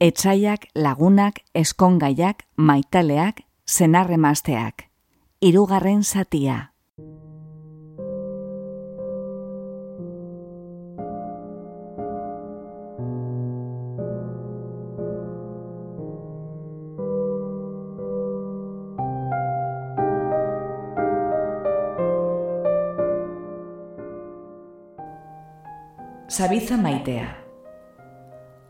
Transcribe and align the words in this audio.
Etxaiak, 0.00 0.66
lagunak, 0.74 1.38
eskongaiak, 1.54 2.42
maitaleak, 2.56 3.44
zenarremazteak. 3.70 4.88
Hirugarren 5.40 6.02
zatia. 6.02 6.72
Zabiza 26.34 26.76
maitea. 26.76 27.43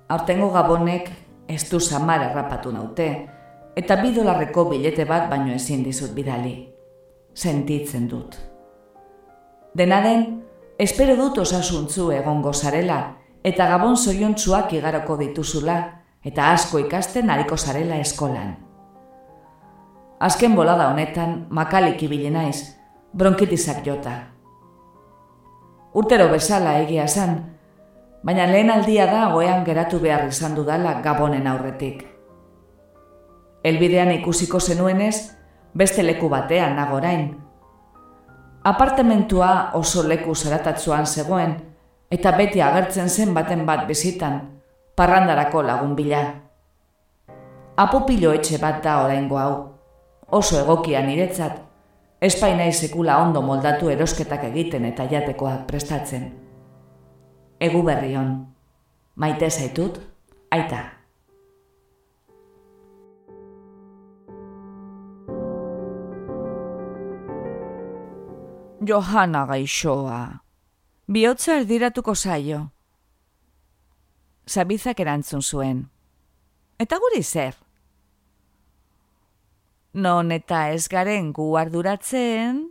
Aurtengo 0.09 0.51
gabonek 0.53 1.09
ez 1.49 1.63
du 1.71 1.79
samar 1.81 2.27
errapatu 2.27 2.73
naute, 2.73 3.07
eta 3.77 3.97
bidolarreko 4.03 4.67
bilete 4.69 5.07
bat 5.09 5.31
baino 5.31 5.55
ezin 5.55 5.83
dizut 5.85 6.13
bidali. 6.13 6.55
Sentitzen 7.35 8.09
dut. 8.09 8.37
Dena 9.75 10.03
den, 10.05 10.27
espero 10.79 11.17
dut 11.17 11.41
osasuntzu 11.41 12.11
egongo 12.13 12.53
zarela, 12.53 12.99
eta 13.43 13.67
gabon 13.73 13.97
zoiontzuak 13.97 14.77
igaroko 14.77 15.17
dituzula, 15.17 15.79
eta 16.25 16.53
asko 16.53 16.85
ikasten 16.85 17.31
hariko 17.31 17.57
zarela 17.57 17.97
eskolan. 17.97 18.55
Azken 20.21 20.55
bolada 20.55 20.91
honetan, 20.93 21.47
makalik 21.51 22.03
ibili 22.05 22.31
naiz, 22.31 22.77
bronkitizak 23.13 23.81
jota. 23.87 24.15
Urtero 25.95 26.29
bezala 26.29 26.79
egia 26.85 27.09
zan, 27.09 27.39
baina 28.25 28.47
lehen 28.49 28.71
aldia 28.73 29.05
da 29.07 29.29
goean 29.33 29.65
geratu 29.65 30.01
behar 30.01 30.27
izan 30.29 30.55
dudala 30.57 30.99
gabonen 31.05 31.47
aurretik. 31.47 32.05
Elbidean 33.65 34.13
ikusiko 34.17 34.61
zenuenez, 34.61 35.37
beste 35.75 36.03
leku 36.03 36.29
batean 36.33 36.77
nagorain. 36.77 37.27
Apartementua 38.65 39.73
oso 39.77 40.07
leku 40.09 40.35
zeratatzuan 40.35 41.07
zegoen, 41.07 41.55
eta 42.11 42.33
beti 42.37 42.63
agertzen 42.65 43.09
zen 43.09 43.35
baten 43.35 43.67
bat 43.67 43.85
bizitan, 43.89 44.41
parrandarako 44.97 45.63
lagun 45.63 45.93
bila. 45.97 46.23
Apopilo 47.77 48.33
etxe 48.33 48.61
bat 48.63 48.81
da 48.85 49.03
oraingo 49.05 49.37
hau, 49.41 49.53
oso 50.31 50.61
egokia 50.61 51.03
niretzat, 51.05 51.61
espainai 52.21 52.73
sekula 52.73 53.19
ondo 53.21 53.43
moldatu 53.43 53.91
erosketak 53.93 54.49
egiten 54.53 54.89
eta 54.93 55.09
jatekoak 55.11 55.67
prestatzen 55.69 56.44
egu 57.61 57.83
berrion. 57.83 58.35
Maite 59.17 59.51
zaitut, 59.51 60.01
aita. 60.51 60.83
Johanna 68.85 69.47
gaixoa. 69.47 70.21
Biotza 71.09 71.59
erdiratuko 71.61 72.15
zaio. 72.15 72.61
Zabizak 74.49 75.01
erantzun 75.01 75.43
zuen. 75.43 75.85
Eta 76.79 76.99
guri 77.01 77.23
zer? 77.23 77.55
Non 79.95 80.33
eta 80.35 80.69
ez 80.75 80.89
garen 80.91 81.31
gu 81.33 81.47
arduratzen, 81.57 82.65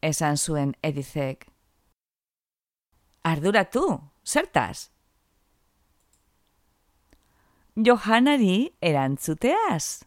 esan 0.00 0.36
zuen 0.38 0.74
edizek. 0.86 1.48
Arduratu, 3.28 3.82
zertaz? 4.24 4.88
Johannari 7.76 8.70
erantzuteaz. 8.80 10.04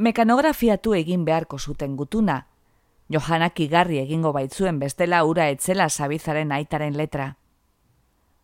Mekanografiatu 0.00 0.94
egin 0.96 1.26
beharko 1.28 1.58
zuten 1.58 1.98
gutuna. 2.00 2.38
Johanak 3.12 3.60
igarri 3.60 4.00
egingo 4.00 4.32
baitzuen 4.32 4.80
bestela 4.80 5.20
ura 5.28 5.50
etzela 5.52 5.90
zabizaren 5.90 6.56
aitaren 6.56 6.96
letra. 6.96 7.34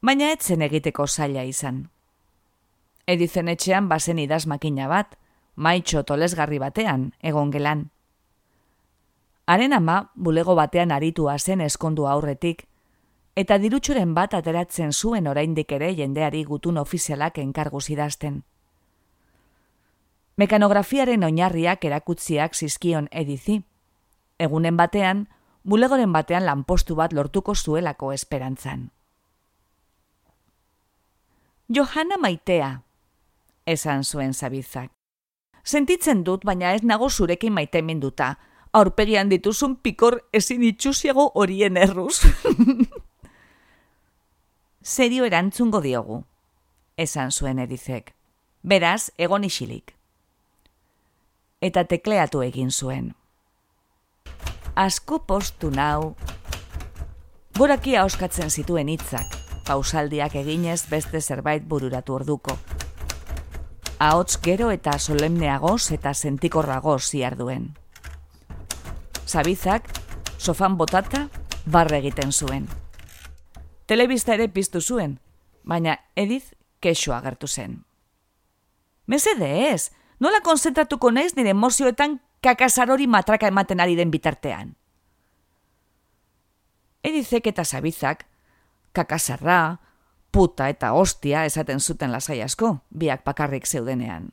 Baina 0.05 0.29
etzen 0.37 0.61
egiteko 0.69 1.07
zaila 1.07 1.47
izan. 1.49 1.87
Edizen 3.07 3.49
etxean 3.49 3.89
bazen 3.89 4.21
idaz 4.21 4.45
makina 4.47 4.93
bat, 4.93 5.17
maitxo 5.57 6.05
tolesgarri 6.05 6.61
batean, 6.61 7.15
egon 7.23 7.55
gelan. 7.55 7.89
Haren 9.47 9.73
ama 9.73 10.11
bulego 10.15 10.55
batean 10.55 10.91
aritua 10.91 11.39
zen 11.39 11.61
eskondu 11.61 12.07
aurretik, 12.11 12.67
eta 13.37 13.59
dirutxuren 13.63 14.15
bat 14.15 14.35
ateratzen 14.35 14.93
zuen 14.93 15.27
oraindik 15.31 15.73
ere 15.73 15.93
jendeari 15.95 16.43
gutun 16.45 16.79
ofizialak 16.83 17.39
enkargu 17.39 17.81
zidazten. 17.81 18.43
Mekanografiaren 20.37 21.23
oinarriak 21.25 21.85
erakutziak 21.85 22.55
zizkion 22.55 23.09
edizi. 23.11 23.63
Egunen 24.39 24.77
batean, 24.77 25.29
bulegoren 25.65 26.13
batean 26.13 26.45
lanpostu 26.45 26.97
bat 26.99 27.13
lortuko 27.13 27.55
zuelako 27.55 28.13
esperantzan. 28.13 28.91
Johanna 31.69 32.19
maitea, 32.19 32.83
esan 33.67 34.05
zuen 34.05 34.35
zabizak. 34.35 34.91
Sentitzen 35.65 36.23
dut, 36.25 36.45
baina 36.45 36.75
ez 36.75 36.83
nago 36.83 37.09
zurekin 37.11 37.53
maite 37.53 37.83
minduta, 37.83 38.37
aurpegian 38.77 39.31
dituzun 39.33 39.77
pikor 39.81 40.21
ezin 40.37 40.65
itxusiago 40.69 41.31
horien 41.35 41.77
erruz. 41.81 42.21
Serio 44.97 45.25
erantzungo 45.25 45.81
diogu, 45.81 46.23
esan 46.97 47.33
zuen 47.33 47.59
edizek. 47.59 48.13
Beraz, 48.63 49.11
egon 49.17 49.47
isilik. 49.49 49.95
Eta 51.65 51.87
tekleatu 51.89 52.43
egin 52.45 52.71
zuen. 52.71 53.15
Asko 54.77 55.23
postu 55.25 55.71
nau. 55.73 56.15
Gorakia 57.57 58.05
oskatzen 58.05 58.53
zituen 58.53 58.93
hitzak, 58.93 59.39
pausaldiak 59.65 60.37
eginez 60.37 60.83
beste 60.91 61.23
zerbait 61.23 61.65
bururatu 61.65 62.21
orduko. 62.21 62.59
Ahots 63.99 64.37
gero 64.45 64.69
eta 64.71 64.99
solemneagoz 64.99 65.93
eta 65.97 66.13
sentikorragoz 66.13 67.01
ziarduen. 67.09 67.71
Duen. 69.27 69.33
Zabizak, 69.33 69.89
sofan 70.39 70.77
botata, 70.77 71.29
barre 71.67 71.99
egiten 71.99 72.33
zuen. 72.33 72.69
Telebista 73.87 74.35
ere 74.35 74.49
piztu 74.49 74.81
zuen, 74.81 75.19
baina 75.65 75.99
ediz 76.17 76.55
kexo 76.81 77.15
agertu 77.15 77.47
zen. 77.47 77.85
Mesede 79.07 79.73
ez, 79.73 79.91
nola 80.21 80.41
konzentratuko 80.43 81.11
naiz 81.11 81.37
nire 81.37 81.51
emozioetan 81.51 82.21
kakasarori 82.43 83.07
matraka 83.07 83.49
ematen 83.49 83.81
ari 83.81 83.97
den 83.97 84.11
bitartean. 84.11 84.77
Edizek 87.03 87.47
eta 87.47 87.65
zabizak, 87.65 88.27
kakasarra, 88.93 89.79
puta 90.33 90.69
eta 90.69 90.93
ostia 90.93 91.45
esaten 91.45 91.81
zuten 91.81 92.13
lasai 92.13 92.43
asko, 92.43 92.81
biak 92.91 93.25
bakarrik 93.25 93.67
zeudenean. 93.67 94.33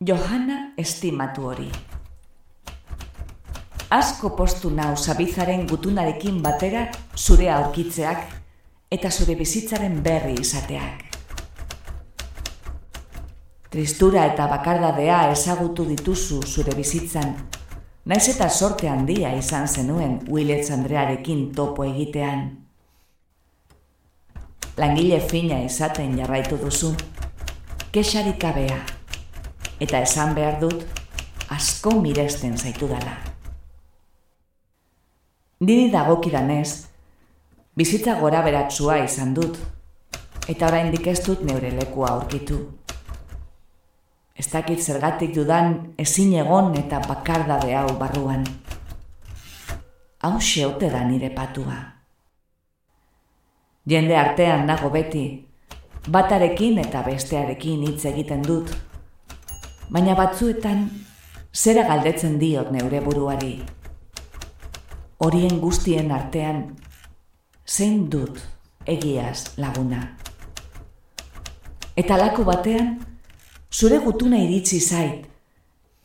Johanna 0.00 0.72
estimatu 0.80 1.42
hori. 1.44 1.66
Asko 3.92 4.30
postu 4.32 4.70
nau 4.72 4.94
zabizaren 4.96 5.66
gutunarekin 5.68 6.38
batera 6.40 6.86
zure 7.20 7.50
aurkitzeak 7.52 8.22
eta 8.96 9.10
zure 9.10 9.34
bizitzaren 9.36 9.98
berri 10.06 10.38
izateak. 10.40 11.02
Tristura 13.68 14.22
eta 14.30 14.46
bakardadea 14.48 15.18
ezagutu 15.34 15.84
dituzu 15.90 16.40
zure 16.48 16.72
bizitzan, 16.78 17.34
naiz 18.06 18.24
eta 18.32 18.48
sorte 18.48 18.88
handia 18.88 19.34
izan 19.36 19.68
zenuen 19.68 20.14
Willetz 20.30 20.70
Andrearekin 20.78 21.50
topo 21.52 21.84
egitean. 21.84 22.46
Langile 24.80 25.20
fina 25.20 25.60
izaten 25.66 26.16
jarraitu 26.22 26.56
duzu, 26.64 26.94
kexarik 27.92 28.48
abea 28.52 28.80
eta 29.80 30.00
esan 30.04 30.34
behar 30.34 30.60
dut 30.60 30.84
asko 31.50 31.96
miresten 32.00 32.56
zaitu 32.58 32.88
dela. 32.88 33.16
Niri 35.60 35.90
dagokidanez, 35.92 36.86
bizitza 37.76 38.14
gora 38.20 38.40
beratzua 38.46 39.00
izan 39.04 39.34
dut, 39.36 39.58
eta 40.48 40.68
oraindik 40.70 41.06
ez 41.10 41.18
dut 41.26 41.42
neure 41.44 41.72
lekua 41.74 42.14
aurkitu. 42.14 42.60
Ez 44.40 44.46
dakit 44.48 44.80
zergatik 44.80 45.34
dudan 45.36 45.74
ezin 46.00 46.32
egon 46.40 46.72
eta 46.80 47.02
bakardade 47.04 47.74
hau 47.76 47.90
barruan. 47.98 48.46
Hau 50.24 50.38
xeote 50.40 50.88
da 50.88 51.02
nire 51.04 51.28
patua. 51.34 51.76
Jende 53.90 54.16
artean 54.16 54.64
nago 54.68 54.88
beti, 54.94 55.24
batarekin 56.08 56.78
eta 56.78 57.02
bestearekin 57.04 57.84
hitz 57.88 58.04
egiten 58.08 58.42
dut, 58.46 58.72
baina 59.90 60.14
batzuetan 60.14 60.84
zera 61.52 61.82
galdetzen 61.88 62.38
diot 62.38 62.70
neure 62.70 63.00
buruari. 63.02 63.56
Horien 65.20 65.58
guztien 65.60 66.12
artean, 66.14 66.62
zein 67.66 68.06
dut 68.10 68.38
egiaz 68.86 69.58
laguna. 69.58 70.04
Eta 71.98 72.16
lako 72.16 72.46
batean, 72.46 72.94
zure 73.70 73.98
gutuna 74.06 74.38
iritsi 74.40 74.80
zait, 74.80 75.26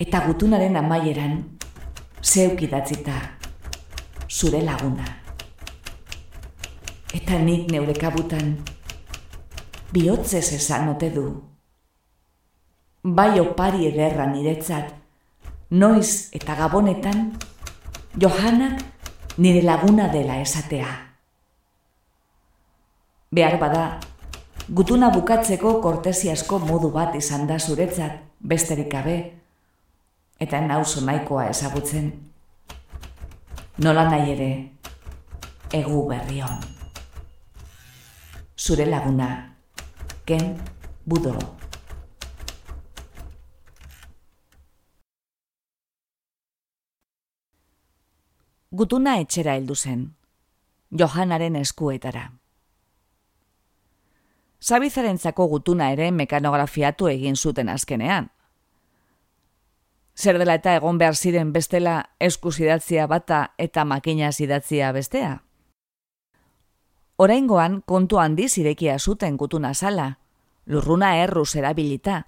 eta 0.02 0.26
gutunaren 0.26 0.76
amaieran, 0.82 1.38
zeukidatzita, 2.24 3.16
zure 4.28 4.66
laguna. 4.66 5.06
Eta 7.14 7.38
nik 7.40 7.70
neure 7.72 7.94
kabutan, 7.96 8.58
bihotzez 9.94 10.50
esan 10.58 10.90
ote 10.92 11.14
du. 11.14 11.30
Bai 13.06 13.38
opari 13.40 13.86
ederra 13.86 14.26
niretzat, 14.26 14.88
noiz 15.70 16.32
eta 16.34 16.56
gabonetan, 16.58 17.36
Johanak 18.18 18.80
nire 19.38 19.62
laguna 19.62 20.08
dela 20.10 20.40
esatea. 20.42 20.88
Behar 23.30 23.60
bada, 23.62 24.00
gutuna 24.70 25.12
bukatzeko 25.14 25.76
kortesiasko 25.84 26.58
modu 26.66 26.90
bat 26.96 27.14
izan 27.20 27.46
da 27.46 27.60
zuretzat, 27.60 28.24
besterik 28.40 28.90
gabe, 28.90 29.18
eta 30.42 30.62
nauzu 30.66 31.04
nahikoa 31.06 31.52
ezagutzen. 31.52 32.10
Nola 33.86 34.08
nahi 34.10 34.34
ere, 34.34 34.50
egu 35.70 36.08
berrion. 36.10 36.58
Zure 38.58 38.90
laguna, 38.90 39.30
ken 40.26 40.56
budo. 41.06 41.36
Gutuna 48.76 49.12
etxera 49.24 49.54
heldu 49.56 49.76
zen, 49.76 50.00
Johanaren 51.00 51.56
eskuetara. 51.56 52.24
Zabizarentzako 54.60 55.46
gutuna 55.54 55.88
ere 55.94 56.10
mekanografiatu 56.12 57.08
egin 57.08 57.40
zuten 57.40 57.72
azkenean. 57.72 58.28
Zer 60.20 60.42
dela 60.42 60.58
eta 60.60 60.76
egon 60.76 61.00
behar 61.00 61.16
ziren 61.16 61.54
bestela 61.56 61.96
eskuzidatzia 62.20 63.08
bata 63.08 63.42
eta 63.58 63.86
makina 63.86 64.34
zidatzia 64.34 64.92
bestea? 64.92 65.32
Oraingoan 67.16 67.82
kontu 67.94 68.20
handi 68.20 68.50
zirekia 68.50 69.00
zuten 69.00 69.38
gutuna 69.38 69.74
sala, 69.74 70.18
lurruna 70.66 71.16
erruz 71.24 71.54
erabilita, 71.56 72.26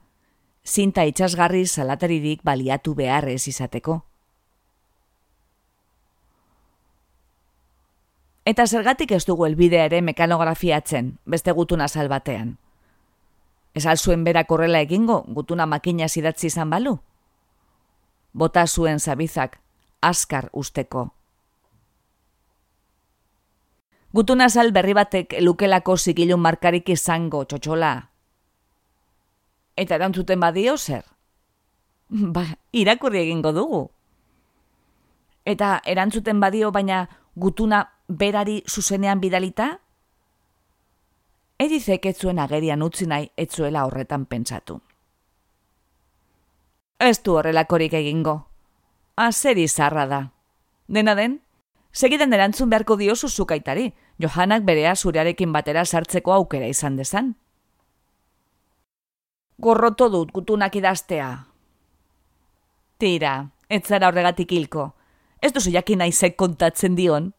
zinta 0.64 1.04
itxasgarri 1.04 1.66
salataririk 1.68 2.40
baliatu 2.44 2.96
beharrez 2.96 3.50
izateko. 3.52 4.06
Eta 8.48 8.64
zergatik 8.64 9.12
ez 9.12 9.26
dugu 9.28 9.44
elbidea 9.46 9.90
ere 9.90 10.00
mekanografiatzen, 10.02 11.18
beste 11.26 11.52
gutuna 11.52 11.90
salbatean. 11.92 12.54
Ez 13.76 13.86
alzuen 13.86 14.24
berak 14.24 14.52
horrela 14.52 14.80
egingo, 14.86 15.18
gutuna 15.36 15.66
makina 15.68 16.08
zidatzi 16.08 16.48
izan 16.48 16.70
balu? 16.72 16.94
Bota 18.32 18.64
zuen 18.68 19.00
zabizak, 19.00 19.58
askar 20.02 20.48
usteko. 20.54 21.10
Gutuna 24.16 24.48
sal 24.50 24.72
berri 24.72 24.96
batek 24.96 25.36
lukelako 25.44 25.98
zigilun 25.98 26.40
markarik 26.40 26.88
izango 26.96 27.44
txotxola. 27.44 27.92
Eta 29.76 30.00
erantzuten 30.00 30.40
badio 30.40 30.78
zer? 30.78 31.04
Ba, 32.38 32.48
irakurri 32.72 33.26
egingo 33.26 33.52
dugu. 33.52 33.84
Eta 35.44 35.82
erantzuten 35.84 36.40
badio 36.40 36.72
baina 36.72 37.04
gutuna 37.36 37.84
berari 38.08 38.64
zuzenean 38.68 39.20
bidalita? 39.20 39.80
Edizek 41.60 42.06
ez 42.06 42.18
zuen 42.18 42.40
agerian 42.40 42.82
utzi 42.82 43.08
nahi 43.08 43.30
etzuela 43.38 43.86
horretan 43.86 44.26
pentsatu. 44.26 44.80
Ez 47.00 47.22
du 47.24 47.36
horrelakorik 47.38 47.94
egingo. 47.94 48.40
Azeri 49.16 49.68
zarra 49.68 50.06
da. 50.08 50.22
Dena 50.88 51.16
den, 51.16 51.40
segidan 51.92 52.34
erantzun 52.34 52.70
beharko 52.70 52.96
dio 52.98 53.16
zuzukaitari, 53.16 53.92
Johanak 54.18 54.64
berea 54.66 54.96
zurearekin 54.96 55.52
batera 55.54 55.84
sartzeko 55.86 56.34
aukera 56.34 56.68
izan 56.68 56.96
dezan. 56.98 57.36
Gorroto 59.58 60.10
dut 60.10 60.32
gutunak 60.34 60.76
idaztea. 60.76 61.30
Tira, 62.98 63.52
ez 63.70 63.84
zara 63.86 64.10
horregatik 64.10 64.52
hilko. 64.52 64.92
Ez 65.42 65.52
duzu 65.54 65.70
jakin 65.74 66.02
naizek 66.02 66.36
kontatzen 66.38 66.96
dion. 66.98 67.34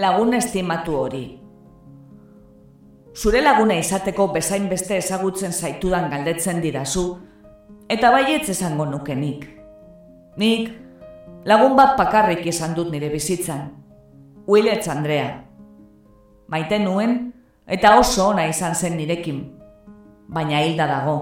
Lagun 0.00 0.34
estimatu 0.34 0.96
hori. 0.96 1.24
Zure 3.12 3.40
laguna 3.42 3.76
izateko 3.76 4.30
bezain 4.32 4.68
beste 4.70 4.96
ezagutzen 4.96 5.52
zaitudan 5.52 6.08
galdetzen 6.12 6.60
didazu, 6.64 7.18
eta 7.90 8.12
baietz 8.14 8.48
esango 8.48 8.86
nuke 8.88 9.14
nik. 9.14 9.44
Lagun 11.44 11.76
bat 11.76 11.96
pakarrik 11.98 12.46
izan 12.46 12.72
dut 12.74 12.90
nire 12.92 13.10
bizitzan. 13.12 13.66
Willetz 14.48 14.88
Andrea. 14.88 15.42
Maite 16.48 16.78
nuen, 16.78 17.32
eta 17.66 17.98
oso 17.98 18.30
ona 18.30 18.46
izan 18.48 18.74
zen 18.74 18.96
nirekin, 18.96 19.42
baina 20.28 20.62
hilda 20.64 20.86
dago. 20.88 21.18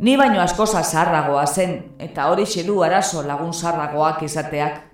Ni 0.00 0.16
baino 0.16 0.40
asko 0.40 0.66
zaharragoa 0.66 1.44
zen, 1.46 1.76
eta 1.98 2.30
hori 2.30 2.46
xedu 2.46 2.80
arazo 2.82 3.22
lagun 3.22 3.52
zarragoak 3.52 4.22
izateak 4.26 4.91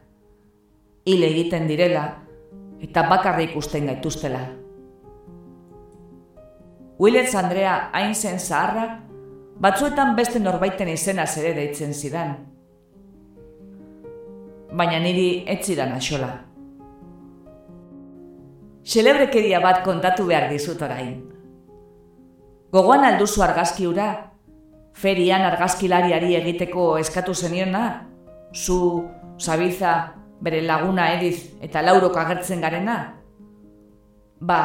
hil 1.09 1.25
egiten 1.25 1.69
direla 1.69 2.05
eta 2.85 3.05
bakarri 3.09 3.49
ikusten 3.49 3.89
gaituztela. 3.89 4.43
Willetz 6.99 7.35
Andrea 7.39 7.91
hain 7.95 8.15
zen 8.15 8.39
zaharra, 8.39 8.87
batzuetan 9.63 10.15
beste 10.19 10.43
norbaiten 10.43 10.91
izena 10.93 11.25
ere 11.41 11.55
deitzen 11.55 11.95
zidan. 11.95 12.35
Baina 14.79 14.99
niri 15.01 15.45
ez 15.47 15.61
zidan 15.65 15.95
axola. 15.97 16.31
Xelebrekeria 18.89 19.61
bat 19.61 19.83
kontatu 19.85 20.27
behar 20.27 20.49
dizut 20.51 20.83
orain. 20.83 21.23
Gogoan 22.73 23.05
alduzu 23.05 23.43
argazki 23.43 23.87
ura, 23.89 24.09
ferian 24.93 25.45
argazkilariari 25.49 26.35
egiteko 26.37 26.97
eskatu 26.99 27.35
zeniona, 27.35 27.85
zu, 28.53 29.05
Sabiza, 29.39 30.18
bere 30.41 30.61
laguna 30.63 31.13
ediz 31.17 31.59
eta 31.63 31.83
laurok 31.83 32.17
agertzen 32.17 32.61
garena? 32.61 32.99
Ba, 34.41 34.61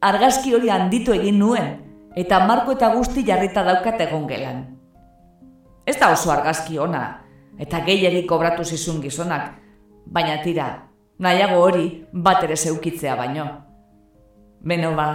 argazki 0.00 0.54
hori 0.54 0.70
handitu 0.70 1.14
egin 1.14 1.38
nuen, 1.38 1.68
eta 2.16 2.40
marko 2.46 2.74
eta 2.74 2.90
guzti 2.94 3.24
jarrita 3.26 3.62
daukat 3.66 4.00
egon 4.08 4.26
gelan. 4.26 4.64
Ez 5.86 5.96
da 6.00 6.10
oso 6.12 6.32
argazki 6.34 6.78
ona, 6.82 7.04
eta 7.58 7.80
gehierik 7.86 8.26
kobratu 8.28 8.64
zizun 8.64 9.00
gizonak, 9.02 9.54
baina 10.06 10.40
tira, 10.42 10.68
nahiago 11.18 11.62
hori 11.62 11.86
bat 12.12 12.42
ere 12.44 12.56
zeukitzea 12.56 13.16
baino. 13.16 13.46
Beno 14.66 14.94
ba, 14.96 15.08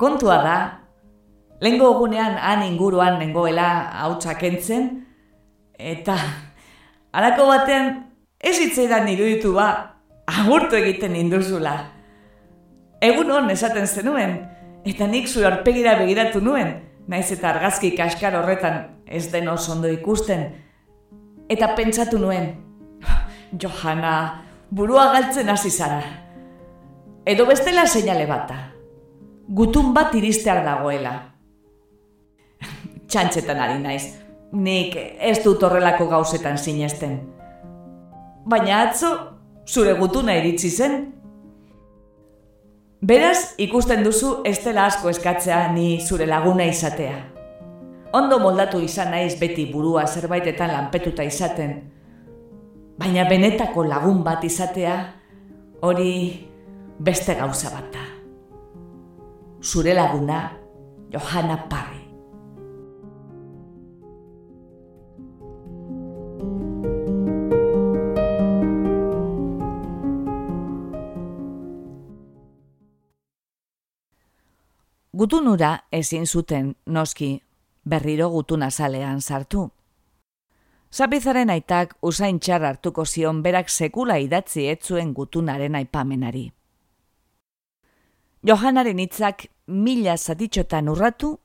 kontua 0.00 0.38
da, 0.42 0.56
lengo 1.60 1.90
egunean 1.94 2.38
han 2.40 2.64
inguruan 2.64 3.18
nengoela 3.20 3.90
hautsak 4.00 4.42
entzen, 4.48 4.88
eta 5.76 6.16
alako 7.12 7.46
baten 7.50 8.09
Ez 8.40 8.56
hitzeidan 8.56 9.08
iruditu 9.12 9.52
ba, 9.52 9.66
agurtu 10.24 10.78
egiten 10.78 11.16
induzula. 11.16 11.74
Egun 13.04 13.30
hon 13.32 13.50
esaten 13.52 13.86
zenuen, 13.86 14.38
eta 14.88 15.08
nik 15.08 15.28
zu 15.28 15.44
arpegira 15.44 15.98
begiratu 15.98 16.40
nuen, 16.44 16.72
naiz 17.08 17.28
eta 17.34 17.50
argazki 17.50 17.92
kaskar 17.96 18.38
horretan 18.38 18.80
ez 19.06 19.26
den 19.32 19.48
oso 19.48 19.74
ondo 19.74 19.90
ikusten. 19.92 20.46
Eta 21.52 21.74
pentsatu 21.76 22.20
nuen, 22.20 22.54
Johana, 23.60 24.14
burua 24.70 25.10
galtzen 25.12 25.48
hasi 25.48 25.70
zara. 25.70 26.00
Edo 27.26 27.44
bestela 27.46 27.84
seinale 27.86 28.24
bata. 28.26 28.56
Gutun 29.52 29.92
bat 29.92 30.14
iristear 30.14 30.62
dagoela. 30.64 31.12
Txantxetan 33.10 33.60
ari 33.60 33.76
naiz, 33.82 34.14
nik 34.52 34.96
ez 34.96 35.36
dut 35.44 35.62
horrelako 35.66 36.08
gauzetan 36.08 36.56
sinesten 36.58 37.20
baina 38.50 38.82
atzo 38.88 39.10
zure 39.66 39.94
gutuna 39.98 40.34
iritsi 40.40 40.70
zen. 40.70 40.96
Beraz, 43.00 43.54
ikusten 43.62 44.02
duzu 44.04 44.40
ez 44.44 44.58
dela 44.64 44.88
asko 44.90 45.08
eskatzea 45.08 45.68
ni 45.72 46.00
zure 46.04 46.26
laguna 46.26 46.66
izatea. 46.68 47.16
Ondo 48.12 48.40
moldatu 48.42 48.80
izan 48.82 49.12
naiz 49.14 49.38
beti 49.40 49.68
burua 49.72 50.06
zerbaitetan 50.06 50.72
lanpetuta 50.74 51.24
izaten. 51.24 51.80
baina 53.00 53.24
benetako 53.24 53.84
lagun 53.88 54.18
bat 54.24 54.44
izatea, 54.44 54.96
hori 55.80 56.12
beste 57.00 57.34
gauza 57.38 57.70
bat 57.72 57.86
da. 57.94 58.04
Zure 59.62 59.94
laguna, 59.94 60.50
Johanna 61.12 61.56
Parry. 61.70 61.99
Gutunura 75.30 75.84
ezin 75.92 76.26
zuten 76.26 76.72
noski 76.86 77.42
berriro 77.84 78.28
gutun 78.30 78.64
azalean 78.66 79.20
sartu. 79.20 79.68
Zabizaren 80.90 81.52
aitak 81.54 81.94
usain 82.02 82.40
txar 82.40 82.64
hartuko 82.66 83.04
zion 83.06 83.42
berak 83.44 83.70
sekula 83.70 84.16
idatzi 84.18 84.66
etzuen 84.72 85.12
gutunaren 85.14 85.78
aipamenari. 85.78 86.50
Johanaren 88.42 88.98
hitzak 88.98 89.46
mila 89.68 90.16
zatitxotan 90.18 90.88
urratu 90.88 91.36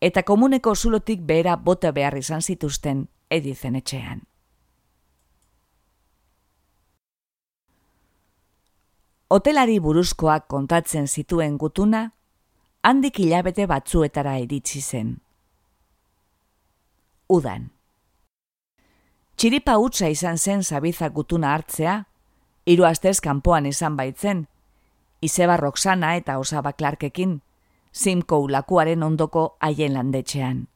eta 0.00 0.22
komuneko 0.22 0.76
zulotik 0.76 1.26
behera 1.26 1.56
bota 1.56 1.90
behar 1.90 2.14
izan 2.22 2.40
zituzten 2.40 3.08
edizen 3.30 3.74
etxean. 3.74 4.22
Hotelari 9.28 9.80
buruzkoak 9.80 10.46
kontatzen 10.46 11.08
zituen 11.08 11.58
gutuna, 11.58 12.12
handik 12.84 13.18
hilabete 13.18 13.66
batzuetara 13.66 14.36
iritsi 14.44 14.80
zen 14.80 15.14
udan. 17.28 17.70
Txiripa 19.34 19.78
utza 19.82 20.08
izan 20.12 20.38
zen 20.38 20.62
zabizak 20.62 21.14
gutuna 21.14 21.54
hartzea, 21.54 21.96
hiru 22.68 22.86
astez 22.86 23.18
kanpoan 23.24 23.66
izan 23.66 23.96
baitzen, 23.96 24.44
izeba 25.24 25.56
Roxana 25.56 26.14
eta 26.20 26.38
osaba 26.38 26.72
Clarkekin, 26.72 27.40
zimko 27.94 28.38
ulakuaren 28.46 29.02
ondoko 29.02 29.56
haien 29.60 29.94
landetxean. 29.94 30.66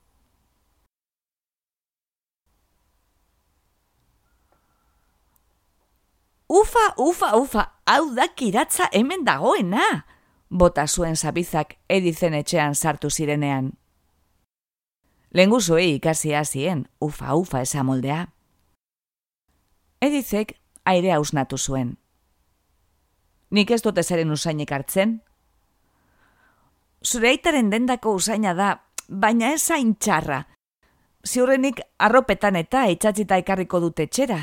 Ufa, 6.49 6.85
ufa, 6.97 7.35
ufa, 7.37 7.63
hau 7.87 8.05
da 8.17 8.25
kiratza 8.33 8.89
hemen 8.97 9.25
dagoena, 9.27 9.85
bota 10.51 10.87
zuen 10.87 11.17
zabizak 11.17 11.77
edizen 11.89 12.35
etxean 12.35 12.75
sartu 12.75 13.11
zirenean. 13.11 13.73
Lengu 15.31 15.61
zuei 15.61 15.95
ikasi 15.95 16.33
hasien, 16.33 16.89
ufa 17.01 17.35
ufa 17.35 17.61
esa 17.61 17.83
moldea. 17.83 18.29
Edizek 20.01 20.55
aire 20.85 21.13
ausnatu 21.13 21.59
zuen. 21.59 21.99
Nik 23.51 23.71
ez 23.71 23.83
dute 23.83 24.03
zaren 24.03 24.31
usainik 24.31 24.73
hartzen? 24.73 25.21
Zure 27.05 27.29
aitaren 27.29 27.71
dendako 27.71 28.15
usaina 28.15 28.55
da, 28.55 28.71
baina 29.09 29.53
ez 29.53 29.71
hain 29.71 29.95
txarra. 29.97 30.43
Ziurrenik 31.27 31.81
arropetan 31.99 32.57
eta 32.57 32.87
itxatzita 32.89 33.39
ekarriko 33.43 33.81
dute 33.81 34.07
txera. 34.07 34.41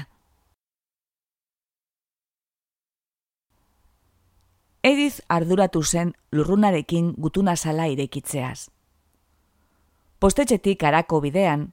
Ediz 4.85 5.21
arduratu 5.29 5.81
zen 5.83 6.13
lurrunarekin 6.31 7.13
gutuna 7.17 7.55
sala 7.55 7.87
irekitzeaz. 7.89 8.69
Postetxetik 10.19 10.83
arako 10.83 11.21
bidean, 11.23 11.71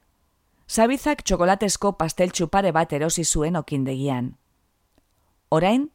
Zabizak 0.67 1.21
txokolatesko 1.21 1.91
pastel 1.99 2.31
txupare 2.31 2.71
bat 2.73 2.93
erosi 2.97 3.23
zuen 3.23 3.59
okindegian. 3.59 4.31
Orain, 5.51 5.89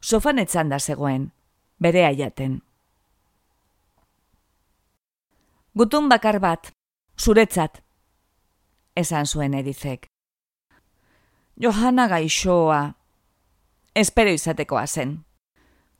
sofan 0.00 0.38
etzan 0.38 0.70
da 0.72 0.78
zegoen, 0.78 1.26
bere 1.78 2.06
aiaten. 2.06 2.60
Gutun 5.74 6.08
bakar 6.08 6.38
bat, 6.40 6.70
zuretzat, 7.18 7.82
esan 8.96 9.26
zuen 9.26 9.54
edizek. 9.60 10.06
Johanna 11.60 12.08
gaixoa, 12.08 12.94
espero 13.94 14.32
izatekoa 14.32 14.86
zen. 14.86 15.18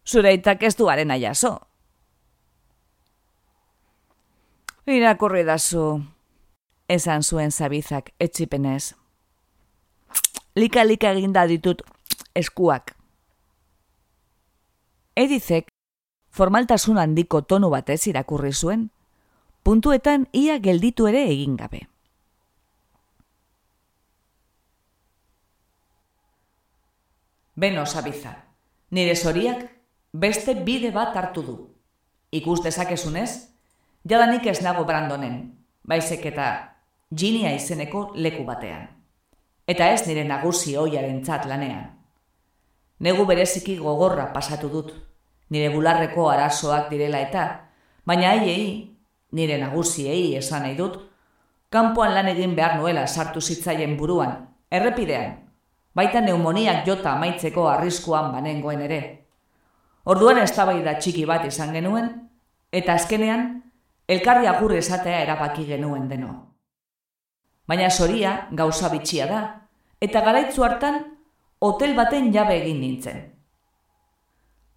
Zureitak 0.04 0.62
ez 0.62 0.76
duaren 0.76 1.10
aiazo, 1.10 1.58
Irakurri 4.86 5.44
da 5.48 5.56
zu, 5.58 6.04
esan 6.88 7.22
zuen 7.22 7.50
zabizak 7.50 8.10
etxipenez. 8.20 8.92
Lika-lika 10.60 11.12
eginda 11.16 11.46
ditut 11.48 11.80
eskuak. 12.36 12.92
Edizek, 15.16 15.70
formaltasun 16.30 17.00
handiko 17.00 17.40
tonu 17.40 17.70
batez 17.72 18.02
irakurri 18.10 18.52
zuen, 18.52 18.90
puntuetan 19.64 20.28
ia 20.32 20.58
gelditu 20.58 21.08
ere 21.08 21.24
egin 21.30 21.56
gabe. 21.56 21.86
Beno, 27.56 27.86
Zabiza, 27.86 28.34
nire 28.90 29.16
zoriak 29.16 29.73
beste 30.14 30.54
bide 30.54 30.92
bat 30.94 31.16
hartu 31.16 31.42
du. 31.42 31.56
Ikus 32.30 32.62
dezakezunez, 32.62 33.50
Jadanik 34.04 34.46
ez 34.46 34.60
nago 34.62 34.84
brandonen, 34.84 35.38
baizek 35.82 36.26
eta 36.28 36.46
ginia 37.10 37.54
izeneko 37.56 38.10
leku 38.14 38.44
batean. 38.44 38.86
Eta 39.66 39.88
ez 39.90 40.04
nire 40.06 40.26
nagusi 40.28 40.76
oiaren 40.76 41.22
txat 41.24 41.48
lanean. 41.48 41.86
Negu 43.00 43.24
bereziki 43.26 43.78
gogorra 43.80 44.28
pasatu 44.32 44.68
dut, 44.68 44.92
nire 45.50 45.72
bularreko 45.72 46.28
arazoak 46.28 46.90
direla 46.92 47.22
eta, 47.24 47.46
baina 48.04 48.34
haiei, 48.34 48.90
nire 49.32 49.58
nagusiei 49.58 50.36
esan 50.36 50.68
nahi 50.68 50.76
dut, 50.76 51.00
kanpoan 51.72 52.14
lan 52.14 52.28
egin 52.28 52.54
behar 52.54 52.76
nuela 52.78 53.06
sartu 53.06 53.40
zitzaien 53.40 53.96
buruan, 53.96 54.36
errepidean, 54.70 55.40
baita 55.94 56.20
neumoniak 56.20 56.84
jota 56.86 57.16
amaitzeko 57.16 57.66
arriskuan 57.72 58.30
banengoen 58.36 58.84
ere. 58.84 59.23
Orduan 60.04 60.38
ez 60.38 60.50
txiki 60.52 61.24
bat 61.24 61.44
izan 61.44 61.72
genuen, 61.72 62.10
eta 62.72 62.94
azkenean, 62.94 63.62
elkarri 64.08 64.46
agur 64.46 64.74
esatea 64.76 65.22
erabaki 65.22 65.64
genuen 65.66 66.08
deno. 66.08 66.32
Baina 67.66 67.90
soria 67.90 68.48
gauza 68.52 68.90
bitxia 68.92 69.26
da, 69.26 69.40
eta 70.00 70.20
garaitzu 70.20 70.64
hartan 70.64 70.98
hotel 71.58 71.94
baten 71.96 72.32
jabe 72.32 72.58
egin 72.60 72.80
nintzen. 72.80 73.22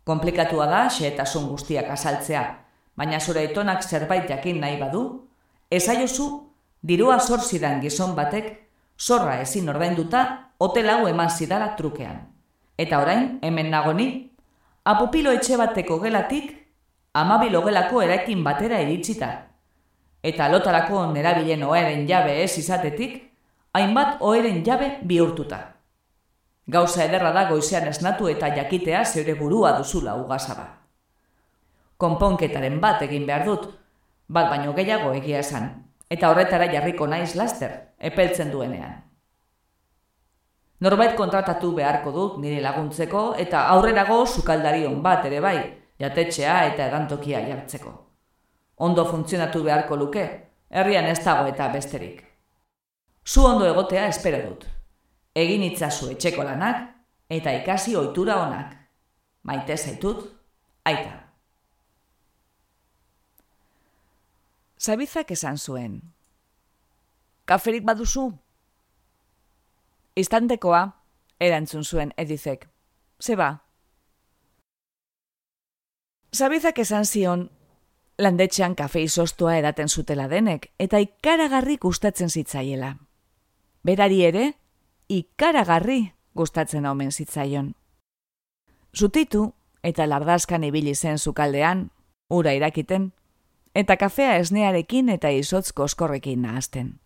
Komplikatua 0.07 0.67
da 0.71 0.85
xeetasun 0.87 1.49
guztiak 1.49 1.89
azaltzea, 1.91 2.43
baina 2.95 3.19
zure 3.19 3.43
etonak 3.43 3.83
zerbait 3.83 4.29
jakin 4.29 4.61
nahi 4.61 4.79
badu, 4.79 5.03
ezaiozu 5.69 6.29
dirua 6.81 7.19
zor 7.19 7.43
zidan 7.43 7.81
gizon 7.81 8.15
batek 8.15 8.53
zorra 8.97 9.41
ezin 9.41 9.67
ordainduta 9.69 10.53
hotel 10.57 10.89
hau 10.89 11.07
eman 11.07 11.29
zidara 11.29 11.75
trukean. 11.75 12.23
Eta 12.77 13.01
orain, 13.01 13.39
hemen 13.41 13.69
nagoni, 13.73 14.31
apopilo 14.87 15.33
etxe 15.35 15.57
bateko 15.59 15.97
gelatik 15.99 16.51
amabi 17.19 17.49
logelako 17.51 18.01
eraikin 18.05 18.43
batera 18.43 18.79
iritsita. 18.85 19.29
Eta 20.23 20.47
lotarako 20.51 21.01
nerabilen 21.11 21.63
oeren 21.67 22.05
jabe 22.07 22.37
ez 22.43 22.53
izatetik, 22.61 23.17
hainbat 23.73 24.21
oeren 24.21 24.63
jabe 24.65 24.93
bihurtuta. 25.09 25.59
Gauza 26.67 27.03
ederra 27.03 27.33
da 27.35 27.45
goizean 27.49 27.87
esnatu 27.91 28.29
eta 28.31 28.49
jakitea 28.55 29.03
zeure 29.05 29.35
burua 29.35 29.73
duzula 29.77 30.15
ugazaba. 30.21 30.67
Konponketaren 31.97 32.79
bat 32.79 33.03
egin 33.03 33.25
behar 33.27 33.45
dut, 33.45 33.67
bat 34.27 34.49
baino 34.51 34.73
gehiago 34.77 35.11
egia 35.19 35.43
esan, 35.43 35.69
eta 36.09 36.31
horretara 36.31 36.71
jarriko 36.71 37.07
naiz 37.07 37.35
laster, 37.35 37.75
epeltzen 37.99 38.51
duenean. 38.51 39.06
Norbait 40.79 41.15
kontratatu 41.17 41.71
beharko 41.73 42.11
dut 42.13 42.37
nire 42.41 42.61
laguntzeko 42.61 43.21
eta 43.41 43.63
aurrerago 43.73 44.19
sukaldarion 44.25 45.01
bat 45.01 45.25
ere 45.25 45.39
bai, 45.41 45.57
jatetxea 45.99 46.57
eta 46.71 46.85
edantokia 46.91 47.41
jartzeko. 47.47 47.93
Ondo 48.77 49.05
funtzionatu 49.09 49.63
beharko 49.65 49.97
luke, 49.97 50.25
herrian 50.69 51.09
ez 51.09 51.17
dago 51.25 51.47
eta 51.49 51.71
besterik. 51.73 52.21
Zu 53.25 53.45
ondo 53.45 53.65
egotea 53.65 54.05
espero 54.07 54.43
dut. 54.45 54.67
Egin 55.35 55.63
itzazu 55.65 56.11
etxeko 56.13 56.45
lanak 56.45 56.85
eta 57.29 57.53
ikasi 57.57 57.95
ohitura 57.95 58.37
onak. 58.45 58.75
Maite 59.43 59.77
zaitut, 59.77 60.27
aita. 60.85 61.23
Zabizak 64.77 65.31
esan 65.31 65.57
zuen. 65.57 66.01
Kaferik 67.45 67.83
baduzu? 67.83 68.29
Istantekoa, 70.17 70.81
erantzun 71.39 71.83
zuen 71.85 72.11
edizek. 72.17 72.67
Zeba, 73.21 73.51
Zabizak 76.35 76.79
esan 76.79 77.05
zion, 77.05 77.49
landetxean 78.19 78.75
kafe 78.75 79.01
izostua 79.01 79.55
edaten 79.57 79.89
zutela 79.89 80.27
denek, 80.27 80.67
eta 80.79 80.99
ikaragarri 80.99 81.77
gustatzen 81.77 82.29
zitzaiela. 82.29 82.97
Berari 83.83 84.23
ere, 84.25 84.51
ikaragarri 85.09 86.11
gustatzen 86.35 86.85
omen 86.85 87.11
zitzaion. 87.11 87.73
Zutitu 88.97 89.53
eta 89.83 90.05
lardaskan 90.09 90.63
ibili 90.63 90.95
zen 90.95 91.17
zukaldean, 91.17 91.89
ura 92.29 92.53
irakiten, 92.53 93.13
eta 93.73 93.97
kafea 93.97 94.37
esnearekin 94.37 95.09
eta 95.09 95.29
izotz 95.29 95.71
koskorrekin 95.71 96.41
nahazten. 96.41 96.99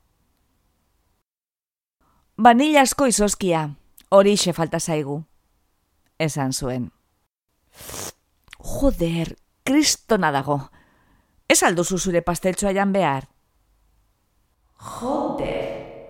Banila 2.41 2.81
asko 2.81 3.05
izoskia, 3.05 3.69
hori 4.10 4.36
falta 4.36 4.79
zaigu, 4.79 5.24
esan 6.17 6.53
zuen. 6.53 6.91
Joder, 8.57 9.36
kristona 9.63 10.31
dago, 10.31 10.57
ez 11.48 11.62
alduzu 11.62 12.00
zure 12.00 12.21
pasteltsoa 12.21 12.71
jan 12.71 12.93
behar? 12.93 13.27
Joder! 14.74 16.10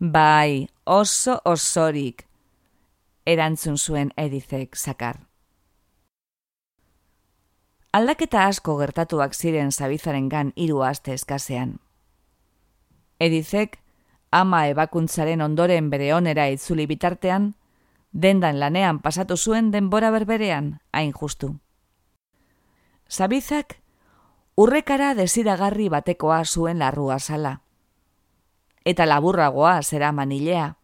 Bai, 0.00 0.66
oso 0.84 1.38
osorik, 1.44 2.26
erantzun 3.26 3.78
zuen 3.78 4.10
edizek 4.16 4.74
zakar. 4.76 5.20
Aldaketa 7.92 8.48
asko 8.48 8.76
gertatuak 8.78 9.34
ziren 9.34 9.70
zabizaren 9.70 10.28
gan 10.28 10.52
iru 10.56 10.82
aste 10.82 11.12
eskasean. 11.14 11.78
Edizek, 13.18 13.78
ama 14.30 14.66
ebakuntzaren 14.70 15.40
ondoren 15.42 15.90
bere 15.90 16.12
onera 16.14 16.46
itzuli 16.48 16.86
bitartean, 16.86 17.54
dendan 18.12 18.60
lanean 18.60 19.00
pasatu 19.02 19.36
zuen 19.36 19.70
denbora 19.70 20.10
berberean, 20.10 20.78
hain 20.92 21.12
justu. 21.12 21.56
Zabizak, 23.10 23.80
urrekara 24.56 25.14
desiragarri 25.14 25.88
batekoa 25.88 26.44
zuen 26.44 26.78
larrua 26.78 27.18
sala. 27.18 27.60
Eta 28.84 29.06
laburragoa 29.06 29.82
zera 29.82 30.12
manilea, 30.12 30.76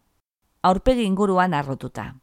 aurpegi 0.62 1.04
inguruan 1.04 1.54
arrotuta. 1.54 2.14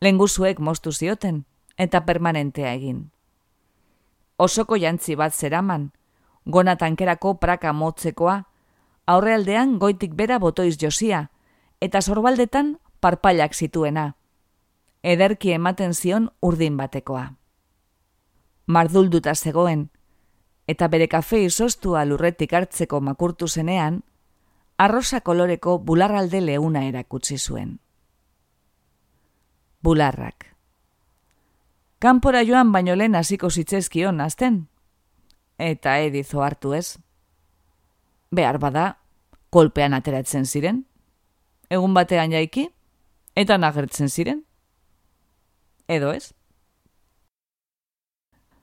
Lenguzuek 0.00 0.60
moztu 0.60 0.92
zioten, 0.92 1.44
eta 1.76 2.04
permanentea 2.06 2.72
egin. 2.72 3.10
Osoko 4.40 4.76
jantzi 4.80 5.14
bat 5.16 5.34
zeraman, 5.34 5.90
gona 6.46 6.76
tankerako 6.76 7.34
praka 7.42 7.72
motzekoa, 7.72 8.49
aurrealdean 9.12 9.78
goitik 9.82 10.14
bera 10.18 10.38
botoiz 10.38 10.76
josia, 10.80 11.30
eta 11.80 12.02
zorbaldetan 12.02 12.78
parpailak 13.00 13.54
zituena. 13.54 14.14
Ederki 15.02 15.52
ematen 15.56 15.94
zion 15.94 16.30
urdin 16.40 16.76
batekoa. 16.76 17.26
Mardulduta 18.66 19.34
zegoen, 19.34 19.88
eta 20.68 20.88
bere 20.88 21.08
kafe 21.08 21.42
izostua 21.44 22.04
lurretik 22.04 22.52
hartzeko 22.52 23.00
makurtu 23.00 23.48
zenean, 23.48 24.02
arrosa 24.78 25.20
koloreko 25.20 25.78
bularralde 25.78 26.40
leuna 26.40 26.84
erakutsi 26.88 27.38
zuen 27.38 27.78
bularrak. 29.82 30.46
Kanpora 31.98 32.42
joan 32.44 32.72
baino 32.72 32.96
lehen 32.96 33.14
hasiko 33.14 33.50
zitzezkion 33.50 34.20
azten. 34.20 34.66
Eta 35.58 35.98
edizo 36.00 36.42
hartu 36.42 36.72
ez. 36.74 36.98
Behar 38.30 38.58
bada, 38.62 38.98
kolpean 39.50 39.94
ateratzen 39.94 40.46
ziren. 40.46 40.84
Egun 41.70 41.94
batean 41.94 42.30
jaiki, 42.30 42.68
eta 43.34 43.58
nagertzen 43.58 44.08
ziren. 44.08 44.44
Edo 45.90 46.12
ez? 46.14 46.30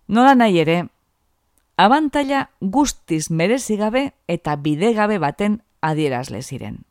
Nola 0.07 0.35
nahi 0.39 0.61
ere, 0.63 0.77
abantaila 1.75 2.45
guztiz 2.61 3.27
merezigabe 3.29 4.13
eta 4.27 4.55
bidegabe 4.55 5.19
baten 5.19 5.59
adierazle 5.81 6.41
ziren. 6.41 6.85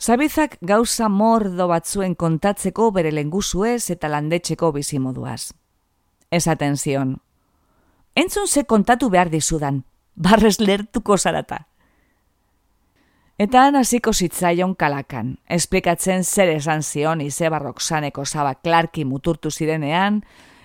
Zabizak 0.00 0.56
gauza 0.64 1.08
mordo 1.12 1.68
batzuen 1.68 2.14
kontatzeko 2.16 2.90
bere 2.90 3.12
lenguzuez 3.12 3.90
eta 3.94 4.08
landetxeko 4.08 4.72
bizimoduaz. 4.72 5.52
Ez 6.30 6.46
atenzion. 6.48 7.18
Entzun 8.14 8.48
ze 8.48 8.64
kontatu 8.64 9.10
behar 9.10 9.30
dizudan, 9.30 9.84
barrez 10.14 10.58
lertuko 10.60 11.16
zarata. 11.18 11.66
Eta 13.40 13.70
hasiko 13.72 14.12
zitzaion 14.12 14.74
kalakan, 14.74 15.38
esplikatzen 15.48 16.24
zer 16.24 16.50
esan 16.52 16.82
zion 16.82 17.20
izeba 17.20 17.58
Roxaneko 17.58 18.26
zaba 18.26 18.54
Clarki 18.54 19.04
muturtu 19.04 19.50
zirenean, 19.50 20.24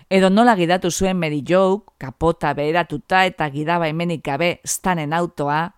edo 0.09 0.29
nola 0.29 0.55
gidatu 0.55 0.91
zuen 0.91 1.17
Mary 1.17 1.41
Joke, 1.47 1.93
kapota 1.97 2.53
beheratuta 2.53 3.23
eta 3.25 3.47
gidaba 3.49 3.87
emenik 3.87 4.25
gabe 4.25 4.59
stanen 4.65 5.13
autoa, 5.13 5.75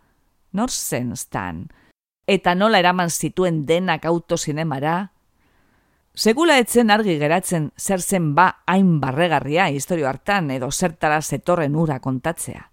nor 0.53 0.71
zen 0.71 1.15
stan, 1.15 1.67
eta 2.25 2.55
nola 2.55 2.79
eraman 2.79 3.09
zituen 3.09 3.65
denak 3.67 4.05
autozinemara, 4.05 5.11
segula 6.17 6.57
etzen 6.57 6.89
argi 6.89 7.19
geratzen 7.21 7.69
zer 7.77 8.01
zen 8.01 8.33
ba 8.35 8.63
hain 8.65 8.97
barregarria 8.99 9.69
historio 9.69 10.07
hartan 10.09 10.49
edo 10.51 10.71
zertara 10.71 11.21
zetorren 11.21 11.75
ura 11.75 11.99
kontatzea. 11.99 12.71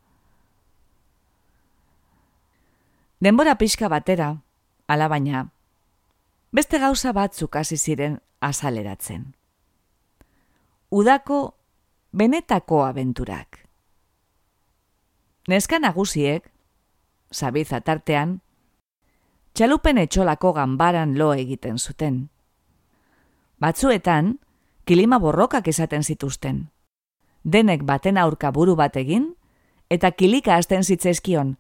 Denbora 3.20 3.54
pixka 3.60 3.88
batera, 3.88 4.30
alabaina, 4.88 5.50
beste 6.52 6.80
gauza 6.80 7.12
batzuk 7.12 7.56
hasi 7.56 7.76
ziren 7.76 8.18
azaleratzen. 8.40 9.34
Udako 10.90 11.54
benetako 12.12 12.84
abenturak. 12.84 13.60
Neska 15.48 15.78
nagusiek, 15.78 16.48
zabiza 17.32 17.80
tartean, 17.80 18.38
txalupen 19.52 19.98
etxolako 19.98 20.52
ganbaran 20.56 21.18
lo 21.18 21.34
egiten 21.34 21.78
zuten. 21.78 22.33
Batzuetan, 23.64 24.40
kilima 24.84 25.16
borrokak 25.18 25.68
esaten 25.68 26.02
zituzten. 26.04 26.56
Denek 27.44 27.84
baten 27.88 28.18
aurka 28.20 28.50
buru 28.52 28.74
bat 28.76 28.96
egin, 29.00 29.30
eta 29.88 30.10
kilika 30.12 30.58
hasten 30.58 30.84
zitzezkion, 30.84 31.54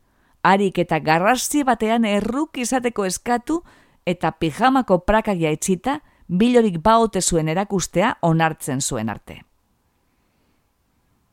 harik 0.44 0.78
eta 0.82 0.98
garrasi 1.00 1.62
batean 1.64 2.04
erruk 2.04 2.58
izateko 2.60 3.06
eskatu 3.08 3.62
eta 4.04 4.32
pijamako 4.32 4.98
prakak 5.08 5.40
jaitsita, 5.40 6.02
bilorik 6.28 6.76
baote 6.84 7.22
zuen 7.22 7.48
erakustea 7.48 8.18
onartzen 8.20 8.84
zuen 8.84 9.08
arte. 9.08 9.38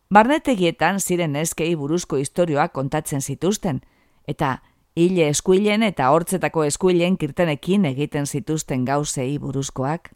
Barnetegietan 0.08 1.00
ziren 1.00 1.36
eskei 1.36 1.76
buruzko 1.76 2.16
historioak 2.16 2.72
kontatzen 2.72 3.22
zituzten, 3.22 3.82
eta 4.28 4.62
hile 4.96 5.28
eskuilen 5.36 5.84
eta 5.84 6.10
hortzetako 6.16 6.64
eskuilen 6.64 7.18
kirtenekin 7.18 7.92
egiten 7.92 8.26
zituzten 8.26 8.86
gauzei 8.86 9.38
buruzkoak. 9.38 10.14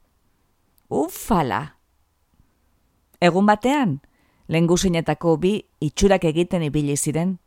Ufala! 0.89 1.77
Egun 3.19 3.45
batean, 3.49 4.01
lenguzinetako 4.47 5.37
bi 5.41 5.53
itxurak 5.81 6.27
egiten 6.29 6.63
ibili 6.63 6.97
ziren, 6.97 7.39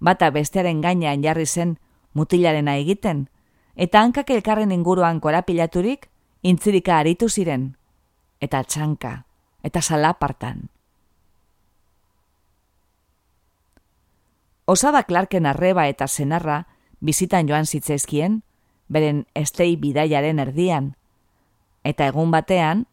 bata 0.00 0.28
bestearen 0.30 0.82
gainean 0.84 1.24
jarri 1.24 1.46
zen 1.46 1.78
mutilarena 2.12 2.76
egiten, 2.76 3.28
eta 3.74 4.02
hankak 4.02 4.30
elkarren 4.30 4.72
inguruan 4.72 5.20
korapilaturik, 5.20 6.10
intzirika 6.42 6.98
aritu 6.98 7.28
ziren, 7.28 7.76
eta 8.40 8.62
txanka, 8.64 9.24
eta 9.62 9.80
salapartan. 9.80 10.68
Osaba 14.68 15.04
Clarken 15.08 15.46
arreba 15.46 15.86
eta 15.88 16.06
senarra 16.06 16.66
bizitan 17.00 17.48
joan 17.48 17.64
zitzezkien, 17.64 18.42
beren 18.88 19.24
estei 19.34 19.76
bidaiaren 19.80 20.38
erdian. 20.44 20.97
Eta 21.88 22.08
egun 22.12 22.32
batean, 22.34 22.84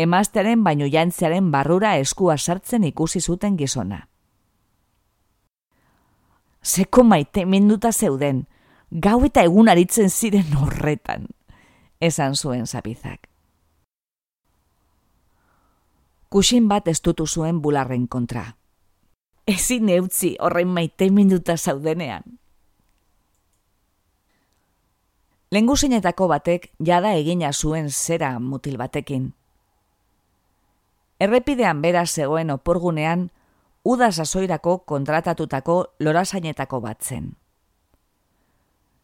emaztearen 0.00 0.62
baino 0.64 0.88
jantzearen 0.88 1.50
barrura 1.52 1.96
eskua 2.00 2.38
sartzen 2.38 2.86
ikusi 2.88 3.20
zuten 3.20 3.58
gizona. 3.60 4.06
Zeko 6.64 7.04
maite 7.04 7.44
minduta 7.44 7.92
zeuden, 7.92 8.46
gau 8.90 9.18
eta 9.28 9.44
egun 9.44 9.68
aritzen 9.68 10.08
ziren 10.10 10.56
horretan, 10.56 11.26
esan 12.00 12.36
zuen 12.36 12.66
zapizak. 12.66 13.28
Kusin 16.30 16.68
bat 16.68 16.88
estutu 16.88 17.26
zuen 17.26 17.60
bularren 17.60 18.06
kontra 18.06 18.46
ezin 19.50 19.88
eutzi 19.88 20.36
horrein 20.40 20.68
maite 20.68 21.10
minuta 21.10 21.56
zaudenean. 21.56 22.39
Lenguzinetako 25.50 26.28
batek 26.30 26.68
jada 26.78 27.10
egina 27.18 27.48
zuen 27.52 27.88
zera 27.90 28.38
mutil 28.38 28.76
batekin. 28.78 29.32
Errepidean 31.18 31.80
bera 31.82 32.04
zegoen 32.06 32.50
oporgunean, 32.54 33.30
uda 33.84 34.12
sasoirako 34.12 34.78
kontratatutako 34.86 35.74
lorasainetako 35.98 36.80
bat 36.80 37.02
zen. 37.02 37.32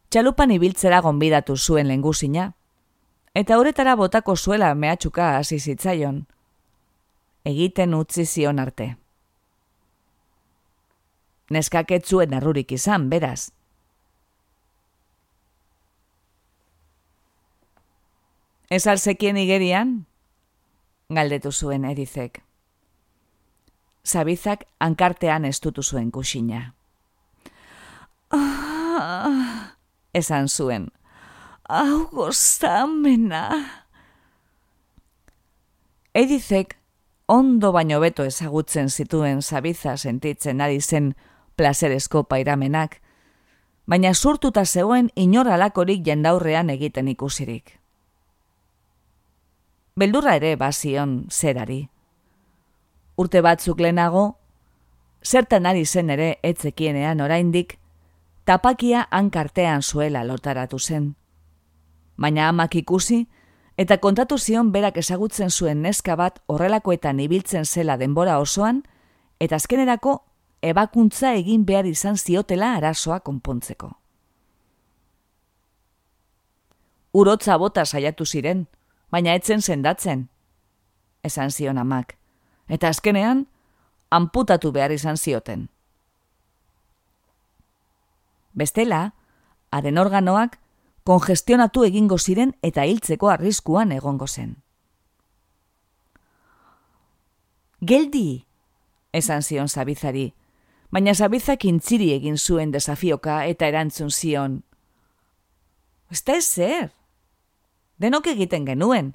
Txalupan 0.08 0.54
ibiltzera 0.54 1.00
gonbidatu 1.02 1.56
zuen 1.56 1.90
lenguzina, 1.90 2.52
eta 3.34 3.58
horretara 3.58 3.96
botako 3.98 4.36
zuela 4.36 4.70
mehatxuka 4.74 5.32
hasi 5.40 5.58
zitzaion, 5.58 6.26
egiten 7.44 7.94
utzi 7.94 8.24
zion 8.24 8.58
arte. 8.58 8.94
neskaketzuen 11.50 12.32
errurik 12.34 12.72
izan, 12.72 13.10
beraz. 13.10 13.55
Ez 18.70 18.86
alzekien 18.86 19.36
igerian? 19.36 20.06
Galdetu 21.08 21.52
zuen 21.52 21.84
edizek. 21.84 22.42
Zabizak 24.06 24.64
ankartean 24.80 25.44
estutu 25.44 25.82
zuen 25.82 26.10
kusina. 26.10 26.74
Ah, 28.30 29.76
esan 30.12 30.48
zuen. 30.48 30.90
Hau 31.68 32.08
gozamena. 32.10 33.44
Edizek 36.14 36.76
ondo 37.26 37.72
baino 37.72 38.00
beto 38.00 38.24
ezagutzen 38.24 38.90
zituen 38.90 39.42
zabiza 39.42 39.96
sentitzen 39.96 40.60
ari 40.60 40.80
zen 40.80 41.14
plazerezko 41.56 42.24
pairamenak, 42.24 43.00
baina 43.86 44.14
surtuta 44.14 44.64
zegoen 44.64 45.10
inoralakorik 45.14 46.06
jendaurrean 46.06 46.70
egiten 46.70 47.08
ikusirik. 47.08 47.76
Beldurra 49.96 50.34
ere 50.36 50.56
bazion 50.60 51.12
zerari. 51.32 51.86
Urte 53.16 53.40
batzuk 53.40 53.78
lehenago, 53.80 54.24
zertan 55.24 55.64
ari 55.64 55.86
zen 55.86 56.12
ere 56.12 56.26
etzekienean 56.44 57.22
oraindik, 57.24 57.78
tapakia 58.44 59.06
hankartean 59.10 59.80
zuela 59.80 60.22
lotaratu 60.28 60.78
zen. 60.78 61.14
Baina 62.20 62.50
amak 62.50 62.76
ikusi, 62.76 63.22
eta 63.80 63.96
kontatu 63.96 64.36
zion 64.36 64.68
berak 64.72 65.00
ezagutzen 65.00 65.48
zuen 65.48 65.80
neska 65.80 66.16
bat 66.16 66.42
horrelakoetan 66.46 67.24
ibiltzen 67.24 67.64
zela 67.64 67.96
denbora 67.96 68.36
osoan, 68.38 68.84
eta 69.40 69.56
azkenerako 69.56 70.18
ebakuntza 70.60 71.32
egin 71.40 71.64
behar 71.64 71.88
izan 71.88 72.20
ziotela 72.20 72.74
arazoa 72.76 73.20
konpontzeko. 73.20 73.94
Urotza 77.16 77.56
bota 77.56 77.86
saiatu 77.86 78.26
ziren, 78.26 78.66
baina 79.10 79.34
etzen 79.34 79.62
sendatzen, 79.62 80.28
esan 81.22 81.50
zion 81.50 81.78
amak, 81.78 82.16
eta 82.68 82.88
azkenean, 82.88 83.46
amputatu 84.10 84.72
behar 84.72 84.92
izan 84.92 85.16
zioten. 85.16 85.68
Bestela, 88.56 89.12
haren 89.70 89.98
organoak 89.98 90.58
kongestionatu 91.06 91.84
egingo 91.86 92.18
ziren 92.18 92.54
eta 92.66 92.86
hiltzeko 92.88 93.28
arriskuan 93.30 93.92
egongo 93.92 94.26
zen. 94.26 94.56
Geldi, 97.86 98.46
esan 99.12 99.42
zion 99.42 99.68
zabizari, 99.68 100.30
baina 100.90 101.14
zabizak 101.14 101.64
intziri 101.68 102.12
egin 102.14 102.38
zuen 102.38 102.72
desafioka 102.72 103.44
eta 103.44 103.68
erantzun 103.68 104.10
zion. 104.10 104.62
Ez 106.10 106.22
da 106.24 106.36
ez 106.40 106.46
zer, 106.46 106.90
denok 107.98 108.26
egiten 108.32 108.66
genuen, 108.66 109.14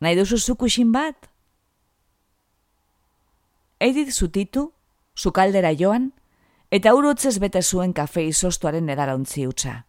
nahi 0.00 0.16
duzu 0.18 0.38
zukusin 0.38 0.92
bat? 0.92 1.30
Edith 3.80 4.12
zutitu, 4.12 4.72
zukaldera 5.18 5.72
joan, 5.78 6.12
eta 6.70 6.94
urotzez 6.94 7.38
bete 7.38 7.62
zuen 7.62 7.92
kafe 7.92 8.24
izostuaren 8.28 8.88
edarauntzi 8.88 9.46
utza. 9.46 9.84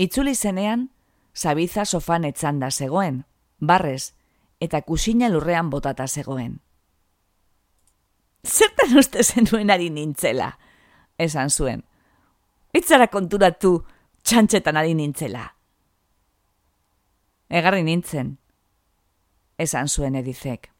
Itzuli 0.00 0.34
zenean, 0.34 0.88
zabiza 1.36 1.84
sofan 1.84 2.24
etzanda 2.24 2.70
zegoen, 2.70 3.24
barrez, 3.60 4.12
eta 4.60 4.82
kusina 4.82 5.28
lurrean 5.28 5.70
botata 5.70 6.06
zegoen. 6.08 6.60
Zertan 8.46 8.96
uste 8.98 9.22
zenuen 9.24 9.70
ari 9.70 9.90
nintzela, 9.90 10.54
esan 11.18 11.50
zuen. 11.50 11.84
Itzara 12.72 13.08
konturatu 13.12 13.80
txantxetan 14.22 14.76
ari 14.76 14.94
nintzela. 14.94 15.59
Egarri 17.50 17.82
nintzen, 17.82 18.36
esan 19.58 19.88
zuen 19.88 20.14
edizek. 20.14 20.70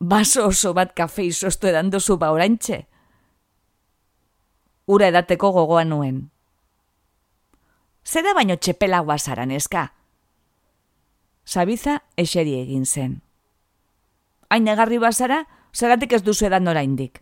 Baso 0.00 0.46
oso 0.48 0.72
bat 0.74 0.94
kafe 0.96 1.26
izostu 1.28 1.68
edan 1.68 1.90
dozu 1.92 2.16
ba 2.18 2.32
oraintxe. 2.32 2.86
Ura 4.88 5.08
edateko 5.12 5.50
gogoa 5.52 5.84
nuen, 5.84 6.30
zera 8.04 8.34
baino 8.36 8.56
txepela 8.56 9.00
guazaran 9.00 9.50
eska. 9.50 9.90
Sabiza 11.44 12.00
eseri 12.16 12.56
egin 12.60 12.86
zen. 12.86 13.20
Hain 14.48 14.68
egarri 14.68 14.98
bazara, 14.98 15.44
zeratik 15.74 16.12
ez 16.12 16.22
duzu 16.22 16.46
edan 16.48 16.64
nora 16.64 16.82
indik. 16.84 17.20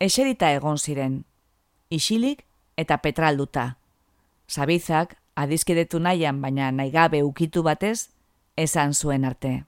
Eserita 0.00 0.52
egon 0.54 0.78
ziren, 0.78 1.24
isilik 1.90 2.44
eta 2.76 3.00
petralduta. 3.02 3.74
Sabizak, 4.48 5.16
adizkidetu 5.36 6.00
nahian 6.00 6.40
baina 6.42 6.72
naigabe 6.72 7.22
ukitu 7.22 7.62
batez, 7.62 8.08
esan 8.56 8.94
zuen 8.94 9.24
arte. 9.24 9.64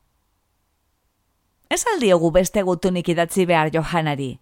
Ez 1.71 1.85
aldiogu 1.95 2.31
beste 2.35 2.63
gutunik 2.63 3.09
idatzi 3.09 3.47
behar 3.47 3.71
johanari. 3.71 4.41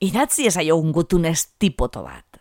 Idatzi 0.00 0.46
ez 0.46 0.56
aio 0.56 0.76
gutunez 0.92 1.46
tipoto 1.58 2.02
bat. 2.02 2.40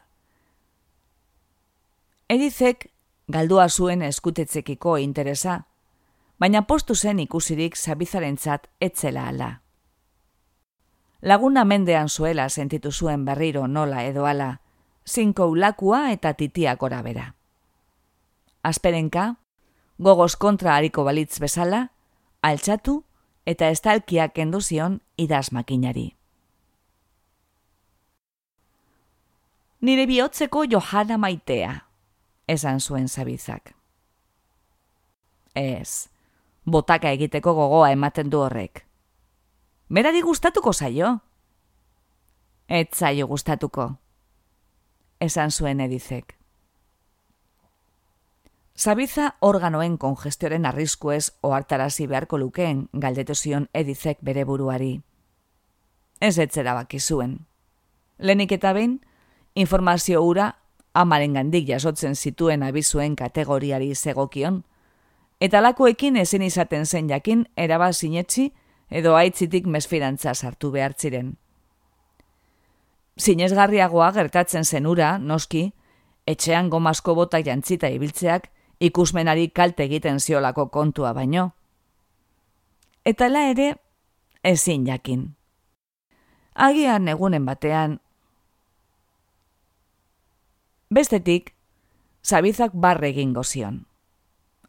Edizek 2.30 2.90
galdua 3.30 3.70
zuen 3.70 4.02
eskutetzekiko 4.02 4.98
interesa, 4.98 5.66
baina 6.40 6.64
postu 6.66 6.96
zen 6.96 7.20
ikusirik 7.20 7.78
zabizarentzat 7.78 8.68
etzela 8.80 9.28
ala. 9.28 9.62
Laguna 11.22 11.66
mendean 11.66 12.10
zuela 12.10 12.50
sentitu 12.50 12.92
zuen 12.92 13.26
berriro 13.26 13.68
nola 13.68 14.04
edo 14.04 14.26
ala, 14.26 14.60
zinko 15.10 15.48
ulakua 15.48 16.10
eta 16.12 16.34
titiak 16.34 16.84
ora 16.84 17.02
bera. 17.02 17.34
Asperenka, 18.64 19.36
gogoz 20.00 20.36
kontra 20.36 20.76
hariko 20.76 21.04
balitz 21.04 21.40
bezala, 21.40 21.90
altxatu 22.42 23.04
eta 23.46 23.70
estalkiak 23.70 24.38
enduzion 24.42 25.00
idaz 25.18 25.52
makinari. 25.52 26.16
Nire 29.86 30.08
bihotzeko 30.10 30.66
johana 30.66 31.18
maitea, 31.22 31.74
esan 32.50 32.80
zuen 32.82 33.08
zabizak. 33.08 33.76
Ez, 35.56 36.10
botaka 36.66 37.12
egiteko 37.14 37.54
gogoa 37.54 37.92
ematen 37.94 38.32
du 38.34 38.42
horrek. 38.42 38.82
Berari 39.90 40.24
gustatuko 40.26 40.74
zaio? 40.74 41.20
Ez 42.68 42.88
zaio 42.98 43.28
gustatuko, 43.28 43.92
esan 45.20 45.52
zuen 45.52 45.80
edizek. 45.80 46.36
Zabiza 48.76 49.36
organoen 49.40 49.98
kongestioren 49.98 50.66
arrisku 50.66 51.12
ez 51.12 51.32
oartarazi 51.42 52.08
beharko 52.12 52.38
lukeen 52.38 52.88
galdetu 52.94 53.36
zion 53.36 53.70
edizek 53.74 54.18
bere 54.22 54.44
buruari. 54.44 55.00
Ez 56.20 56.38
etzera 56.40 56.74
baki 56.74 57.00
zuen. 57.00 57.46
Lenik 58.18 58.52
eta 58.52 58.74
behin, 58.74 59.00
informazio 59.56 60.22
ura 60.24 60.56
amaren 60.94 61.34
gandik 61.34 61.68
jasotzen 61.68 62.16
zituen 62.16 62.64
abizuen 62.64 63.16
kategoriari 63.16 63.94
zegokion, 63.96 64.64
eta 65.40 65.62
lakoekin 65.62 66.18
ezin 66.18 66.42
izaten 66.42 66.86
zen 66.86 67.10
jakin 67.10 67.48
eraba 67.56 67.92
sinetzi 67.94 68.52
edo 68.90 69.16
aitzitik 69.16 69.68
mesfirantza 69.68 70.34
sartu 70.34 70.72
behar 70.72 70.96
ziren. 70.98 71.36
Zinezgarriagoa 73.22 74.12
gertatzen 74.12 74.66
zenura, 74.66 75.18
noski, 75.18 75.70
etxean 76.28 76.70
gomazko 76.70 77.16
bota 77.16 77.40
jantzita 77.40 77.88
ibiltzeak 77.88 78.50
ikusmenari 78.80 79.50
kalte 79.50 79.86
egiten 79.88 80.20
ziolako 80.20 80.68
kontua 80.70 81.14
baino. 81.14 81.52
Eta 83.06 83.30
la 83.30 83.46
ere, 83.52 83.76
ezin 84.44 84.86
jakin. 84.88 85.30
Agian 86.56 87.08
egunen 87.08 87.46
batean, 87.46 88.00
Bestetik, 90.96 91.56
zabizak 92.24 92.72
barre 92.74 93.10
egin 93.10 93.34
gozion. 93.34 93.82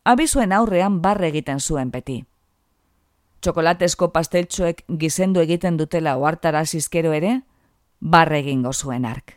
Abizuen 0.04 0.52
aurrean 0.52 1.02
barre 1.04 1.28
egiten 1.28 1.60
zuen 1.60 1.90
beti. 1.92 2.16
Txokolatezko 3.44 4.08
pasteltxoek 4.14 4.80
gizendu 5.02 5.42
egiten 5.44 5.76
dutela 5.76 6.16
oartara 6.16 6.64
zizkero 6.64 7.12
ere, 7.12 7.42
barre 8.00 8.38
egin 8.38 8.62
gozuen 8.62 9.04
ark. 9.04 9.36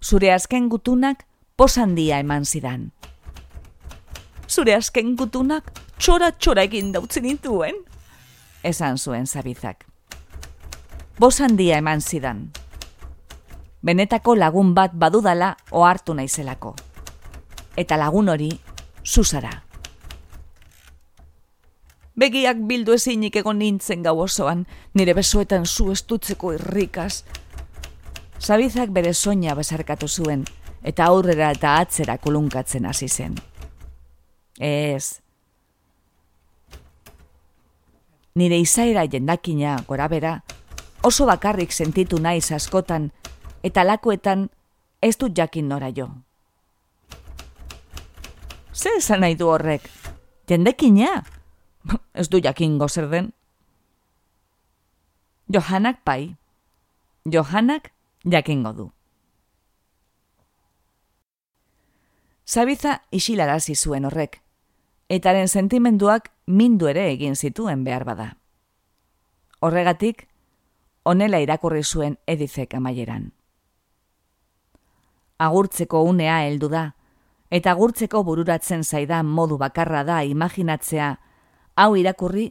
Zure 0.00 0.32
azken 0.32 0.68
gutunak 0.68 1.26
posandia 1.56 2.18
eman 2.18 2.44
zidan. 2.44 2.92
Zure 4.48 4.74
azken 4.74 5.16
gutunak 5.16 5.68
txora 5.98 6.30
txora 6.32 6.64
egin 6.64 6.92
dautzen 6.94 7.26
intuen 7.28 7.82
esan 8.62 8.98
zuen 8.98 9.26
zabizak. 9.26 9.84
Bosan 11.18 11.56
dia 11.56 11.78
eman 11.78 12.00
zidan. 12.00 12.50
benetako 13.82 14.34
lagun 14.34 14.74
bat 14.74 14.92
badudala 14.92 15.56
ohartu 15.70 16.14
naizelako. 16.14 16.74
Eta 17.76 17.96
lagun 17.96 18.28
hori, 18.28 18.50
zuzara. 19.08 19.62
Begiak 22.18 22.58
bildu 22.66 22.96
ezinik 22.98 23.36
egon 23.38 23.60
nintzen 23.62 24.02
gau 24.02 24.16
osoan, 24.24 24.66
nire 24.94 25.14
besoetan 25.14 25.66
zu 25.66 25.92
estutzeko 25.94 26.52
irrikaz. 26.56 27.22
Sabizak 28.38 28.90
bere 28.94 29.14
soina 29.14 29.54
besarkatu 29.54 30.08
zuen, 30.08 30.44
eta 30.82 31.06
aurrera 31.06 31.52
eta 31.54 31.76
atzera 31.78 32.18
kulunkatzen 32.18 32.86
hasi 32.90 33.08
zen. 33.08 33.38
Ez. 34.58 35.20
Nire 38.34 38.58
izaera 38.58 39.06
jendakina 39.06 39.78
gora 39.86 40.08
bera, 40.08 40.40
oso 41.02 41.26
bakarrik 41.26 41.72
sentitu 41.72 42.18
naiz 42.18 42.50
askotan, 42.52 43.12
eta 43.62 43.86
lakuetan 43.86 44.48
ez 45.02 45.16
dut 45.18 45.38
jakin 45.38 45.68
nora 45.70 45.94
jo. 45.94 46.10
Zer 48.78 48.94
esan 48.98 49.24
nahi 49.24 49.34
du 49.34 49.48
horrek? 49.50 49.88
Jendekina? 50.48 51.24
Ez 52.20 52.28
du 52.30 52.38
jakin 52.38 52.78
gozer 52.78 53.08
den? 53.10 53.32
Johanak 55.48 56.04
pai. 56.04 56.36
Johanak 57.24 57.90
jakingo 58.24 58.72
du. 58.72 58.90
Zabiza 62.46 63.02
isilarazi 63.10 63.74
zuen 63.74 64.06
horrek, 64.08 64.38
etaren 65.12 65.48
sentimenduak 65.48 66.30
mindu 66.46 66.88
ere 66.88 67.10
egin 67.10 67.36
zituen 67.36 67.82
behar 67.84 68.06
bada. 68.08 68.28
Horregatik, 69.60 70.28
onela 71.04 71.42
irakurri 71.44 71.82
zuen 71.84 72.16
edizek 72.26 72.78
amaieran 72.78 73.28
agurtzeko 75.38 76.02
unea 76.02 76.40
heldu 76.46 76.68
da, 76.68 76.92
eta 77.50 77.72
agurtzeko 77.72 78.22
bururatzen 78.24 78.84
zaidan 78.84 79.26
modu 79.26 79.58
bakarra 79.58 80.04
da 80.04 80.22
imaginatzea 80.24 81.14
hau 81.76 81.94
irakurri 81.96 82.50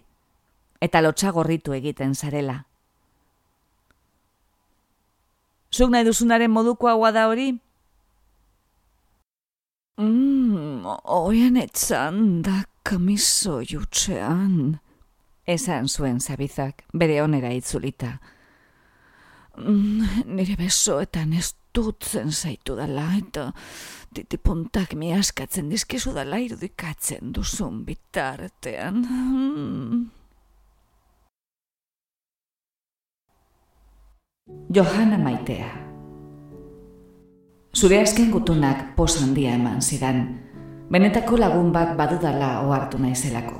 eta 0.82 1.02
lotxagorritu 1.02 1.74
egiten 1.74 2.16
zarela. 2.16 2.64
Zuk 5.74 5.92
nahi 5.92 6.06
duzunaren 6.08 6.52
moduko 6.52 6.90
hau 6.90 7.12
da 7.12 7.28
hori? 7.28 7.52
Mm, 9.98 10.86
oian 11.04 11.58
etzan 11.58 12.42
da 12.46 12.64
kamiso 12.84 13.62
jutxean. 13.66 14.78
Esan 15.48 15.88
zuen 15.88 16.20
zabizak, 16.20 16.84
bere 16.94 17.22
onera 17.24 17.54
itzulita. 17.56 18.18
Mm, 19.58 20.26
nire 20.38 20.56
besoetan 20.60 21.34
ez 21.34 21.54
dutzen 21.86 22.32
zaitu 22.32 22.76
dela, 22.76 23.06
eta 23.18 23.52
titipuntak 24.14 24.96
mi 24.96 25.14
askatzen 25.14 25.70
dizkizu 25.70 26.14
dela 26.16 26.40
irudikatzen 26.42 27.34
duzun 27.36 27.84
bitartean. 27.86 29.04
Johanna 34.72 35.18
maitea 35.20 35.88
Zure 37.78 38.00
azken 38.02 38.32
gutunak 38.34 38.96
pos 38.96 39.20
handia 39.22 39.52
eman 39.54 39.84
zidan, 39.86 40.22
benetako 40.90 41.38
lagun 41.38 41.68
bat 41.76 41.92
badudala 42.00 42.64
ohartu 42.66 42.98
naizelako. 42.98 43.60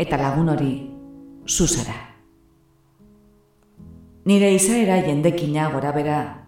Eta 0.00 0.16
lagun 0.16 0.48
hori, 0.48 0.70
zuzara. 1.44 1.96
Nire 4.24 4.48
izaera 4.54 4.96
jendekina 5.04 5.68
gora 5.74 5.92
bera 5.92 6.45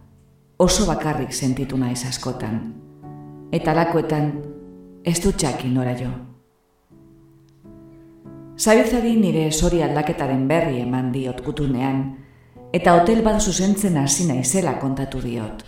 oso 0.58 0.86
bakarrik 0.86 1.32
sentitu 1.32 1.76
naiz 1.78 2.04
askotan. 2.08 2.74
Eta 3.52 3.74
lakoetan 3.74 4.32
ez 5.06 5.20
dut 5.22 5.38
txakin 5.38 5.74
nora 5.74 5.94
jo. 5.96 6.10
Zabizari 8.58 9.14
nire 9.16 9.50
sori 9.52 9.82
aldaketaren 9.86 10.48
berri 10.48 10.80
eman 10.82 11.12
diot 11.14 11.44
gutunean, 11.46 12.02
eta 12.74 12.96
hotel 12.98 13.22
bat 13.22 13.38
zuzentzen 13.40 13.96
hasi 14.02 14.26
naizela 14.26 14.74
kontatu 14.82 15.22
diot. 15.22 15.62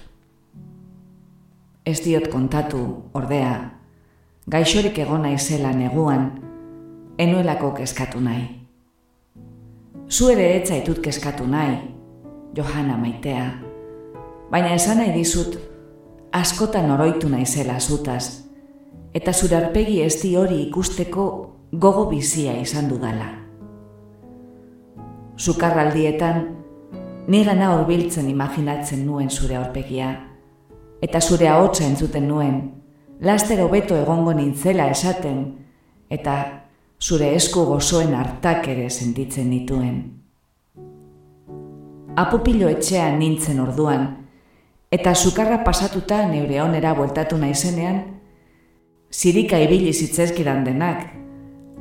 Ez 1.86 2.00
diot 2.02 2.26
kontatu, 2.28 2.82
ordea, 3.14 3.54
gaixorik 4.50 4.98
egon 4.98 5.22
naizela 5.22 5.70
neguan, 5.72 6.32
enuelako 7.18 7.72
kezkatu 7.78 8.20
nahi. 8.20 8.44
Zu 10.10 10.32
ere 10.34 10.50
etzaitut 10.58 10.98
kezkatu 10.98 11.46
nahi, 11.46 11.78
Johanna 12.58 12.98
maitea, 12.98 13.69
baina 14.50 14.74
esan 14.74 14.98
nahi 14.98 15.12
dizut, 15.14 15.56
askotan 16.32 16.90
oroitu 16.90 17.28
naizela 17.28 17.78
zutaz, 17.80 18.46
eta 19.14 19.32
zure 19.32 19.56
arpegi 19.56 20.00
esti 20.02 20.36
hori 20.36 20.62
ikusteko 20.68 21.26
gogo 21.72 22.06
bizia 22.10 22.56
izan 22.60 22.88
dudala. 22.90 23.28
Zukarraldietan, 25.38 26.42
nigana 27.30 27.74
horbiltzen 27.76 28.28
imaginatzen 28.28 29.06
nuen 29.06 29.30
zure 29.30 29.56
aurpegia, 29.56 30.10
eta 31.00 31.20
zure 31.20 31.48
ahotsa 31.48 31.86
entzuten 31.86 32.28
nuen, 32.28 32.60
laster 33.20 33.62
hobeto 33.62 33.96
egongo 33.96 34.34
nintzela 34.34 34.90
esaten, 34.90 35.44
eta 36.10 36.36
zure 37.00 37.34
esku 37.34 37.64
gozoen 37.64 38.14
hartak 38.14 38.68
ere 38.68 38.90
sentitzen 38.90 39.50
nituen. 39.50 40.00
Apupilo 42.20 42.68
etxean 42.68 43.18
nintzen 43.18 43.60
orduan, 43.62 44.19
eta 44.90 45.14
sukarra 45.14 45.62
pasatuta 45.62 46.24
neure 46.26 46.58
onera 46.62 46.94
bueltatu 46.98 47.36
naizenean, 47.38 48.00
zirika 49.10 49.58
ibili 49.62 49.92
zitzezkidan 49.92 50.64
denak, 50.66 51.04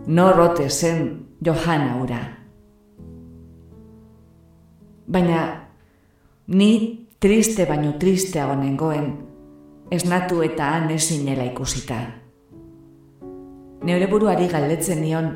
norrote 0.06 0.70
zen 0.70 1.26
Johanna 1.42 1.96
ura. 2.04 2.20
Baina, 5.10 5.42
ni 6.48 7.08
triste 7.20 7.66
baino 7.66 7.96
tristeago 7.98 8.54
nengoen, 8.62 9.10
esnatu 9.90 10.44
eta 10.46 10.70
han 10.76 10.90
ezinela 10.94 11.50
ikusita. 11.50 12.00
Neure 13.90 14.06
buruari 14.08 14.46
galdetzen 14.54 15.02
nion, 15.02 15.34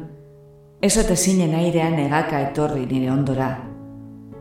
ezote 0.81 1.15
zinen 1.17 1.57
airean 1.57 1.97
egaka 2.05 2.47
etorri 2.51 2.85
nire 2.85 3.09
ondora, 3.09 3.53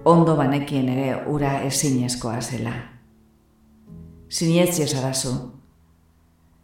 ondo 0.04 0.36
banekien 0.36 0.88
ere 0.92 1.12
ura 1.32 1.62
ezinezkoa 1.64 2.40
zela 2.42 2.91
sinietzi 4.32 4.82
esadazu. 4.86 5.32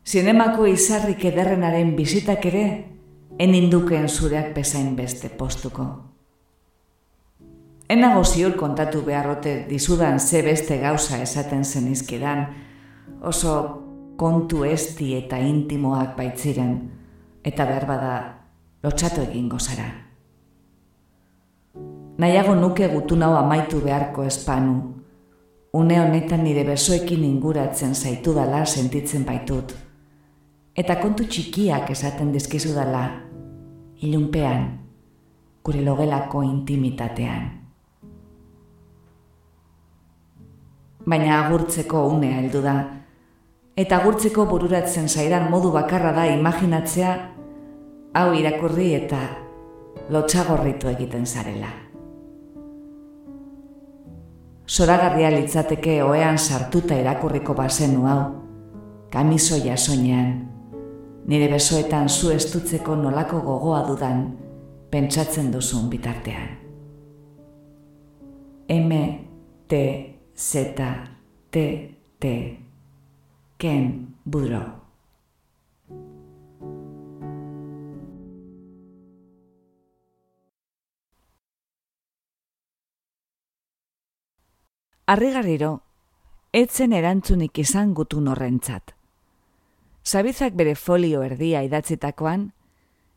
Zinemako 0.08 0.66
izarrik 0.72 1.24
ederrenaren 1.28 1.92
bizitak 1.96 2.46
ere, 2.48 2.64
eninduken 3.38 4.08
zureak 4.08 4.54
bezain 4.56 4.94
beste 4.96 5.28
postuko. 5.28 5.84
Enago 7.88 8.24
ziur 8.24 8.56
kontatu 8.56 9.02
beharrote 9.04 9.66
dizudan 9.68 10.18
ze 10.20 10.42
beste 10.42 10.78
gauza 10.80 11.20
esaten 11.22 11.64
zenizkidan, 11.64 12.46
oso 13.22 13.54
kontu 14.16 14.64
esti 14.64 15.14
eta 15.16 15.38
intimoak 15.38 16.16
baitziren, 16.16 16.74
eta 17.44 17.64
behar 17.64 17.86
bada 17.86 18.12
lotxatu 18.82 19.22
egingo 19.28 19.58
zara. 19.58 19.88
Nahiago 22.18 22.54
nuke 22.54 22.88
gutunau 22.88 23.36
amaitu 23.36 23.80
beharko 23.84 24.24
espanu, 24.24 24.97
une 25.78 26.00
honetan 26.00 26.42
nire 26.42 26.64
besoekin 26.64 27.22
inguratzen 27.24 27.94
zaitu 27.94 28.34
dala 28.34 28.64
sentitzen 28.66 29.24
baitut. 29.24 29.74
Eta 30.74 30.96
kontu 30.98 31.26
txikiak 31.30 31.90
esaten 31.94 32.32
dizkizu 32.34 32.74
dala, 32.74 33.04
ilunpean, 34.02 34.66
gure 35.62 35.84
logelako 35.86 36.42
intimitatean. 36.42 37.48
Baina 41.06 41.40
agurtzeko 41.46 42.04
unea 42.10 42.42
heldu 42.42 42.62
da, 42.62 42.76
eta 43.78 44.02
agurtzeko 44.02 44.46
bururatzen 44.50 45.08
zaidan 45.08 45.50
modu 45.50 45.70
bakarra 45.74 46.12
da 46.12 46.26
imaginatzea, 46.34 47.18
hau 48.18 48.30
irakurri 48.34 48.94
eta 48.98 49.26
lotxagorritu 50.10 50.90
egiten 50.90 51.26
zarela 51.26 51.87
soragarria 54.68 55.30
litzateke 55.32 56.02
oean 56.04 56.38
sartuta 56.38 56.96
irakurriko 57.00 57.54
bazenu 57.56 58.04
hau, 58.06 58.20
kamisoia 59.10 59.76
soinean, 59.76 60.34
nire 61.26 61.48
besoetan 61.52 62.08
zu 62.08 62.30
estutzeko 62.34 62.96
nolako 62.96 63.40
gogoa 63.46 63.82
dudan, 63.88 64.26
pentsatzen 64.90 65.50
duzun 65.52 65.88
bitartean. 65.90 66.48
M, 68.68 68.90
T, 69.68 69.80
Z, 70.36 70.74
T, 71.50 71.64
T, 72.20 72.34
Ken, 73.58 74.16
Budro. 74.24 74.87
Arrigarriro, 85.08 85.70
etzen 86.52 86.92
erantzunik 86.92 87.56
izan 87.62 87.94
gutun 87.96 88.26
horrentzat. 88.28 88.90
Zabizak 90.04 90.52
bere 90.52 90.74
folio 90.76 91.22
erdia 91.24 91.62
idatzitakoan, 91.64 92.42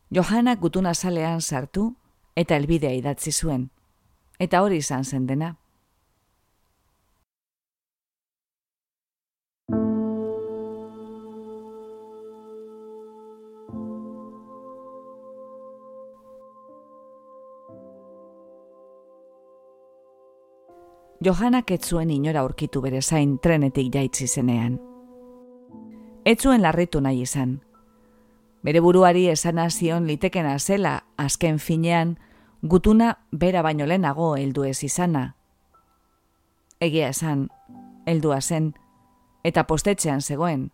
Johanna 0.08 0.54
gutuna 0.62 0.94
salean 0.94 1.42
sartu 1.42 1.90
eta 2.34 2.56
elbidea 2.56 2.94
idatzi 2.96 3.32
zuen. 3.32 3.66
Eta 4.40 4.62
hori 4.64 4.80
izan 4.80 5.04
zen 5.04 5.26
dena. 5.28 5.50
Johanak 21.24 21.70
ez 21.70 21.84
zuen 21.86 22.10
inora 22.10 22.40
aurkitu 22.40 22.80
bere 22.82 23.00
zain 23.02 23.36
trenetik 23.38 23.92
jaitzi 23.94 24.26
zenean. 24.26 24.80
Ez 26.24 26.44
larritu 26.44 27.00
nahi 27.00 27.20
izan. 27.22 27.60
Bere 28.62 28.80
buruari 28.80 29.28
esan 29.28 29.70
zion 29.70 30.06
litekena 30.06 30.58
zela 30.58 31.04
azken 31.16 31.58
finean 31.58 32.18
gutuna 32.62 33.18
bera 33.30 33.62
baino 33.62 33.86
lehenago 33.86 34.36
heldu 34.36 34.64
ez 34.64 34.82
izana. 34.82 35.36
Egia 36.80 37.08
esan, 37.08 37.48
heldua 38.06 38.40
zen, 38.40 38.74
eta 39.44 39.64
postetxean 39.64 40.20
zegoen, 40.20 40.72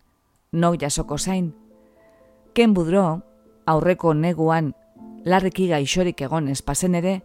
nok 0.51 0.81
jasoko 0.81 1.17
zain. 1.17 1.53
Ken 2.53 2.73
budro, 2.73 3.21
aurreko 3.65 4.13
neguan, 4.13 4.73
larriki 5.25 5.67
gaixorik 5.67 6.21
egon 6.21 6.47
espazen 6.47 6.95
ere, 6.95 7.21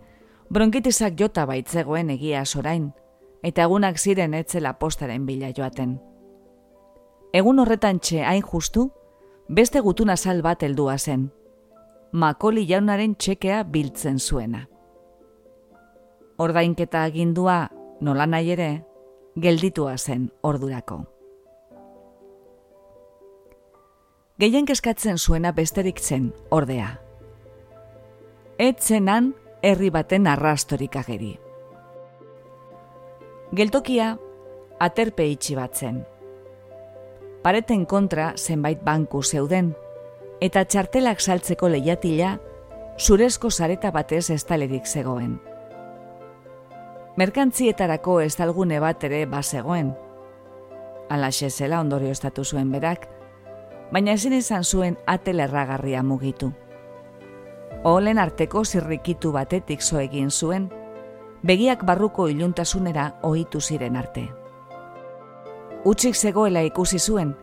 bronkitizak 0.50 1.14
jota 1.18 1.46
baitzegoen 1.46 2.10
egia 2.10 2.44
sorain 2.44 2.92
eta 3.44 3.66
egunak 3.68 3.98
ziren 4.00 4.34
etzela 4.34 4.72
postaren 4.80 5.26
bila 5.28 5.50
joaten. 5.52 5.98
Egun 7.36 7.60
horretan 7.60 8.00
txe 8.00 8.22
hain 8.24 8.42
justu, 8.42 8.88
beste 9.48 9.82
gutuna 9.84 10.16
sal 10.16 10.40
bat 10.42 10.62
heldua 10.62 10.96
zen. 10.98 11.28
Makoli 12.12 12.64
jaunaren 12.66 13.16
txekea 13.18 13.62
biltzen 13.68 14.18
zuena. 14.18 14.64
Ordainketa 16.38 17.04
agindua, 17.04 17.68
nola 18.00 18.26
nahi 18.26 18.54
ere, 18.56 18.70
gelditua 19.36 19.98
zen 19.98 20.30
ordurako. 20.42 21.02
Gehien 24.40 24.66
keskatzen 24.66 25.18
zuena 25.18 25.52
besterik 25.52 26.00
zen, 26.00 26.32
ordea. 26.50 26.94
Etzenan 28.58 29.34
herri 29.62 29.90
baten 29.90 30.26
arrastorik 30.30 30.96
ageri 30.96 31.34
geltokia 33.52 34.16
aterpe 34.80 35.26
itxi 35.26 35.54
batzen. 35.56 36.04
Pareten 37.42 37.84
kontra 37.86 38.32
zenbait 38.36 38.80
banku 38.84 39.22
zeuden, 39.22 39.74
eta 40.40 40.64
txartelak 40.64 41.20
saltzeko 41.20 41.68
lehiatila 41.68 42.38
zurezko 42.98 43.50
zareta 43.50 43.90
batez 43.90 44.30
estalerik 44.30 44.86
zegoen. 44.86 45.40
Merkantzietarako 47.16 48.20
ez 48.20 48.34
dalgune 48.36 48.80
bat 48.80 49.04
ere 49.04 49.24
bazegoen. 49.26 49.92
Alaxe 51.10 51.50
zela 51.50 51.80
ondorio 51.80 52.10
estatu 52.10 52.44
zuen 52.44 52.72
berak, 52.72 53.06
baina 53.92 54.14
ezin 54.16 54.32
izan 54.32 54.64
zuen 54.64 54.96
atelerragarria 55.06 56.02
mugitu. 56.02 56.50
Olen 57.84 58.18
arteko 58.18 58.64
zirrikitu 58.64 59.30
batetik 59.32 59.82
zo 59.82 60.00
egin 60.00 60.30
zuen, 60.30 60.70
begiak 61.44 61.84
barruko 61.84 62.28
iluntasunera 62.32 63.18
ohitu 63.22 63.60
ziren 63.60 63.96
arte. 64.00 64.30
Utsik 65.84 66.16
zegoela 66.16 66.62
ikusi 66.64 66.98
zuen, 66.98 67.34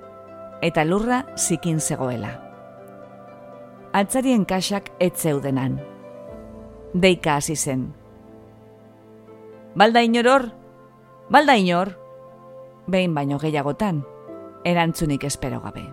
eta 0.62 0.84
lurra 0.86 1.22
zikin 1.38 1.80
zegoela. 1.80 2.32
Altzarien 3.94 4.46
kasak 4.46 4.90
ez 5.00 5.14
zeudenan. 5.14 5.80
Deika 6.94 7.36
hasi 7.36 7.56
zen. 7.56 7.92
Balda 9.76 10.02
inoror? 10.02 10.50
Balda 11.30 11.56
inor? 11.56 11.94
Behin 12.88 13.14
baino 13.14 13.38
gehiagotan, 13.40 14.02
erantzunik 14.66 15.24
espero 15.24 15.62
gabe. 15.62 15.86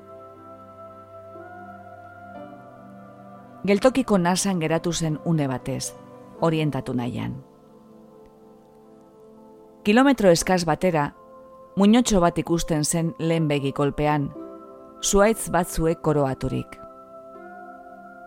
Geltokiko 3.68 4.18
nasan 4.18 4.60
geratu 4.64 4.92
zen 4.92 5.20
une 5.24 5.46
batez, 5.46 5.92
orientatu 6.40 6.94
nahian 6.94 7.47
kilometro 9.88 10.28
eskaz 10.28 10.66
batera, 10.68 11.14
muñotxo 11.80 12.20
bat 12.20 12.36
ikusten 12.36 12.84
zen 12.84 13.14
lehen 13.18 13.72
kolpean, 13.72 14.34
zuaitz 15.00 15.48
batzue 15.48 15.94
koroaturik. 15.94 16.76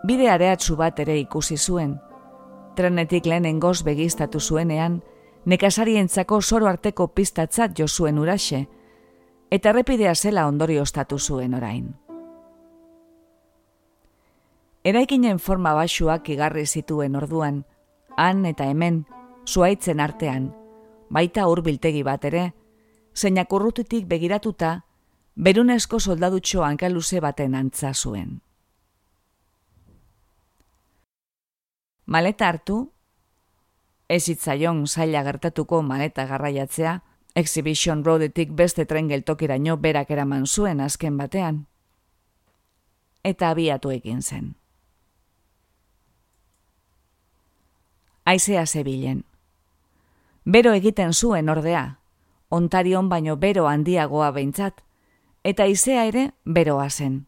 Bide 0.02 0.28
areatzu 0.28 0.74
bat 0.74 0.98
ere 0.98 1.16
ikusi 1.20 1.56
zuen, 1.56 2.00
trenetik 2.74 3.26
lehen 3.26 3.60
goz 3.60 3.84
begiztatu 3.84 4.40
zuenean, 4.40 5.04
nekasarientzako 5.44 6.40
soro 6.42 6.66
arteko 6.66 7.06
piztatzat 7.14 7.78
jo 7.78 7.86
zuen 7.86 8.18
uraxe, 8.18 8.66
eta 9.48 9.68
errepidea 9.70 10.14
zela 10.16 10.48
ondorio 10.48 10.82
ostatu 10.82 11.18
zuen 11.18 11.54
orain. 11.54 11.94
Eraikinen 14.82 15.38
forma 15.38 15.74
basuak 15.74 16.28
igarri 16.28 16.66
zituen 16.66 17.14
orduan, 17.14 17.64
han 18.16 18.46
eta 18.46 18.64
hemen, 18.64 19.06
zuaitzen 19.46 20.00
artean, 20.00 20.61
baita 21.12 21.46
hurbiltegi 21.48 22.02
bat 22.06 22.24
ere, 22.24 22.46
zeinak 23.14 23.52
urrutitik 23.52 24.08
begiratuta, 24.08 24.72
berunesko 25.36 26.00
soldadutxo 26.00 26.64
hankaluze 26.64 27.20
baten 27.20 27.54
antza 27.54 27.92
zuen. 27.92 28.40
Maleta 32.06 32.48
hartu, 32.48 32.78
ez 34.08 34.28
itzaion 34.28 34.86
zaila 34.86 35.22
gertatuko 35.24 35.82
maleta 35.82 36.26
garraiatzea, 36.26 37.00
Exhibition 37.34 38.04
Roadetik 38.04 38.50
beste 38.52 38.84
tren 38.84 39.08
geltokiraino 39.08 39.78
berak 39.80 40.10
eraman 40.12 40.44
zuen 40.46 40.82
azken 40.84 41.16
batean. 41.16 41.62
Eta 43.24 43.52
abiatu 43.54 43.92
egin 43.94 44.20
zen. 44.20 44.54
Aizea 48.24 48.66
zebilen. 48.66 49.24
Bero 50.44 50.72
egiten 50.74 51.12
zuen 51.12 51.48
ordea, 51.48 51.98
ontarion 52.50 53.08
baino 53.08 53.36
bero 53.36 53.68
handiagoa 53.70 54.32
behintzat, 54.34 54.80
eta 55.44 55.66
izea 55.70 56.04
ere 56.04 56.30
beroa 56.44 56.88
zen. 56.90 57.26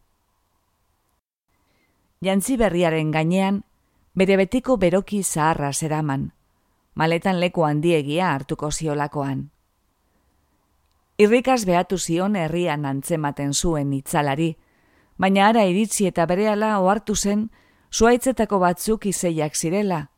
Jantzi 2.25 2.57
berriaren 2.57 3.13
gainean, 3.15 3.63
bere 4.15 4.37
betiko 4.37 4.77
beroki 4.77 5.23
zaharra 5.23 5.73
zeraman, 5.73 6.33
maletan 6.95 7.39
leku 7.39 7.63
handiegia 7.63 8.33
hartuko 8.35 8.71
ziolakoan. 8.71 9.51
Irrikaz 11.19 11.65
behatu 11.65 11.99
zion 11.99 12.35
herrian 12.35 12.87
antzematen 12.87 13.53
zuen 13.55 13.93
itzalari, 13.93 14.57
baina 15.19 15.47
ara 15.49 15.63
iritzi 15.71 16.09
eta 16.11 16.27
berehala 16.27 16.81
ohartu 16.81 17.15
zen 17.15 17.51
zuaitzetako 17.93 18.59
batzuk 18.59 19.07
izeiak 19.07 19.55
zirela, 19.55 20.09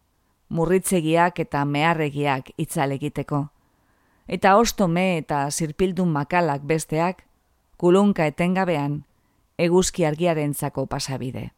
murritzegiak 0.49 1.39
eta 1.41 1.65
meharregiak 1.65 2.51
itzal 2.57 2.93
egiteko. 2.93 3.47
Eta 4.27 4.57
ostome 4.57 5.19
eta 5.19 5.47
zirpildun 5.51 6.09
makalak 6.11 6.63
besteak, 6.67 7.25
kulunka 7.77 8.27
etengabean, 8.27 9.05
eguzki 9.59 10.05
argiarentzako 10.05 10.87
pasabide. 10.87 11.51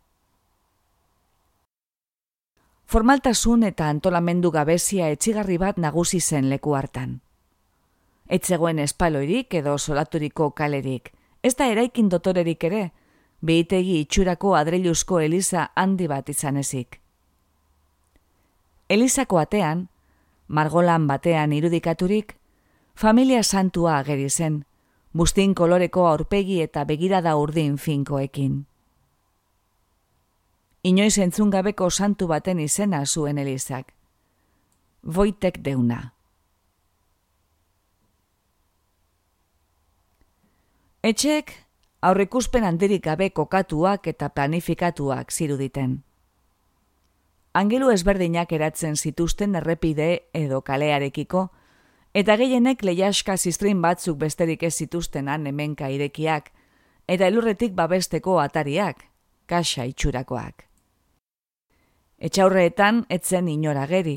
Formaltasun 2.89 3.65
eta 3.69 3.89
antolamendu 3.93 4.51
gabezia 4.51 5.11
etxigarri 5.13 5.59
bat 5.61 5.77
nagusi 5.77 6.21
zen 6.21 6.49
leku 6.49 6.75
hartan. 6.75 7.19
Etzegoen 8.29 8.79
espaloirik 8.79 9.55
edo 9.55 9.77
solaturiko 9.79 10.51
kalerik, 10.57 11.13
ez 11.43 11.55
da 11.57 11.67
eraikin 11.69 12.09
dotorerik 12.09 12.65
ere, 12.65 12.91
behitegi 13.41 14.01
itxurako 14.01 14.55
adreiluzko 14.57 15.21
eliza 15.21 15.69
handi 15.77 16.09
bat 16.09 16.29
izan 16.29 16.57
ezik. 16.57 17.01
Elizako 18.89 19.37
atean, 19.39 19.89
margolan 20.49 21.07
batean 21.07 21.53
irudikaturik, 21.53 22.33
familia 22.97 23.43
santua 23.43 23.99
ageri 23.99 24.31
zen, 24.31 24.65
bustin 25.13 25.53
koloreko 25.55 26.07
aurpegi 26.09 26.63
eta 26.65 26.87
begirada 26.89 27.35
urdin 27.37 27.77
finkoekin. 27.77 28.65
Inoiz 30.89 31.19
entzun 31.19 31.51
gabeko 31.51 31.91
santu 31.91 32.31
baten 32.33 32.65
izena 32.65 33.05
zuen 33.05 33.39
Elizak. 33.39 33.93
Voitek 35.05 35.61
deuna. 35.65 36.15
Etxek, 41.03 41.53
aurrikuspen 42.01 42.65
handirik 42.65 43.05
gabe 43.05 43.31
kokatuak 43.31 44.07
eta 44.07 44.29
planifikatuak 44.29 45.31
ziruditen 45.33 45.99
angelu 47.59 47.91
ezberdinak 47.91 48.53
eratzen 48.55 48.97
zituzten 48.97 49.57
errepide 49.59 50.09
edo 50.37 50.61
kalearekiko, 50.63 51.49
eta 52.15 52.37
gehienek 52.39 52.85
lehiaska 52.87 53.37
ziztrin 53.37 53.83
batzuk 53.83 54.19
besterik 54.23 54.63
ez 54.63 54.75
zituztenan 54.85 55.47
hemenka 55.51 55.91
irekiak, 55.91 56.53
eta 57.09 57.27
elurretik 57.27 57.75
babesteko 57.75 58.39
atariak, 58.41 59.05
kasa 59.47 59.89
itxurakoak. 59.91 60.69
Etxaurreetan 62.19 63.05
etzen 63.15 63.49
inora 63.49 63.87
geri. 63.87 64.17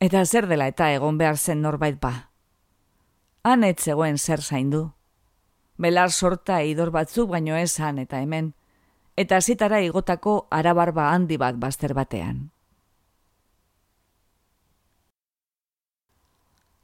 Eta 0.00 0.24
zer 0.24 0.46
dela 0.48 0.70
eta 0.72 0.88
egon 0.92 1.18
behar 1.20 1.36
zen 1.36 1.60
norbait 1.60 1.98
ba. 2.00 2.30
Han 3.44 3.64
etzegoen 3.64 4.16
zer 4.18 4.40
zaindu. 4.40 4.90
Belar 5.76 6.10
sorta 6.10 6.62
idor 6.64 6.90
batzuk 6.90 7.28
baino 7.30 7.56
ez 7.56 7.78
han 7.80 7.98
eta 8.00 8.20
hemen, 8.20 8.54
eta 9.20 9.40
zitara 9.40 9.82
igotako 9.84 10.46
arabarba 10.50 11.10
handi 11.12 11.36
bat 11.36 11.58
bazter 11.60 11.92
batean. 11.92 12.38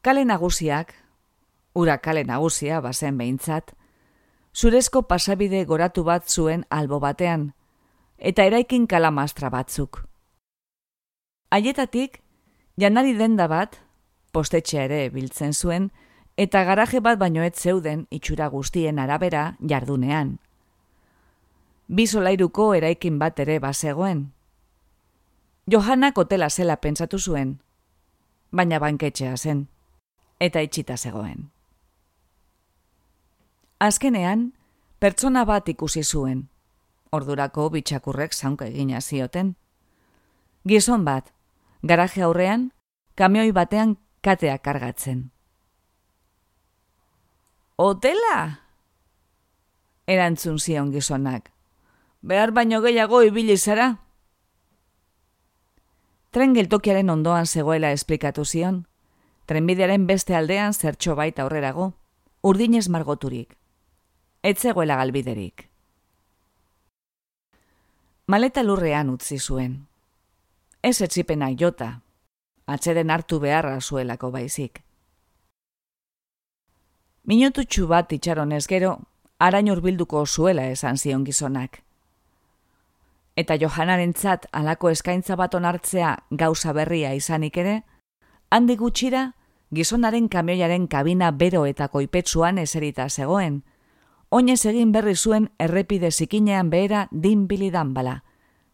Kale 0.04 0.24
nagusiak, 0.28 0.92
ura 1.74 1.96
kale 2.04 2.26
nagusia 2.28 2.82
bazen 2.84 3.16
behintzat, 3.16 3.72
zurezko 4.52 5.06
pasabide 5.08 5.64
goratu 5.64 6.04
bat 6.04 6.28
zuen 6.28 6.66
albo 6.68 7.00
batean, 7.00 7.54
eta 8.18 8.44
eraikin 8.44 8.86
kalamastra 8.86 9.48
batzuk. 9.50 10.04
Haietatik, 11.50 12.20
janari 12.76 13.16
denda 13.16 13.48
bat, 13.48 13.80
postetxe 14.36 14.84
ere 14.84 15.06
biltzen 15.10 15.56
zuen, 15.56 15.90
eta 16.36 16.64
garaje 16.68 17.00
bat 17.00 17.18
baino 17.18 17.42
ez 17.42 17.56
zeuden 17.56 18.06
itxura 18.10 18.52
guztien 18.52 18.98
arabera 19.00 19.54
jardunean. 19.60 20.36
Bi 21.88 22.06
solairuko 22.06 22.74
eraikin 22.74 23.18
bat 23.18 23.38
ere 23.38 23.60
bazegoen. 23.60 24.32
Johanak 25.70 26.18
hotela 26.18 26.50
zela 26.50 26.76
pentsatu 26.76 27.18
zuen, 27.18 27.60
baina 28.50 28.78
banketxea 28.80 29.36
zen 29.36 29.66
eta 30.40 30.60
itxita 30.60 30.96
zegoen. 30.96 31.50
Azkenean, 33.80 34.52
pertsona 35.00 35.44
bat 35.44 35.68
ikusi 35.68 36.02
zuen, 36.04 36.48
ordurako 37.12 37.68
bitxakurrek 37.70 38.32
zaunka 38.34 38.66
egina 38.66 39.00
zioten. 39.00 39.54
Gizon 40.68 41.04
bat, 41.04 41.32
garaje 41.82 42.22
aurrean, 42.22 42.70
kamioi 43.14 43.52
batean 43.52 43.96
katea 44.22 44.58
kargatzen. 44.58 45.30
Hotela? 47.76 48.62
Erantzun 50.06 50.58
zion 50.58 50.90
gizonak. 50.92 51.55
Behar 52.26 52.50
baino 52.50 52.80
gehiago 52.82 53.20
ibili 53.22 53.54
zara? 53.56 53.84
Tren 56.34 56.56
geltokiaren 56.56 57.12
ondoan 57.12 57.46
zegoela 57.46 57.92
esplikatu 57.94 58.42
zion, 58.44 58.80
trenbidearen 59.46 60.08
beste 60.08 60.34
aldean 60.34 60.74
zertxo 60.74 61.14
baita 61.14 61.44
aurrerago, 61.44 61.92
urdinez 62.42 62.88
margoturik. 62.88 63.54
Etzegoela 64.42 64.96
galbiderik. 64.98 65.68
Maleta 68.26 68.66
lurrean 68.66 69.14
utzi 69.14 69.38
zuen. 69.38 69.78
Ez 70.82 70.98
etzipenak 71.06 71.54
jota, 71.62 71.92
atxeden 72.66 73.14
hartu 73.14 73.38
beharra 73.38 73.78
zuelako 73.80 74.34
baizik. 74.34 74.82
Minututxu 77.22 77.86
bat 77.86 78.12
itxaronez 78.18 78.66
gero, 78.66 78.96
arain 79.38 79.70
urbilduko 79.70 80.26
zuela 80.26 80.66
esan 80.74 80.98
zion 80.98 81.22
gizonak. 81.22 81.85
Eta 83.36 83.56
Johanaren 83.60 84.14
tzat 84.16 84.46
alako 84.52 84.90
eskaintza 84.90 85.36
bat 85.36 85.54
onartzea 85.54 86.16
gauza 86.30 86.72
berria 86.72 87.12
izanik 87.14 87.56
ere, 87.60 87.82
handi 88.50 88.76
gutxira, 88.80 89.34
gizonaren 89.74 90.28
kamioiaren 90.28 90.86
kabina 90.88 91.30
bero 91.30 91.66
eta 91.66 91.88
koipetsuan 91.88 92.58
eserita 92.58 93.08
zegoen. 93.10 93.62
Oinez 94.30 94.64
egin 94.66 94.92
berri 94.92 95.14
zuen 95.14 95.50
errepide 95.58 96.10
zikinean 96.10 96.70
behera 96.70 97.08
din 97.12 97.46
bilidan 97.46 97.92
bala. 97.94 98.22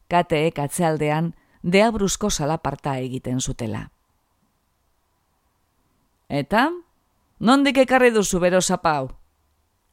Kateek 0.09 0.59
atzealdean, 0.59 1.35
dea 1.63 1.91
brusko 1.91 2.31
salaparta 2.31 2.97
egiten 2.99 3.41
zutela. 3.41 3.91
Eta, 6.29 6.71
nondik 7.41 7.79
ekarri 7.83 8.11
duzu 8.11 8.41
bero 8.41 8.61
zapau? 8.61 9.11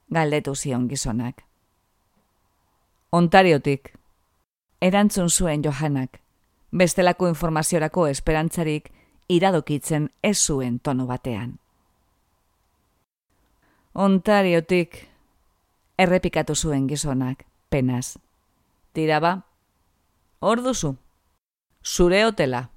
Galdetu 0.09 0.55
zion 0.55 0.87
gizonak. 0.87 1.43
Ontariotik. 3.11 3.98
Erantzun 4.81 5.29
zuen 5.29 5.63
Johanak. 5.63 6.21
Bestelako 6.71 7.27
informaziorako 7.27 8.07
esperantzarik 8.07 8.91
iradokitzen 9.27 10.09
ez 10.23 10.37
zuen 10.37 10.79
tono 10.79 11.05
batean. 11.05 11.59
Ontariotik, 13.93 15.09
errepikatu 15.97 16.55
zuen 16.55 16.87
gizonak, 16.87 17.43
penaz. 17.69 18.17
Tira 18.93 19.19
ba, 19.19 19.33
hor 20.39 20.63
duzu, 20.63 20.95
zure 21.83 22.23
hotela. 22.25 22.69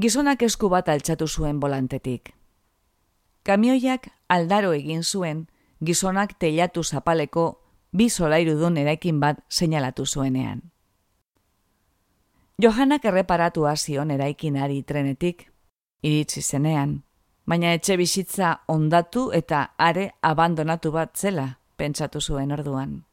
Gizonak 0.00 0.42
esku 0.42 0.68
bat 0.68 0.88
altxatu 0.88 1.28
zuen 1.28 1.60
bolantetik. 1.60 2.34
Kamioiak 3.44 4.08
aldaro 4.28 4.72
egin 4.72 5.04
zuen, 5.04 5.46
gizonak 5.80 6.38
telatu 6.38 6.82
zapaleko 6.82 7.61
bi 7.92 8.08
solairu 8.10 8.58
dun 8.58 8.76
eraikin 8.76 9.20
bat 9.20 9.44
seinalatu 9.48 10.06
zuenean. 10.06 10.62
Johanak 12.62 13.04
erreparatu 13.04 13.64
zion 13.76 14.10
eraikinari 14.10 14.82
trenetik, 14.82 15.50
iritsi 16.02 16.42
zenean, 16.42 17.02
baina 17.46 17.72
etxe 17.72 17.96
bizitza 17.96 18.60
ondatu 18.68 19.30
eta 19.32 19.74
are 19.78 20.12
abandonatu 20.22 20.92
bat 20.92 21.16
zela, 21.16 21.58
pentsatu 21.76 22.20
zuen 22.20 22.52
orduan. 22.52 23.04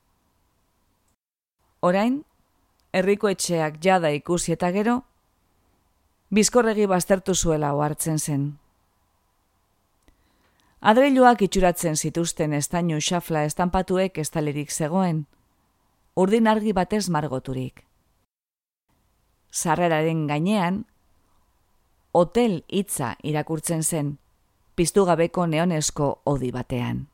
Orain, 1.82 2.23
herriko 2.93 3.30
etxeak 3.30 3.80
jada 3.82 4.11
ikusi 4.11 4.53
eta 4.53 4.71
gero, 4.71 5.03
bizkorregi 6.30 6.86
baztertu 6.86 7.36
zuela 7.36 7.73
ohartzen 7.73 8.19
zen. 8.19 8.57
Adreiluak 10.82 11.41
itxuratzen 11.41 11.95
zituzten 11.95 12.53
estainu 12.53 13.01
xafla 13.03 13.43
estampatuek 13.43 14.17
estalerik 14.17 14.71
zegoen, 14.71 15.25
urdin 16.15 16.47
argi 16.47 16.73
batez 16.73 17.09
margoturik 17.09 17.89
sarreraren 19.51 20.27
gainean, 20.27 20.86
hotel 22.11 22.63
hitza 22.67 23.15
irakurtzen 23.23 23.84
zen, 23.84 24.17
piztu 24.75 25.05
gabeko 25.05 25.47
neonesko 25.47 26.21
odi 26.25 26.51
batean. 26.51 27.07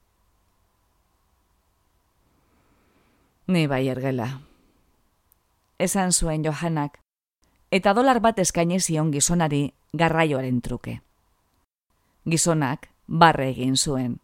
Ni 3.48 3.68
bai 3.68 3.88
ergela. 3.88 4.42
Esan 5.80 6.12
zuen 6.12 6.44
Johanak, 6.44 7.00
eta 7.72 7.94
dolar 7.94 8.20
bat 8.20 8.40
eskaini 8.40 8.80
zion 8.80 9.12
gizonari 9.12 9.74
garraioaren 9.94 10.62
truke. 10.62 11.02
Gizonak 12.26 12.90
barre 13.08 13.50
egin 13.50 13.76
zuen. 13.78 14.20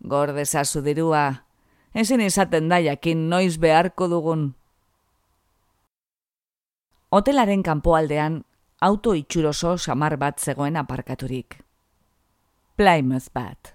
Gorde 0.00 0.44
zazu 0.44 0.82
dirua, 0.82 1.44
ezin 1.94 2.20
izaten 2.20 2.68
da 2.68 2.80
jakin 2.80 3.28
noiz 3.30 3.58
beharko 3.58 4.08
dugun 4.08 4.52
Hotelaren 7.12 7.60
kanpoaldean 7.62 8.38
auto 8.80 9.12
itxuroso 9.12 9.76
samar 9.76 10.14
bat 10.16 10.38
zegoen 10.40 10.78
aparkaturik. 10.80 11.58
Plymouth 12.76 13.28
bat. 13.34 13.74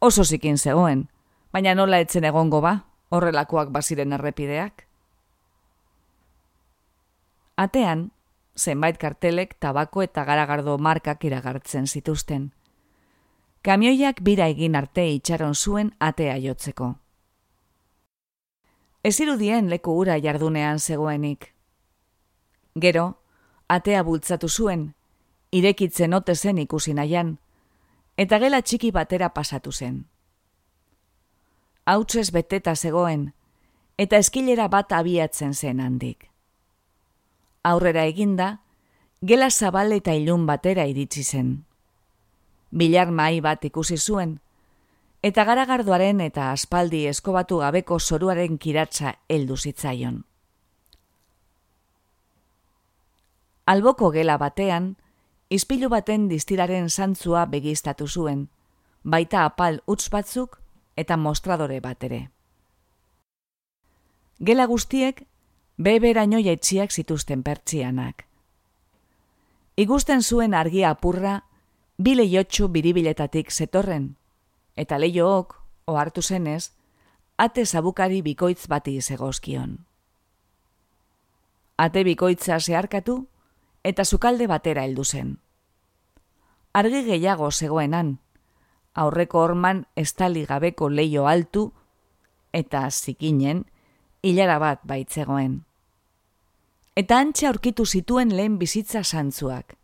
Oso 0.00 0.24
zikin 0.24 0.58
zegoen, 0.58 1.06
baina 1.48 1.72
nola 1.74 2.02
etzen 2.04 2.28
egongo 2.28 2.60
ba, 2.60 2.74
horrelakoak 3.08 3.72
baziren 3.72 4.12
errepideak. 4.12 4.84
Atean, 7.56 8.10
zenbait 8.56 8.98
kartelek 8.98 9.56
tabako 9.60 10.02
eta 10.02 10.24
garagardo 10.24 10.78
markak 10.78 11.24
iragartzen 11.24 11.86
zituzten. 11.86 12.52
Kamioiak 13.62 14.22
bira 14.22 14.46
egin 14.48 14.76
arte 14.76 15.06
itxaron 15.10 15.54
zuen 15.54 15.92
atea 16.00 16.36
jotzeko. 16.38 16.94
Ez 19.02 19.20
irudien 19.20 19.68
leku 19.70 19.92
ura 19.92 20.18
jardunean 20.18 20.80
zegoenik. 20.80 21.52
Gero, 22.74 23.22
atea 23.68 24.02
bultzatu 24.02 24.48
zuen, 24.48 24.94
irekitzen 25.50 26.14
ote 26.14 26.34
zen 26.34 26.58
ikusi 26.58 26.94
nahian, 26.94 27.36
eta 28.16 28.38
gela 28.38 28.62
txiki 28.62 28.90
batera 28.90 29.30
pasatu 29.34 29.72
zen. 29.72 30.06
Hautsez 31.86 32.30
beteta 32.32 32.74
zegoen, 32.74 33.32
eta 33.98 34.18
eskilera 34.18 34.68
bat 34.68 34.92
abiatzen 34.92 35.54
zen 35.54 35.80
handik. 35.80 36.30
Aurrera 37.66 38.04
eginda, 38.06 38.60
gela 39.22 39.48
zabal 39.50 39.90
eta 39.96 40.14
ilun 40.14 40.44
batera 40.46 40.84
iritsi 40.86 41.24
zen. 41.24 41.48
Bilar 42.70 43.10
mai 43.10 43.40
bat 43.42 43.64
ikusi 43.66 43.96
zuen, 43.98 44.36
eta 45.26 45.42
garagardoaren 45.48 46.20
eta 46.22 46.52
aspaldi 46.52 47.06
eskobatu 47.10 47.58
gabeko 47.64 47.98
zoruaren 47.98 48.58
kiratza 48.62 49.16
heldu 49.28 49.56
zitzaion. 49.56 50.22
Alboko 53.66 54.12
gela 54.14 54.36
batean, 54.38 54.92
izpilu 55.50 55.90
baten 55.90 56.28
distiraren 56.30 56.86
zantzua 56.90 57.46
begiztatu 57.50 58.06
zuen, 58.06 58.46
baita 59.02 59.42
apal 59.44 59.80
utz 59.86 60.06
batzuk 60.10 60.60
eta 60.96 61.16
mostradore 61.16 61.80
bat 61.80 62.06
ere. 62.06 62.28
Gela 64.38 64.66
guztiek, 64.70 65.26
beberaino 65.76 66.38
jaitziak 66.40 66.90
zituzten 66.90 67.42
pertsianak. 67.42 68.24
Igusten 69.76 70.22
zuen 70.22 70.54
argia 70.54 70.90
apurra, 70.90 71.42
bile 71.98 72.24
jotxu 72.30 72.68
biribiletatik 72.72 73.52
zetorren, 73.52 74.16
eta 74.76 74.98
leiook, 74.98 75.60
ohartu 75.86 76.22
zenez, 76.22 76.72
ate 77.36 77.66
zabukari 77.66 78.22
bikoitz 78.22 78.66
bati 78.68 79.00
zegozkion. 79.00 79.78
Ate 81.76 82.04
bikoitza 82.04 82.58
zeharkatu, 82.60 83.26
eta 83.84 84.04
sukalde 84.04 84.46
batera 84.46 84.84
heldu 84.84 85.04
zen. 85.04 85.36
Argi 86.72 87.04
gehiago 87.04 87.50
zegoenan, 87.50 88.18
aurreko 88.94 89.42
orman 89.44 89.86
estali 89.96 90.46
gabeko 90.48 90.88
leio 90.88 91.26
altu, 91.28 91.72
eta 92.52 92.90
zikinen, 92.90 93.66
hilara 94.26 94.58
bat 94.58 94.82
baitzegoen. 94.82 95.60
Eta 96.96 97.18
antxe 97.22 97.46
aurkitu 97.46 97.86
zituen 97.86 98.32
lehen 98.36 98.58
bizitza 98.58 99.02
santzuak. 99.04 99.76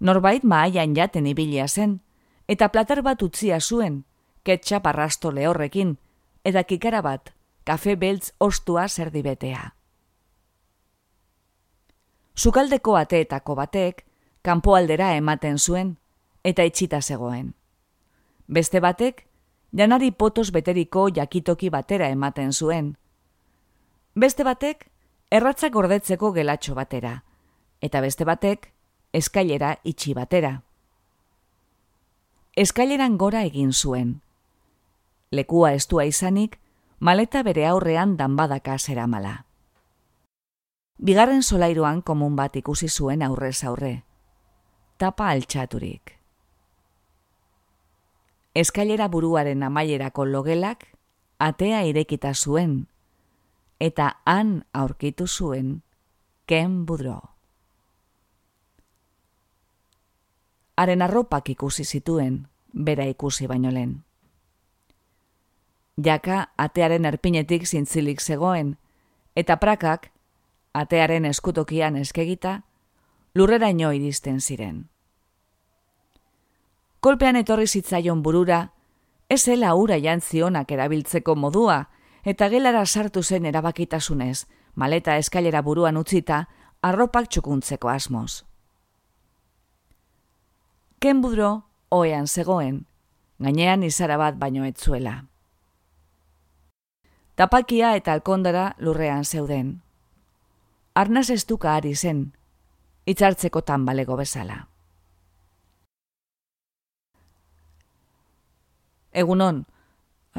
Norbait 0.00 0.44
maaian 0.44 0.94
jaten 0.96 1.26
ibilia 1.26 1.68
zen, 1.68 2.00
eta 2.48 2.70
plater 2.72 3.02
bat 3.06 3.22
utzia 3.22 3.60
zuen, 3.60 4.04
ketxap 4.44 4.86
arrasto 4.86 5.30
lehorrekin, 5.30 5.98
eta 6.44 6.64
kikara 6.64 7.02
bat, 7.04 7.34
kafe 7.64 7.96
beltz 7.96 8.32
ostua 8.40 8.88
zerdibetea. 8.88 9.74
Zukaldeko 12.40 12.96
ateetako 12.96 13.54
batek, 13.54 14.06
kanpoaldera 14.42 15.12
ematen 15.20 15.58
zuen, 15.58 15.98
eta 16.42 16.64
itxita 16.64 17.02
zegoen. 17.02 17.52
Beste 18.48 18.80
batek, 18.80 19.26
janari 19.76 20.10
potos 20.10 20.50
beteriko 20.50 21.10
jakitoki 21.14 21.68
batera 21.70 22.08
ematen 22.08 22.52
zuen. 22.52 22.96
Beste 24.14 24.42
batek, 24.42 24.88
erratzak 25.30 25.72
gordetzeko 25.72 26.32
gelatxo 26.34 26.74
batera, 26.74 27.22
eta 27.80 28.00
beste 28.02 28.26
batek, 28.26 28.72
eskailera 29.14 29.76
itxi 29.84 30.14
batera. 30.14 30.62
Eskaileran 32.58 33.16
gora 33.16 33.44
egin 33.46 33.72
zuen. 33.72 34.20
Lekua 35.30 35.72
estua 35.78 36.04
izanik, 36.04 36.58
maleta 36.98 37.44
bere 37.46 37.66
aurrean 37.66 38.16
danbadaka 38.16 38.76
zera 38.78 39.06
mala. 39.06 39.44
Bigarren 40.98 41.42
solairuan 41.42 42.02
komun 42.02 42.34
bat 42.36 42.56
ikusi 42.56 42.88
zuen 42.88 43.22
aurrez 43.22 43.62
aurre. 43.64 44.02
Tapa 44.98 45.30
altxaturik. 45.30 46.18
Eskailera 48.54 49.06
buruaren 49.08 49.62
amaierako 49.62 50.26
logelak, 50.26 50.88
atea 51.38 51.84
irekita 51.86 52.34
zuen, 52.34 52.89
eta 53.80 54.20
han 54.24 54.64
aurkitu 54.72 55.26
zuen, 55.26 55.82
ken 56.46 56.84
budro. 56.86 57.20
Haren 60.76 61.02
arropak 61.02 61.48
ikusi 61.48 61.84
zituen, 61.84 62.46
bera 62.72 63.04
ikusi 63.08 63.46
baino 63.46 63.70
lehen. 63.72 64.02
Jaka 65.96 66.52
atearen 66.56 67.04
erpinetik 67.04 67.66
zintzilik 67.66 68.20
zegoen, 68.20 68.76
eta 69.36 69.56
prakak 69.56 70.10
atearen 70.72 71.24
eskutokian 71.24 71.96
eskegita, 71.96 72.62
lurrera 73.34 73.68
ino 73.70 73.92
iristen 73.92 74.40
ziren. 74.40 74.88
Kolpean 77.00 77.36
etorri 77.36 77.66
zitzaion 77.66 78.22
burura, 78.22 78.70
ez 79.28 79.46
ela 79.48 79.74
ura 79.74 79.96
jantzionak 79.96 80.72
erabiltzeko 80.72 81.36
modua, 81.36 81.86
eta 82.24 82.48
gelara 82.48 82.84
sartu 82.86 83.22
zen 83.22 83.46
erabakitasunez, 83.46 84.46
maleta 84.74 85.16
eskailera 85.16 85.62
buruan 85.62 85.96
utzita, 85.96 86.46
arropak 86.82 87.28
txukuntzeko 87.28 87.88
asmoz. 87.88 88.44
Ken 91.00 91.20
budro, 91.22 91.64
oean 91.90 92.26
zegoen, 92.28 92.84
gainean 93.38 93.82
izara 93.82 94.16
bat 94.20 94.36
baino 94.38 94.64
etzuela. 94.68 95.24
Tapakia 97.36 97.94
eta 97.96 98.12
alkondara 98.12 98.74
lurrean 98.78 99.24
zeuden, 99.24 99.80
arnaz 100.94 101.30
estuka 101.30 101.74
ari 101.74 101.94
zen, 101.94 102.32
itxartzeko 103.06 103.62
balego 103.86 104.16
bezala. 104.16 104.66
Egunon, 109.12 109.64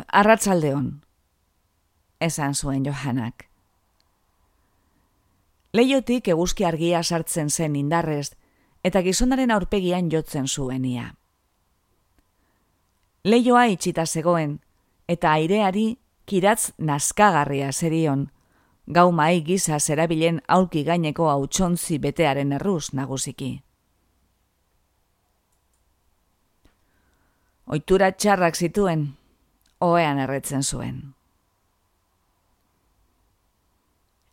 arratzaldeon, 0.08 1.02
esan 2.22 2.56
zuen 2.56 2.86
Johanak. 2.86 3.48
Leiotik 5.74 6.28
eguzki 6.28 6.66
argia 6.68 7.02
sartzen 7.04 7.50
zen 7.50 7.76
indarrez, 7.76 8.36
eta 8.84 9.02
gizonaren 9.02 9.52
aurpegian 9.52 10.10
jotzen 10.12 10.48
zuenia. 10.48 11.14
Leioa 13.24 13.66
itxita 13.72 14.06
zegoen, 14.06 14.60
eta 15.08 15.32
aireari 15.38 15.98
kiratz 16.26 16.72
naskagarria 16.78 17.72
zerion, 17.72 18.30
gau 18.88 19.12
mai 19.12 19.44
giza 19.46 19.80
zerabilen 19.80 20.42
aulki 20.48 20.84
gaineko 20.84 21.30
hautsontzi 21.30 22.00
betearen 22.00 22.52
erruz 22.58 22.94
nagusiki. 22.94 23.62
Oitura 27.72 28.12
txarrak 28.12 28.58
zituen, 28.58 29.06
oean 29.80 30.20
erretzen 30.20 30.64
zuen. 30.64 31.21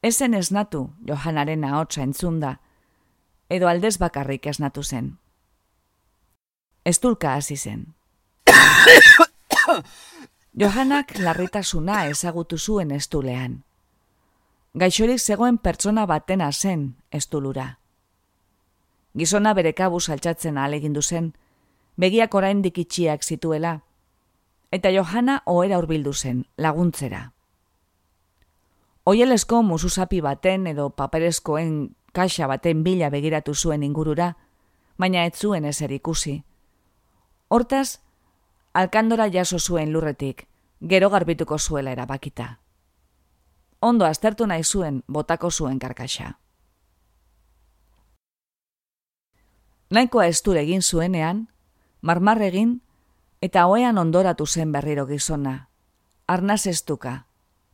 Ezen 0.02 0.34
esnatu 0.34 0.90
Johanaren 1.06 1.64
ahotsa 1.64 2.02
entzunda, 2.02 2.60
edo 3.50 3.68
aldez 3.68 3.98
bakarrik 3.98 4.46
esnatu 4.46 4.82
zen. 4.82 5.18
Estulka 6.84 7.34
hasi 7.34 7.56
zen. 7.56 7.94
Johanak 10.58 11.18
larritasuna 11.18 12.06
ezagutu 12.06 12.58
zuen 12.58 12.90
estulean 12.90 13.64
gaixorik 14.78 15.18
zegoen 15.18 15.58
pertsona 15.58 16.06
batena 16.06 16.52
zen 16.52 16.96
estulura. 17.10 17.78
Gizona 19.16 19.54
bere 19.54 19.72
kabuz 19.72 20.08
altxatzen 20.10 20.58
alegindu 20.58 21.02
zen, 21.02 21.32
begiak 21.96 22.34
orain 22.34 22.62
dikitxiak 22.62 23.24
zituela, 23.24 23.80
eta 24.70 24.92
Johana 24.94 25.42
ohera 25.46 25.78
hurbildu 25.78 26.12
zen, 26.12 26.44
laguntzera. 26.56 27.32
Oielesko 29.08 29.62
musuzapi 29.62 30.20
baten 30.20 30.66
edo 30.68 30.90
paperezkoen 30.90 31.96
kaxa 32.12 32.48
baten 32.50 32.84
bila 32.84 33.08
begiratu 33.14 33.54
zuen 33.54 33.86
ingurura, 33.86 34.34
baina 34.98 35.24
ez 35.24 35.38
zuen 35.40 35.64
ezer 35.64 35.92
ikusi. 35.96 36.42
Hortaz, 37.48 38.00
alkandora 38.74 39.30
jaso 39.32 39.58
zuen 39.58 39.92
lurretik, 39.92 40.48
gero 40.80 41.08
garbituko 41.10 41.58
zuela 41.58 41.94
erabakita 41.96 42.58
ondo 43.80 44.04
aztertu 44.04 44.46
nahi 44.46 44.64
zuen 44.64 45.02
botako 45.06 45.50
zuen 45.50 45.78
karkaxa. 45.78 46.38
Naikoa 49.90 50.26
estur 50.26 50.56
egin 50.56 50.82
zuenean, 50.82 51.48
marmar 52.02 52.42
egin 52.42 52.80
eta 53.40 53.64
hoean 53.66 53.98
ondoratu 53.98 54.46
zen 54.46 54.72
berriro 54.72 55.06
gizona. 55.06 55.68
Arnaz 56.26 56.66
estuka, 56.66 57.27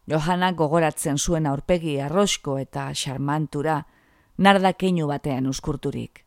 Johana 0.07 0.53
gogoratzen 0.53 1.17
zuen 1.19 1.47
aurpegi 1.47 1.99
arrosko 2.01 2.59
eta 2.61 2.91
xarmantura, 2.93 3.79
narda 4.37 4.75
keinu 4.77 5.07
batean 5.09 5.47
uskurturik. 5.49 6.25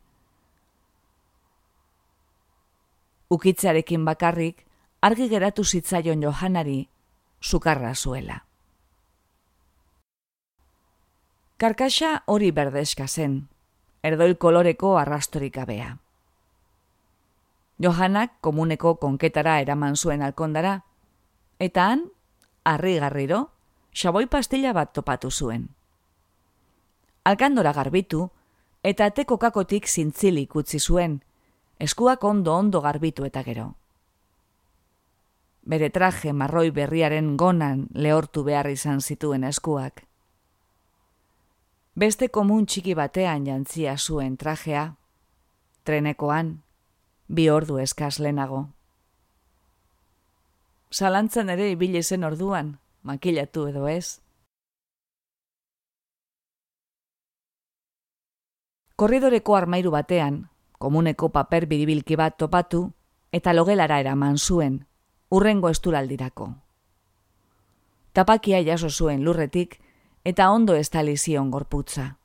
Ukitzarekin 3.30 4.04
bakarrik, 4.04 4.64
argi 5.00 5.28
geratu 5.28 5.64
zitzaion 5.64 6.22
Johanari, 6.22 6.88
sukarra 7.40 7.94
zuela. 7.94 8.42
Karkaxa 11.58 12.22
hori 12.26 12.50
berdeska 12.50 13.06
zen, 13.06 13.48
erdoil 14.02 14.36
koloreko 14.38 14.96
arrastorik 14.98 15.54
gabea. 15.54 15.98
Johanak 17.78 18.40
komuneko 18.40 18.96
konketara 18.98 19.60
eraman 19.60 19.94
zuen 19.96 20.22
alkondara, 20.22 20.80
eta 21.58 21.86
han, 21.92 22.04
harri 22.64 22.96
garriro, 22.98 23.50
xaboi 23.92 24.26
pastilla 24.26 24.72
bat 24.72 24.92
topatu 24.92 25.30
zuen. 25.30 25.68
Alkandora 27.24 27.72
garbitu, 27.72 28.30
eta 28.82 29.10
teko 29.10 29.38
kakotik 29.38 29.86
zintzilik 29.88 30.54
utzi 30.56 30.78
zuen, 30.78 31.22
eskuak 31.78 32.24
ondo 32.24 32.54
ondo 32.54 32.80
garbitu 32.80 33.24
eta 33.24 33.42
gero. 33.42 33.74
Bere 35.62 35.90
traje 35.90 36.32
marroi 36.32 36.70
berriaren 36.70 37.36
gonan 37.36 37.88
lehortu 37.92 38.44
behar 38.44 38.70
izan 38.70 39.00
zituen 39.00 39.44
eskuak 39.44 40.08
Beste 41.98 42.28
komun 42.30 42.66
txiki 42.70 42.92
batean 42.94 43.46
jantzia 43.48 43.96
zuen 43.98 44.36
trajea, 44.38 44.82
trenekoan, 45.82 46.52
bi 47.26 47.48
ordu 47.50 47.80
eskaz 47.82 48.20
lehenago. 48.22 48.60
Zalantzan 50.94 51.50
ere 51.50 51.66
ibile 51.72 52.04
zen 52.04 52.28
orduan, 52.28 52.76
makilatu 53.02 53.66
edo 53.68 53.86
ez. 53.88 54.20
Korridoreko 58.96 59.54
armairu 59.54 59.92
batean, 59.94 60.48
komuneko 60.78 61.28
paper 61.30 61.66
biribilki 61.70 62.16
bat 62.16 62.36
topatu, 62.38 62.90
eta 63.32 63.52
logelara 63.52 64.00
eraman 64.00 64.38
zuen, 64.38 64.86
urrengo 65.30 65.70
esturaldirako. 65.70 66.48
Tapakia 68.12 68.62
jaso 68.66 68.90
zuen 68.90 69.22
lurretik, 69.24 69.78
eta 70.24 70.50
ondo 70.50 70.74
estali 70.74 71.16
zion 71.16 71.50
gorputza. 71.50 72.16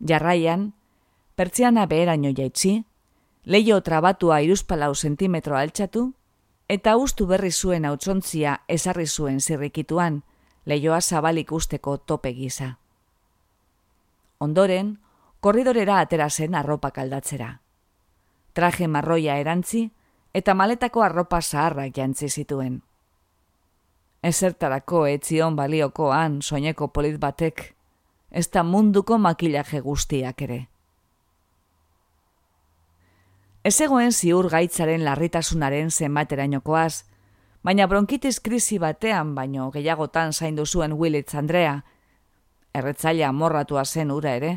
Jarraian, 0.00 0.72
pertsiana 1.36 1.86
beheraino 1.86 2.30
jaitsi, 2.32 2.84
leio 3.44 3.80
trabatua 3.82 4.40
iruzpalau 4.42 4.94
sentimetro 4.94 5.56
altxatu, 5.56 6.12
eta 6.68 6.96
ustu 6.96 7.26
berri 7.26 7.50
zuen 7.50 7.84
hautsontzia 7.88 8.58
ezarri 8.68 9.06
zuen 9.06 9.40
zirrikituan, 9.40 10.22
leioa 10.66 11.00
zabalik 11.00 11.52
usteko 11.52 11.96
tope 11.96 12.32
gisa. 12.36 12.76
Ondoren, 14.38 14.98
korridorera 15.40 16.00
atera 16.00 16.28
zen 16.30 16.54
arropak 16.54 16.98
aldatzera. 16.98 17.60
Traje 18.52 18.88
marroia 18.88 19.38
erantzi, 19.38 19.88
eta 20.34 20.54
maletako 20.54 21.02
arropa 21.02 21.40
zaharrak 21.40 21.96
jantzi 21.96 22.28
zituen. 22.28 22.82
Ezertarako 24.22 25.06
etzion 25.06 25.56
baliokoan 25.56 26.42
soineko 26.42 26.88
polit 26.88 27.18
batek, 27.18 27.74
ez 28.30 28.48
da 28.50 28.62
munduko 28.62 29.18
makilaje 29.18 29.80
guztiak 29.80 30.42
ere. 30.42 30.66
Ez 33.68 33.82
egoen 33.84 34.14
ziur 34.16 34.46
gaitzaren 34.48 35.02
larritasunaren 35.04 35.90
zenbaterainokoaz, 35.90 37.04
baina 37.60 37.86
bronkitis 37.90 38.38
krisi 38.40 38.78
batean 38.80 39.34
baino 39.36 39.66
gehiagotan 39.74 40.30
zaindu 40.32 40.64
zuen 40.64 40.94
Willits 40.96 41.34
Andrea, 41.36 41.74
erretzaila 42.72 43.28
morratua 43.36 43.82
zen 43.84 44.14
ura 44.14 44.32
ere, 44.38 44.52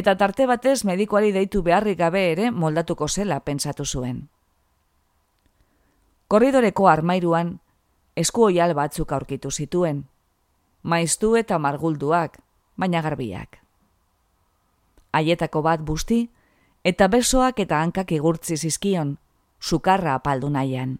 eta 0.00 0.14
tarte 0.20 0.46
batez 0.46 0.84
medikoari 0.84 1.32
deitu 1.34 1.64
beharrik 1.66 1.98
gabe 1.98 2.22
ere 2.34 2.50
moldatuko 2.50 3.08
zela 3.08 3.40
pentsatu 3.40 3.84
zuen. 3.84 4.20
Korridoreko 6.28 6.86
armairuan, 6.92 7.50
esku 8.14 8.44
oial 8.50 8.76
batzuk 8.78 9.16
aurkitu 9.18 9.50
zituen, 9.50 10.04
maiztu 10.82 11.32
eta 11.42 11.58
margulduak, 11.58 12.38
baina 12.76 13.02
garbiak. 13.02 13.58
Aietako 15.12 15.64
bat 15.66 15.82
busti, 15.90 16.20
eta 16.84 17.08
besoak 17.08 17.60
eta 17.60 17.80
hankak 17.82 18.12
igurtzi 18.12 18.56
zizkion, 18.56 19.18
sukarra 19.60 20.14
apaldu 20.14 20.50
nahian. 20.50 20.98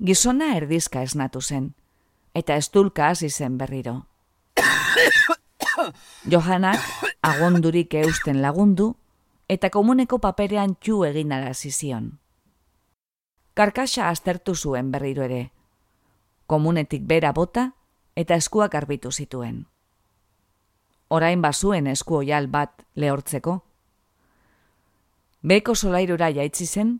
Gizona 0.00 0.54
erdizka 0.56 1.02
esnatu 1.02 1.40
zen, 1.40 1.74
eta 2.34 2.56
estulka 2.56 3.08
hasi 3.08 3.30
zen 3.30 3.58
berriro. 3.58 4.06
Johanak 6.32 6.80
agondurik 7.22 7.94
eusten 7.94 8.40
lagundu, 8.42 8.94
eta 9.48 9.70
komuneko 9.70 10.18
paperean 10.18 10.76
txu 10.80 11.04
egin 11.04 11.32
zizion 11.54 12.20
karkasa 13.60 14.08
aztertu 14.08 14.54
zuen 14.54 14.90
berriro 14.90 15.24
ere. 15.26 15.50
Komunetik 16.46 17.02
bera 17.04 17.32
bota 17.36 17.72
eta 18.16 18.38
eskuak 18.40 18.74
arbitu 18.74 19.12
zituen. 19.12 19.66
Orain 21.08 21.42
bazuen 21.42 21.86
esku 21.90 22.16
oial 22.22 22.48
bat 22.48 22.86
lehortzeko. 22.94 23.58
Beko 25.42 25.74
solairura 25.74 26.28
jaitzi 26.36 26.66
zen, 26.66 26.98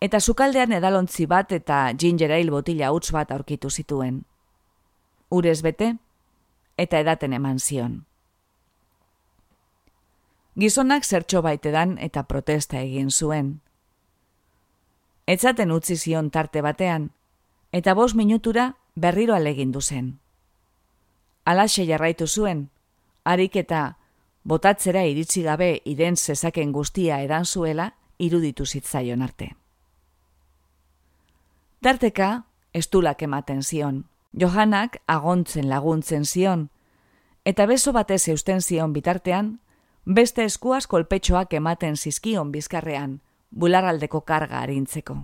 eta 0.00 0.20
sukaldean 0.20 0.72
edalontzi 0.72 1.26
bat 1.26 1.52
eta 1.52 1.92
ginger 1.98 2.32
ale 2.32 2.50
botila 2.50 2.92
huts 2.94 3.10
bat 3.12 3.32
aurkitu 3.32 3.70
zituen. 3.70 4.24
Urez 5.30 5.62
bete, 5.62 5.96
eta 6.78 7.00
edaten 7.02 7.32
eman 7.32 7.58
zion. 7.58 8.04
Gizonak 10.56 11.04
zertxo 11.04 11.42
baitedan 11.42 11.98
eta 11.98 12.22
protesta 12.22 12.78
egin 12.80 13.10
zuen. 13.10 13.60
Etzaten 15.26 15.72
utzi 15.74 15.96
zion 15.96 16.30
tarte 16.30 16.62
batean, 16.62 17.10
eta 17.72 17.94
bos 17.94 18.14
minutura 18.14 18.76
berriro 18.94 19.34
alegindu 19.34 19.82
zen. 19.82 20.20
Alaxe 21.44 21.84
jarraitu 21.86 22.26
zuen, 22.26 22.68
harik 23.24 23.56
eta 23.56 23.96
botatzera 24.46 25.02
iritsi 25.10 25.42
gabe 25.42 25.80
iren 25.84 26.16
zezaken 26.16 26.72
guztia 26.72 27.18
edan 27.22 27.44
zuela 27.44 27.90
iruditu 28.18 28.66
zitzaion 28.66 29.22
arte. 29.22 29.50
Tarteka, 31.82 32.46
estulak 32.72 33.22
ematen 33.22 33.62
zion, 33.62 34.04
Johanak 34.32 34.98
agontzen 35.06 35.68
laguntzen 35.68 36.24
zion, 36.24 36.68
eta 37.44 37.66
beso 37.66 37.92
batez 37.92 38.28
eusten 38.28 38.62
zion 38.62 38.92
bitartean, 38.92 39.58
beste 40.04 40.44
eskuaz 40.44 40.86
kolpetxoak 40.86 41.54
ematen 41.58 41.96
zizkion 41.96 42.52
bizkarrean, 42.52 43.20
bularraldeko 43.50 44.20
karga 44.20 44.60
harintzeko. 44.62 45.16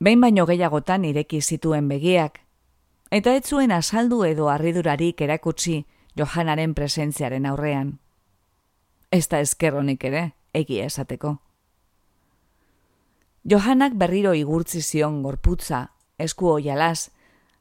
Behin 0.00 0.20
baino 0.20 0.44
gehiagotan 0.46 1.04
ireki 1.04 1.40
zituen 1.40 1.88
begiak, 1.88 2.40
eta 3.10 3.34
ez 3.34 3.44
zuen 3.48 3.72
asaldu 3.72 4.24
edo 4.24 4.50
harridurarik 4.52 5.20
erakutsi 5.20 5.84
Johanaren 6.18 6.74
presentziaren 6.74 7.46
aurrean. 7.46 7.98
Ez 9.10 9.28
da 9.28 9.40
eskerronik 9.40 10.04
ere, 10.04 10.24
egia 10.54 10.86
esateko. 10.86 11.36
Johanak 13.44 13.98
berriro 14.00 14.32
igurtzi 14.34 14.80
zion 14.82 15.22
gorputza, 15.22 15.90
esku 16.18 16.48
oialaz, 16.54 17.10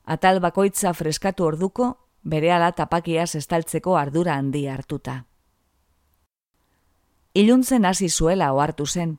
atal 0.05 0.39
bakoitza 0.39 0.93
freskatu 0.93 1.45
orduko, 1.45 1.91
bere 2.23 2.53
ala 2.53 2.71
tapakiaz 2.71 3.35
estaltzeko 3.35 3.97
ardura 3.97 4.37
handi 4.39 4.67
hartuta 4.67 5.23
iluntzen 7.33 7.85
hasi 7.85 8.09
zuela 8.09 8.51
ohartu 8.53 8.85
zen, 8.85 9.17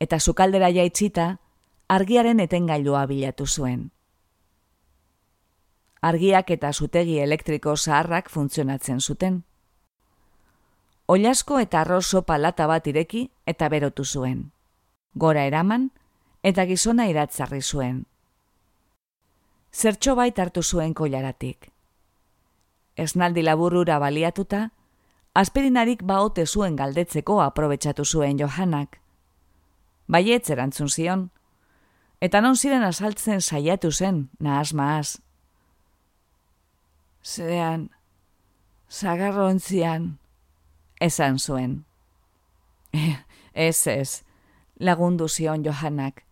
eta 0.00 0.18
sukaldera 0.18 0.70
jaitzita, 0.72 1.36
argiaren 1.88 2.40
etengailua 2.40 3.06
bilatu 3.06 3.46
zuen. 3.46 3.90
Argiak 6.00 6.50
eta 6.50 6.72
zutegi 6.72 7.18
elektriko 7.20 7.76
zaharrak 7.76 8.30
funtzionatzen 8.30 9.00
zuten. 9.00 9.42
Olasko 11.06 11.58
eta 11.60 11.82
arrozo 11.82 12.22
palata 12.22 12.66
bat 12.66 12.86
ireki 12.86 13.26
eta 13.46 13.68
berotu 13.68 14.04
zuen. 14.04 14.50
Gora 15.14 15.44
eraman 15.44 15.90
eta 16.42 16.64
gizona 16.64 17.08
iratzarri 17.10 17.60
zuen. 17.60 18.06
Zertxo 19.72 20.16
bait 20.16 20.38
hartu 20.38 20.62
zuen 20.62 20.94
koilaratik. 20.94 21.70
Esnaldi 22.96 23.42
laburura 23.42 23.98
baliatuta, 23.98 24.70
aspirinarik 25.34 26.02
baote 26.02 26.46
zuen 26.46 26.76
galdetzeko 26.76 27.40
aprobetsatu 27.42 28.04
zuen 28.04 28.38
Johanak. 28.38 29.00
Baietz 30.08 30.50
erantzun 30.50 30.88
zion, 30.88 31.30
eta 32.20 32.40
non 32.40 32.56
ziren 32.56 32.82
asaltzen 32.82 33.40
saiatu 33.40 33.92
zen, 33.92 34.30
nahaz 34.40 34.72
maaz. 34.74 35.20
Zean, 37.24 37.90
zagarro 38.90 39.46
ontzian, 39.46 40.18
esan 41.00 41.38
zuen. 41.38 41.84
ez 43.54 43.86
ez, 43.86 44.22
lagundu 44.80 45.28
zion 45.28 45.64
Johanak. 45.64 46.24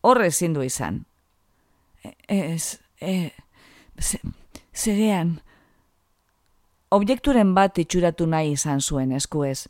Horre 0.00 0.30
zindu 0.30 0.62
izan. 0.62 1.04
Ez, 2.28 2.78
e, 3.00 3.30
zerean, 4.74 5.40
Objekturen 6.88 7.50
bat 7.52 7.76
itxuratu 7.76 8.24
nahi 8.32 8.54
izan 8.54 8.80
zuen 8.80 9.10
eskuez. 9.12 9.66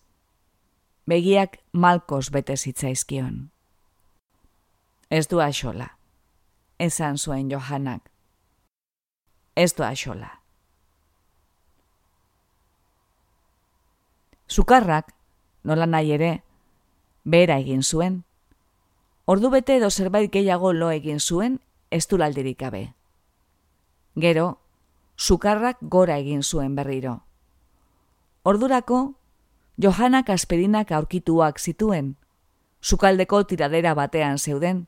Begiak 1.11 1.57
malkos 1.73 2.29
bete 2.31 2.55
zitzaizkion. 2.55 3.49
Ez 5.11 5.27
du 5.27 5.41
axola. 5.43 5.89
Esan 6.79 7.19
zuen 7.19 7.51
Johanak. 7.51 8.07
Ez 9.59 9.75
du 9.75 9.83
axola. 9.83 10.29
Zukarrak, 14.47 15.09
nola 15.65 15.87
nahi 15.91 16.13
ere, 16.15 16.29
bera 17.25 17.57
egin 17.59 17.83
zuen. 17.83 18.21
Ordu 19.27 19.51
bete 19.51 19.81
edo 19.81 19.91
zerbait 19.91 20.31
gehiago 20.31 20.71
lo 20.73 20.93
egin 20.95 21.19
zuen, 21.19 21.59
ez 21.91 22.07
du 22.07 22.23
laldirik 22.23 22.61
gabe. 22.63 22.85
Gero, 24.15 24.47
sukarrak 25.17 25.83
gora 25.83 26.23
egin 26.23 26.47
zuen 26.47 26.79
berriro. 26.79 27.19
Ordurako, 28.45 29.15
Johanak 29.77 30.31
aspirinak 30.31 30.93
aurkituak 30.93 31.59
zituen, 31.59 32.15
sukaldeko 32.81 33.43
tiradera 33.43 33.99
batean 33.99 34.39
zeuden, 34.39 34.87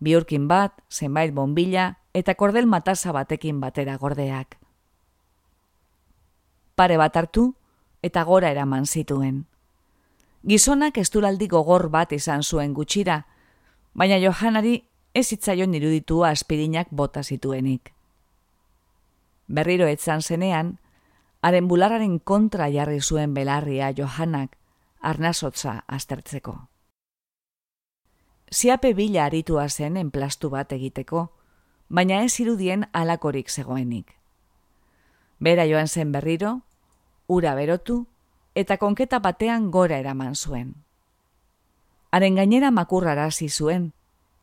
biurkin 0.00 0.48
bat, 0.50 0.82
zenbait 0.90 1.30
bombilla 1.34 1.92
eta 2.14 2.34
kordel 2.34 2.66
matasa 2.66 3.12
batekin 3.12 3.60
batera 3.60 3.96
gordeak. 3.98 4.58
pare 6.74 6.96
bat 6.96 7.16
hartu 7.16 7.54
eta 8.02 8.24
gora 8.24 8.50
eraman 8.50 8.86
zituen. 8.86 9.46
Gizonak 10.42 10.98
esturaldi 10.98 11.46
gogor 11.48 11.88
bat 11.88 12.12
izan 12.12 12.42
zuen 12.42 12.74
gutxira, 12.74 13.26
baina 13.94 14.18
Johanari 14.18 14.82
ez 15.14 15.32
itzaion 15.32 15.74
iruditua 15.74 16.30
aspirinak 16.30 16.88
bota 16.90 17.22
zituenik. 17.22 17.92
Berriro 19.46 19.86
etzan 19.86 20.22
zenean, 20.22 20.78
haren 21.40 21.68
bularraren 21.68 22.18
kontra 22.18 22.68
jarri 22.68 23.00
zuen 23.00 23.34
belarria 23.34 23.92
Johanak 23.96 24.58
arnazotza 25.00 25.84
aztertzeko. 25.86 26.68
Ziape 28.50 28.94
bila 28.94 29.24
aritua 29.24 29.68
zen 29.68 29.96
enplastu 29.96 30.50
bat 30.50 30.72
egiteko, 30.72 31.28
baina 31.94 32.24
ez 32.24 32.40
irudien 32.40 32.88
alakorik 32.92 33.50
zegoenik. 33.50 34.16
Bera 35.38 35.66
joan 35.70 35.88
zen 35.88 36.10
berriro, 36.12 36.62
ura 37.28 37.54
berotu, 37.54 38.06
eta 38.54 38.78
konketa 38.78 39.20
batean 39.22 39.70
gora 39.70 39.98
eraman 40.02 40.34
zuen. 40.34 40.74
Haren 42.10 42.34
gainera 42.34 42.70
makurrarazi 42.70 43.48
zuen, 43.48 43.92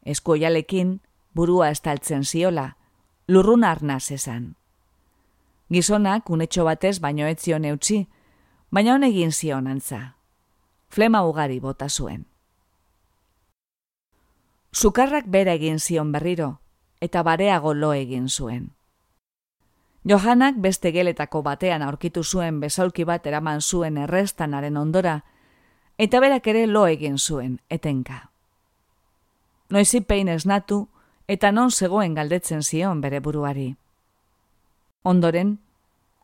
eskoialekin 0.03 1.01
burua 1.35 1.69
estaltzen 1.75 2.23
ziola, 2.23 2.77
lurrun 3.27 3.63
arnaz 3.63 4.11
esan. 4.11 4.55
Gizonak 5.71 6.29
unetxo 6.29 6.65
batez 6.67 6.99
baino 6.99 7.27
etzion 7.27 7.65
eutxi, 7.65 8.07
baina 8.71 8.95
honegin 8.95 9.31
zion 9.31 9.67
antza. 9.67 10.15
Flema 10.89 11.23
ugari 11.27 11.59
bota 11.59 11.87
zuen. 11.89 12.25
Sukarrak 14.71 15.27
bera 15.27 15.53
egin 15.59 15.79
zion 15.79 16.11
berriro, 16.11 16.61
eta 17.01 17.23
bareago 17.23 17.73
lo 17.73 17.93
egin 17.93 18.29
zuen. 18.29 18.71
Johanak 20.07 20.55
beste 20.57 20.91
geletako 20.91 21.41
batean 21.43 21.81
aurkitu 21.81 22.23
zuen 22.23 22.59
besaulki 22.59 23.03
bat 23.03 23.25
eraman 23.27 23.61
zuen 23.61 23.97
errestanaren 23.97 24.77
ondora, 24.77 25.23
eta 25.97 26.19
berak 26.19 26.47
ere 26.47 26.65
lo 26.67 26.87
egin 26.87 27.17
zuen, 27.17 27.59
etenka. 27.69 28.31
Noizi 29.69 30.01
pein 30.01 30.27
esnatu, 30.27 30.87
eta 31.27 31.51
non 31.51 31.71
zegoen 31.71 32.15
galdetzen 32.15 32.63
zion 32.63 33.01
bere 33.01 33.19
buruari. 33.19 33.75
Ondoren, 35.03 35.59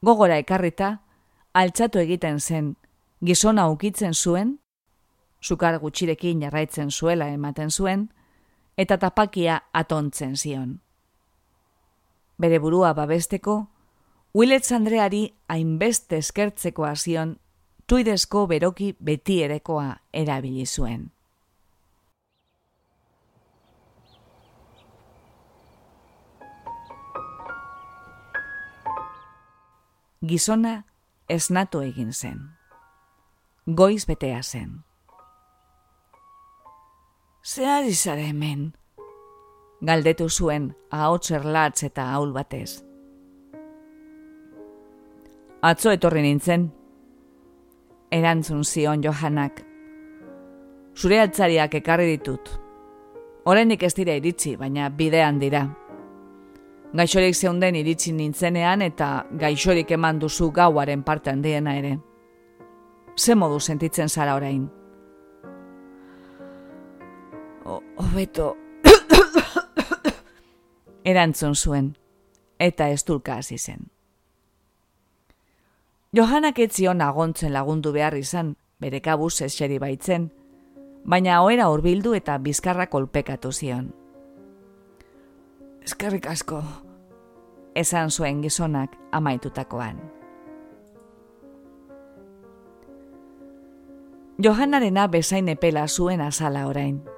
gogora 0.01 0.37
ekarrita, 0.37 1.01
altxatu 1.53 1.99
egiten 1.99 2.39
zen, 2.39 2.75
gizona 3.21 3.69
ukitzen 3.69 4.13
zuen, 4.13 4.57
sukar 5.41 5.77
gutxirekin 5.79 6.41
jarraitzen 6.41 6.91
zuela 6.91 7.29
ematen 7.29 7.71
zuen, 7.71 8.09
eta 8.77 8.97
tapakia 8.97 9.61
atontzen 9.73 10.35
zion. 10.37 10.81
Bere 12.37 12.59
burua 12.59 12.93
babesteko, 12.93 13.67
Willets 14.35 14.71
Andreari 14.71 15.33
hainbeste 15.47 16.17
eskertzeko 16.17 16.85
zion, 16.95 17.39
tuidezko 17.87 18.47
beroki 18.47 18.95
beti 18.99 19.43
erekoa 19.43 19.95
erabili 20.13 20.65
zuen. 20.65 21.11
Gizona 30.27 30.83
esnatu 31.29 31.81
egin 31.81 32.13
zen. 32.13 32.39
Goiz 33.67 34.05
betea 34.05 34.43
zen. 34.43 34.86
Zehar 37.47 37.85
izare 37.87 38.25
hemen, 38.27 38.63
galdetu 39.79 40.25
zuen 40.27 40.65
ahotser 40.91 41.45
latz 41.47 41.85
eta 41.87 42.09
haul 42.11 42.33
batez. 42.35 42.81
Atzo 45.69 45.93
etorri 45.95 46.25
nintzen, 46.25 46.65
erantzun 48.11 48.65
zion 48.67 49.05
Johanak. 49.05 49.61
Zure 50.99 51.21
altzariak 51.23 51.77
ekarri 51.79 52.09
ditut. 52.17 52.51
Horenik 53.47 53.85
ez 53.87 53.93
dira 53.95 54.19
iritsi, 54.19 54.57
baina 54.59 54.89
bidean 54.89 55.39
dira. 55.39 55.63
Gaixorik 56.99 57.35
zeunden 57.35 57.79
iritsi 57.79 58.11
nintzenean 58.11 58.83
eta 58.83 59.23
gaixorik 59.31 59.95
eman 59.95 60.19
duzu 60.19 60.51
gauaren 60.51 61.07
parte 61.07 61.31
handiena 61.31 61.79
ere. 61.79 61.95
Ze 63.15 63.39
modu 63.39 63.61
sentitzen 63.61 64.09
zara 64.09 64.35
orain? 64.35 64.67
Hobeto 67.67 68.55
erantzun 71.11 71.55
zuen 71.55 71.95
eta 72.59 72.89
ez 72.89 73.03
hasi 73.27 73.57
zen. 73.57 73.91
Johanak 76.13 76.59
etzion 76.59 77.01
agontzen 77.01 77.53
lagundu 77.53 77.91
behar 77.91 78.17
izan, 78.17 78.55
bere 78.79 79.01
kabuz 79.01 79.41
eseri 79.41 79.77
baitzen, 79.77 80.31
baina 81.05 81.41
oera 81.43 81.69
hurbildu 81.69 82.13
eta 82.13 82.37
bizkarra 82.37 82.87
kolpekatu 82.87 83.51
zion. 83.51 83.93
Eskerrik 85.83 86.27
asko, 86.27 86.63
esan 87.75 88.11
zuen 88.11 88.41
gizonak 88.41 88.97
amaitutakoan. 89.11 89.99
Johanarena 94.39 95.07
bezain 95.07 95.47
epela 95.49 95.87
zuen 95.87 96.21
azala 96.21 96.67
orain 96.67 97.16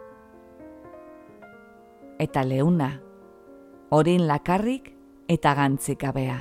eta 2.20 2.44
leuna, 2.44 3.00
orin 3.92 4.28
lakarrik 4.28 4.92
eta 5.28 5.54
gantzik 5.56 6.04
abea. 6.04 6.40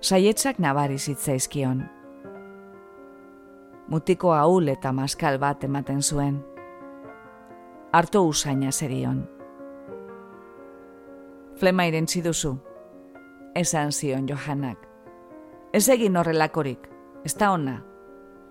Saietzak 0.00 0.58
nabari 0.58 0.98
zitzaizkion. 0.98 1.82
Mutiko 3.88 4.32
haul 4.32 4.68
eta 4.68 4.92
maskal 4.92 5.38
bat 5.42 5.64
ematen 5.64 6.02
zuen. 6.02 6.38
Arto 7.92 8.22
usaina 8.22 8.70
zerion. 8.72 9.24
Flema 11.58 11.84
irentzi 11.90 12.22
duzu, 12.22 12.54
esan 13.54 13.92
zion 13.92 14.28
Johanak. 14.28 14.86
Ez 15.72 15.88
egin 15.88 16.16
horrelakorik, 16.16 16.86
ez 17.24 17.34
da 17.34 17.50
ona, 17.52 17.80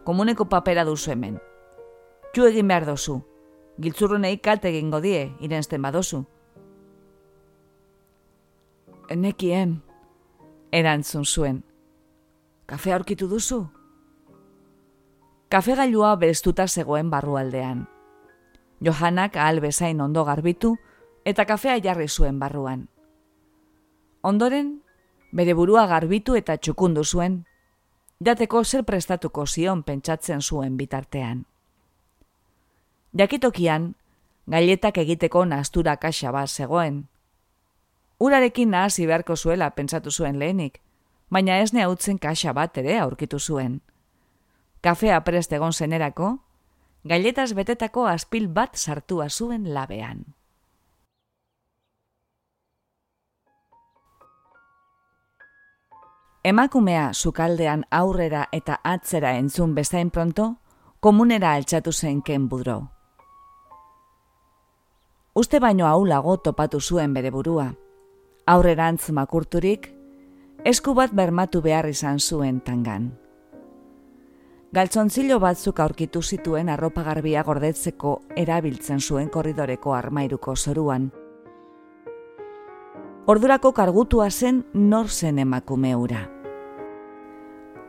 komuneko 0.03 0.45
papera 0.45 0.83
duzu 0.85 1.11
hemen. 1.15 1.39
Ju 2.35 2.45
egin 2.45 2.67
behar 2.67 2.85
dozu, 2.85 3.21
giltzurrunei 3.79 4.37
kalte 4.43 4.69
egingo 4.69 4.99
die, 5.01 5.31
irenzten 5.39 5.81
badozu. 5.81 6.25
Enekien, 9.09 9.79
erantzun 10.71 11.25
zuen. 11.25 11.63
Kafe 12.69 12.93
aurkitu 12.93 13.27
duzu? 13.29 13.63
Kafe 15.49 15.75
gailua 15.75 16.15
berestuta 16.15 16.67
zegoen 16.67 17.09
barrualdean. 17.09 17.87
Johanak 18.85 19.35
ahal 19.35 19.59
bezain 19.59 20.01
ondo 20.01 20.23
garbitu 20.25 20.75
eta 21.25 21.45
kafea 21.45 21.79
jarri 21.81 22.07
zuen 22.07 22.39
barruan. 22.39 22.87
Ondoren, 24.21 24.81
bere 25.31 25.53
burua 25.53 25.87
garbitu 25.87 26.35
eta 26.35 26.57
txukundu 26.57 27.03
zuen, 27.03 27.45
jateko 28.19 28.63
zer 28.63 28.83
prestatuko 28.83 29.45
zion 29.47 29.83
pentsatzen 29.83 30.41
zuen 30.41 30.77
bitartean. 30.77 31.45
Jakitokian, 33.17 33.95
gailetak 34.45 34.97
egiteko 35.01 35.41
nastura 35.45 35.95
kaxa 35.97 36.31
bat 36.31 36.49
zegoen. 36.49 37.07
Urarekin 38.19 38.69
nahasi 38.69 39.07
beharko 39.07 39.35
zuela 39.35 39.71
pentsatu 39.71 40.11
zuen 40.11 40.37
lehenik, 40.39 40.77
baina 41.31 41.57
ez 41.57 41.73
ne 41.73 41.81
hautzen 41.83 42.19
kaxa 42.19 42.53
bat 42.53 42.77
ere 42.77 42.99
aurkitu 42.99 43.39
zuen. 43.39 43.81
Kafea 44.81 45.21
prest 45.21 45.53
egon 45.53 45.73
zenerako, 45.73 46.37
gailetas 47.03 47.53
betetako 47.53 48.05
aspil 48.07 48.47
bat 48.47 48.77
sartua 48.77 49.29
zuen 49.29 49.73
labean. 49.73 50.25
Emakumea 56.43 57.09
sukaldean 57.13 57.83
aurrera 57.91 58.45
eta 58.51 58.79
atzera 58.83 59.33
entzun 59.33 59.75
bezain 59.75 60.11
pronto, 60.11 60.55
komunera 60.99 61.53
altxatu 61.53 61.91
zen 61.91 62.21
ken 62.21 62.47
budro 62.47 62.98
uste 65.39 65.59
baino 65.63 65.87
aulago 65.87 66.35
topatu 66.37 66.81
zuen 66.81 67.13
bere 67.13 67.29
burua. 67.31 67.69
Aurrerantz 68.45 69.11
makurturik, 69.15 69.85
esku 70.67 70.93
bat 70.97 71.13
bermatu 71.15 71.61
behar 71.63 71.87
izan 71.87 72.19
zuen 72.19 72.59
tangan. 72.59 73.13
Galtzontzilo 74.75 75.39
batzuk 75.39 75.79
aurkitu 75.79 76.21
zituen 76.21 76.67
arropa 76.69 77.05
garbia 77.07 77.45
gordetzeko 77.47 78.17
erabiltzen 78.35 78.99
zuen 78.99 79.29
korridoreko 79.29 79.95
armairuko 79.95 80.57
zoruan. 80.57 81.07
Ordurako 83.25 83.71
kargutua 83.71 84.29
zen 84.29 84.65
nor 84.73 85.07
zen 85.07 85.39
emakumeura. 85.39 86.27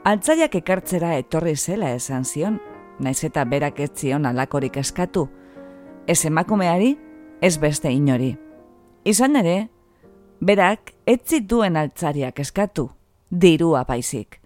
Altzaiak 0.05 0.55
ekartzera 0.55 1.17
etorri 1.19 1.57
zela 1.57 1.91
esan 1.99 2.25
zion, 2.25 2.63
naiz 3.01 3.25
eta 3.25 3.45
berak 3.45 3.81
ez 3.81 3.93
zion 3.97 4.27
alakorik 4.27 4.77
eskatu, 4.77 5.29
ez 6.07 6.25
emakumeari 6.25 6.97
ez 7.41 7.59
beste 7.59 7.91
inori. 7.91 8.37
Izan 9.05 9.37
ere, 9.37 9.71
berak 10.41 10.93
ez 11.07 11.21
zituen 11.27 11.77
altzariak 11.77 12.39
eskatu, 12.41 12.91
dirua 13.31 13.85
baizik. 13.89 14.41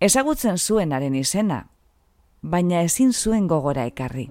Ezagutzen 0.00 0.58
zuenaren 0.58 1.14
izena, 1.14 1.66
baina 2.42 2.82
ezin 2.84 3.12
zuen 3.12 3.46
gogora 3.48 3.86
ekarri. 3.88 4.28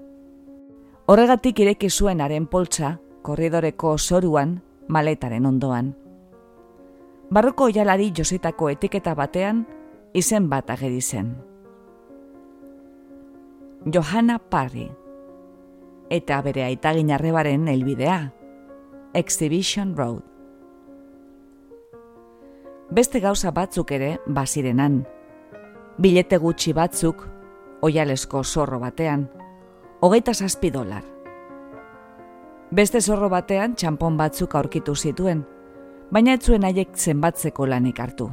Horregatik 1.05 1.59
ireki 1.59 1.89
zuenaren 1.89 2.47
poltsa, 2.47 2.97
korridoreko 3.21 3.97
soruan, 3.97 4.59
maletaren 4.87 5.45
ondoan. 5.45 5.93
Barroko 7.33 7.69
jalari 7.73 8.11
jositako 8.15 8.69
etiketa 8.69 9.15
batean, 9.17 9.65
izen 10.13 10.49
bat 10.49 10.69
ageri 10.69 11.01
zen. 11.01 11.35
Johanna 13.85 14.39
Parry. 14.39 14.89
Eta 16.09 16.41
bere 16.45 16.63
aitagin 16.63 17.11
arrebaren 17.11 17.67
helbidea. 17.67 18.33
Exhibition 19.13 19.95
Road. 19.97 20.21
Beste 22.91 23.19
gauza 23.19 23.51
batzuk 23.51 23.91
ere 23.91 24.19
bazirenan. 24.27 24.99
Bilete 25.97 26.37
gutxi 26.37 26.73
batzuk, 26.73 27.25
oialesko 27.81 28.43
zorro 28.43 28.79
batean, 28.79 29.25
hogeita 30.01 30.33
zazpi 30.33 30.69
dolar. 30.69 31.03
Beste 32.71 33.01
zorro 33.01 33.29
batean 33.29 33.75
txampon 33.75 34.17
batzuk 34.17 34.55
aurkitu 34.55 34.95
zituen, 34.95 35.45
baina 36.11 36.35
ez 36.35 36.43
zuen 36.43 36.63
haiek 36.63 36.95
zenbatzeko 36.95 37.65
lanik 37.65 37.99
hartu. 37.99 38.29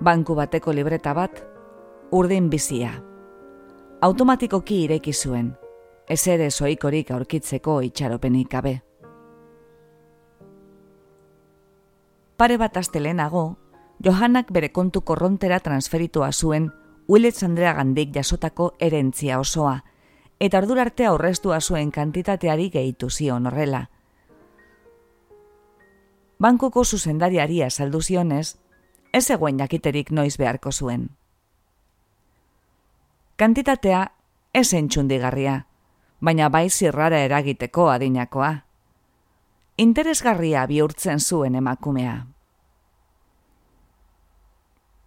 Banku 0.00 0.34
bateko 0.34 0.72
libreta 0.72 1.14
bat, 1.14 1.42
urdin 2.12 2.50
bizia 2.50 2.92
automatikoki 4.00 4.84
ireki 4.86 5.12
zuen, 5.12 5.50
ez 6.10 6.26
ere 6.26 6.50
zoikorik 6.50 7.10
aurkitzeko 7.14 7.76
itxaropenik 7.86 8.48
gabe. 8.50 8.72
Pare 12.36 12.56
bat 12.58 12.76
astelenago, 12.76 13.44
Johannak 14.02 14.50
bere 14.50 14.72
kontu 14.72 15.02
korrontera 15.04 15.60
transferitua 15.60 16.32
zuen 16.32 16.70
Willets 17.08 17.42
Andrea 17.44 17.74
gandik 17.76 18.14
jasotako 18.14 18.72
erentzia 18.80 19.38
osoa, 19.38 19.76
eta 20.40 20.58
ardura 20.58 20.82
arte 20.88 21.06
aurrestua 21.06 21.60
zuen 21.60 21.90
kantitateari 21.92 22.70
gehitu 22.70 23.10
zion 23.10 23.46
horrela. 23.46 23.84
Bankoko 26.40 26.84
zuzendariari 26.84 27.62
azaldu 27.62 28.00
zionez, 28.00 28.56
ez 29.12 29.30
eguen 29.30 29.58
jakiterik 29.58 30.10
noiz 30.10 30.36
beharko 30.38 30.72
zuen 30.72 31.10
kantitatea 33.40 34.00
ez 34.52 34.74
entxundigarria, 34.76 35.54
baina 36.20 36.48
bai 36.48 36.68
zirrara 36.70 37.18
eragiteko 37.24 37.88
adinakoa. 37.90 38.52
Interesgarria 39.76 40.66
bihurtzen 40.66 41.20
zuen 41.20 41.54
emakumea. 41.54 42.26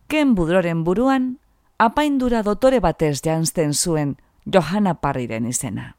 Ken 0.07 0.35
budroren 0.35 0.83
buruan, 0.83 1.37
apaindura 1.77 2.43
dotore 2.43 2.79
batez 2.79 3.21
jantzten 3.21 3.73
zuen 3.73 4.17
Johanna 4.45 4.93
Parriren 4.93 5.45
izena. 5.45 5.95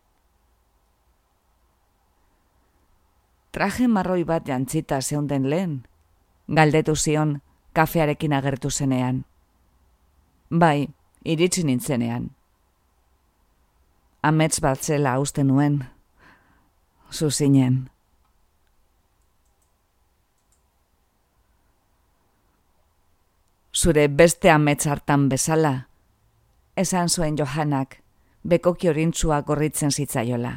Traje 3.54 3.86
marroi 3.88 4.24
bat 4.26 4.46
jantzita 4.48 5.00
zeunden 5.00 5.48
lehen, 5.50 5.74
galdetu 6.48 6.96
zion 6.96 7.40
kafearekin 7.72 8.32
agertu 8.32 8.70
zenean. 8.70 9.24
Bai, 10.50 10.88
iritsi 11.24 11.62
nintzenean. 11.64 12.30
Amets 14.24 14.62
bat 14.64 14.80
zela 14.80 15.18
uste 15.20 15.42
nuen, 15.44 15.82
zuzinen. 17.12 17.90
Zure 23.74 24.06
beste 24.08 24.48
amets 24.48 24.86
hartan 24.88 25.28
bezala, 25.28 25.74
esan 26.80 27.12
zuen 27.12 27.36
Johanak, 27.36 27.98
bekoki 28.48 28.88
horintzua 28.88 29.42
gorritzen 29.44 29.92
zitzaiola. 29.92 30.56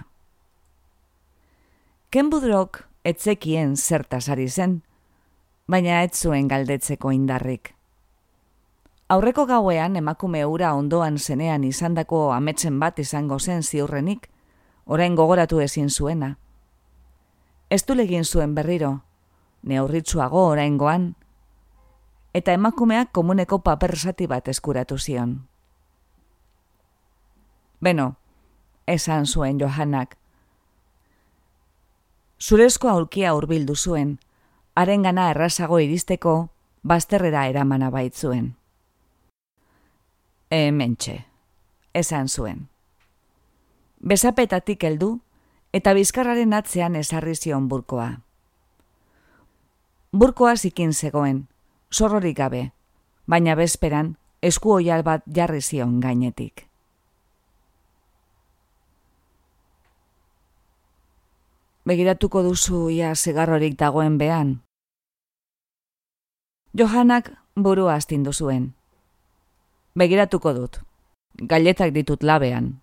Ken 2.09 2.29
budrok 2.31 2.85
etzekien 3.03 3.75
zertaz 3.75 4.29
ari 4.29 4.47
zen, 4.47 4.81
baina 5.67 6.05
ez 6.07 6.13
zuen 6.15 6.47
galdetzeko 6.47 7.11
indarrik. 7.11 7.76
Aurreko 9.07 9.45
gauean 9.47 9.95
emakume 9.95 10.41
ura 10.45 10.73
ondoan 10.75 11.15
zenean 11.17 11.63
izandako 11.63 12.33
ametzen 12.35 12.79
bat 12.79 12.97
izango 12.99 13.37
zen 13.39 13.63
ziurrenik, 13.63 14.27
orain 14.85 15.15
gogoratu 15.15 15.61
ezin 15.63 15.89
zuena. 15.89 16.35
Ez 17.69 17.87
legin 17.87 18.25
zuen 18.25 18.55
berriro, 18.55 18.99
neurritzuago 19.63 20.43
oraingoan, 20.47 21.15
eta 22.33 22.51
emakumeak 22.51 23.13
komuneko 23.13 23.59
papersati 23.59 24.27
bat 24.27 24.47
eskuratu 24.47 24.97
zion. 24.97 25.47
Beno, 27.79 28.15
esan 28.87 29.25
zuen 29.25 29.57
Johannak. 29.59 30.17
Zurezko 32.39 32.89
aurkia 32.89 33.33
hurbildu 33.33 33.75
zuen, 33.75 34.19
harengana 34.75 35.29
errazago 35.29 35.79
iristeko, 35.79 36.49
bazterrera 36.83 37.47
eramana 37.47 37.89
baitzuen 37.89 38.56
hementxe, 40.49 41.25
esan 41.93 42.29
zuen. 42.29 42.67
Bezapetatik 43.99 44.83
heldu 44.83 45.19
eta 45.73 45.93
bizkarraren 45.93 46.53
atzean 46.53 46.95
ezarri 46.95 47.35
zion 47.35 47.67
burkoa. 47.67 48.21
Burkoa 50.11 50.55
zikin 50.55 50.93
zegoen, 50.93 51.47
zorrorik 51.91 52.37
gabe, 52.37 52.71
baina 53.27 53.55
bezperan 53.55 54.15
esku 54.41 54.71
oial 54.77 55.03
bat 55.03 55.25
jarri 55.27 55.61
zion 55.61 55.99
gainetik. 55.99 56.67
Begiratuko 61.87 62.43
duzu 62.43 62.89
ia 62.91 63.13
zigarrorik 63.15 63.77
dagoen 63.79 64.17
behan. 64.17 64.61
Johanak 66.75 67.31
burua 67.55 67.95
astindu 67.95 68.33
zuen. 68.33 68.76
Begiratuko 69.97 70.53
dut. 70.53 70.77
Gailetak 71.49 71.89
ditut 71.93 72.21
labean. 72.23 72.75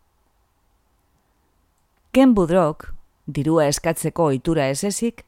Ken 2.10 2.32
budrok, 2.34 2.88
dirua 3.36 3.68
eskatzeko 3.70 4.26
ohitura 4.32 4.66
esezik, 4.72 5.22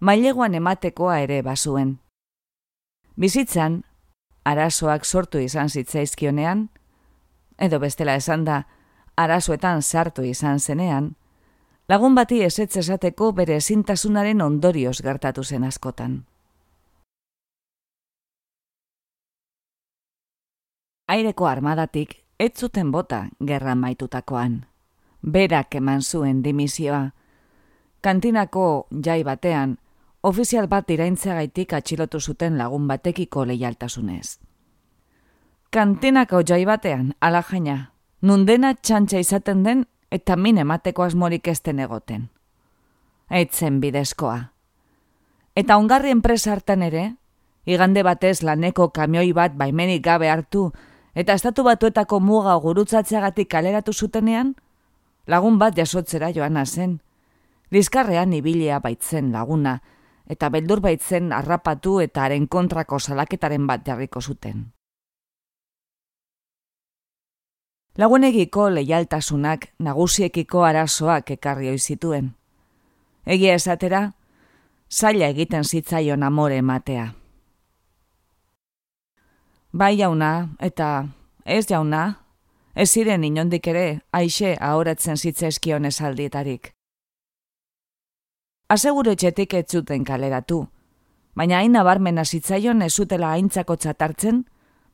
maileguan 0.00 0.54
ematekoa 0.56 1.18
ere 1.26 1.42
bazuen. 1.44 1.98
Bizitzan, 3.20 3.82
arazoak 4.44 5.04
sortu 5.04 5.42
izan 5.44 5.68
zitzaizkionean, 5.68 6.68
edo 7.58 7.80
bestela 7.82 8.14
esan 8.16 8.48
da, 8.48 8.62
arazoetan 9.16 9.82
sartu 9.82 10.24
izan 10.24 10.60
zenean, 10.60 11.12
lagun 11.88 12.14
bati 12.14 12.40
esetz 12.46 12.76
esateko 12.76 13.32
bere 13.32 13.60
ezintasunaren 13.60 14.40
ondorioz 14.40 15.00
gertatu 15.04 15.44
zen 15.44 15.64
askotan. 15.64 16.22
Aireko 21.08 21.46
armadatik 21.46 22.24
ez 22.38 22.52
zuten 22.58 22.92
bota 22.92 23.28
gerra 23.46 23.74
maitutakoan. 23.74 24.66
Berak 25.22 25.74
eman 25.74 26.02
zuen 26.02 26.42
dimisioa. 26.44 27.10
Kantinako 28.00 28.86
jai 29.04 29.24
batean, 29.24 29.78
ofizial 30.22 30.68
bat 30.68 30.90
iraintzagaitik 30.90 31.72
atxilotu 31.72 32.20
zuten 32.20 32.58
lagun 32.58 32.86
batekiko 32.88 33.44
leialtasunez. 33.44 34.38
Kantinako 35.70 36.42
jai 36.46 36.64
batean, 36.64 37.14
ala 37.20 37.42
jaina, 37.42 37.92
nundena 38.22 38.74
txantxa 38.74 39.18
izaten 39.18 39.64
den 39.64 39.86
eta 40.10 40.36
min 40.36 40.58
emateko 40.58 41.02
asmorik 41.02 41.48
ezten 41.48 41.80
egoten. 41.80 42.28
Eitzen 43.30 43.80
bidezkoa. 43.80 44.38
Eta 45.56 45.76
ongarri 45.76 46.10
enpresa 46.14 46.52
hartan 46.52 46.82
ere, 46.82 47.16
igande 47.66 48.02
batez 48.02 48.42
laneko 48.42 48.88
kamioi 48.94 49.32
bat 49.32 49.56
baimenik 49.58 50.04
gabe 50.04 50.30
hartu 50.30 50.70
eta 51.18 51.34
estatu 51.34 51.64
batuetako 51.66 52.20
muga 52.22 52.54
gurutzatzeagatik 52.62 53.48
kaleratu 53.50 53.92
zutenean, 53.92 54.54
lagun 55.26 55.58
bat 55.58 55.74
jasotzera 55.74 56.30
joana 56.30 56.64
zen. 56.64 57.00
Lizkarrean 57.74 58.32
ibilea 58.32 58.78
baitzen 58.80 59.32
laguna, 59.32 59.80
eta 60.30 60.48
beldur 60.48 60.80
baitzen 60.80 61.32
harrapatu 61.32 61.98
eta 62.00 62.22
haren 62.24 62.46
kontrako 62.46 63.00
salaketaren 63.00 63.66
bat 63.66 63.82
jarriko 63.84 64.22
zuten. 64.22 64.68
Lagunegiko 67.98 68.68
leialtasunak 68.70 69.72
nagusiekiko 69.82 70.62
arazoak 70.62 71.32
ekarri 71.34 71.74
zituen. 71.78 72.34
Egia 73.26 73.54
esatera, 73.58 74.12
zaila 74.88 75.26
egiten 75.34 75.64
zitzaion 75.64 76.22
amore 76.22 76.62
ematea. 76.62 77.08
Bai 79.78 79.94
jauna, 79.94 80.56
eta 80.58 81.06
ez 81.44 81.68
jauna, 81.70 82.24
ez 82.74 82.88
ziren 82.90 83.22
inondik 83.22 83.68
ere, 83.70 84.00
aixe 84.10 84.56
ahoratzen 84.58 85.14
zitzaizkion 85.14 85.86
esaldietarik. 85.86 86.72
Aseguro 88.74 89.14
etxetik 89.14 89.54
ez 89.54 89.68
zuten 89.70 90.02
kaleratu, 90.02 90.64
baina 91.38 91.60
hain 91.60 91.78
nabarmena 91.78 92.24
zitzaion 92.24 92.82
ez 92.82 92.90
zutela 92.90 93.30
aintzako 93.36 93.78
txatartzen, 93.78 94.42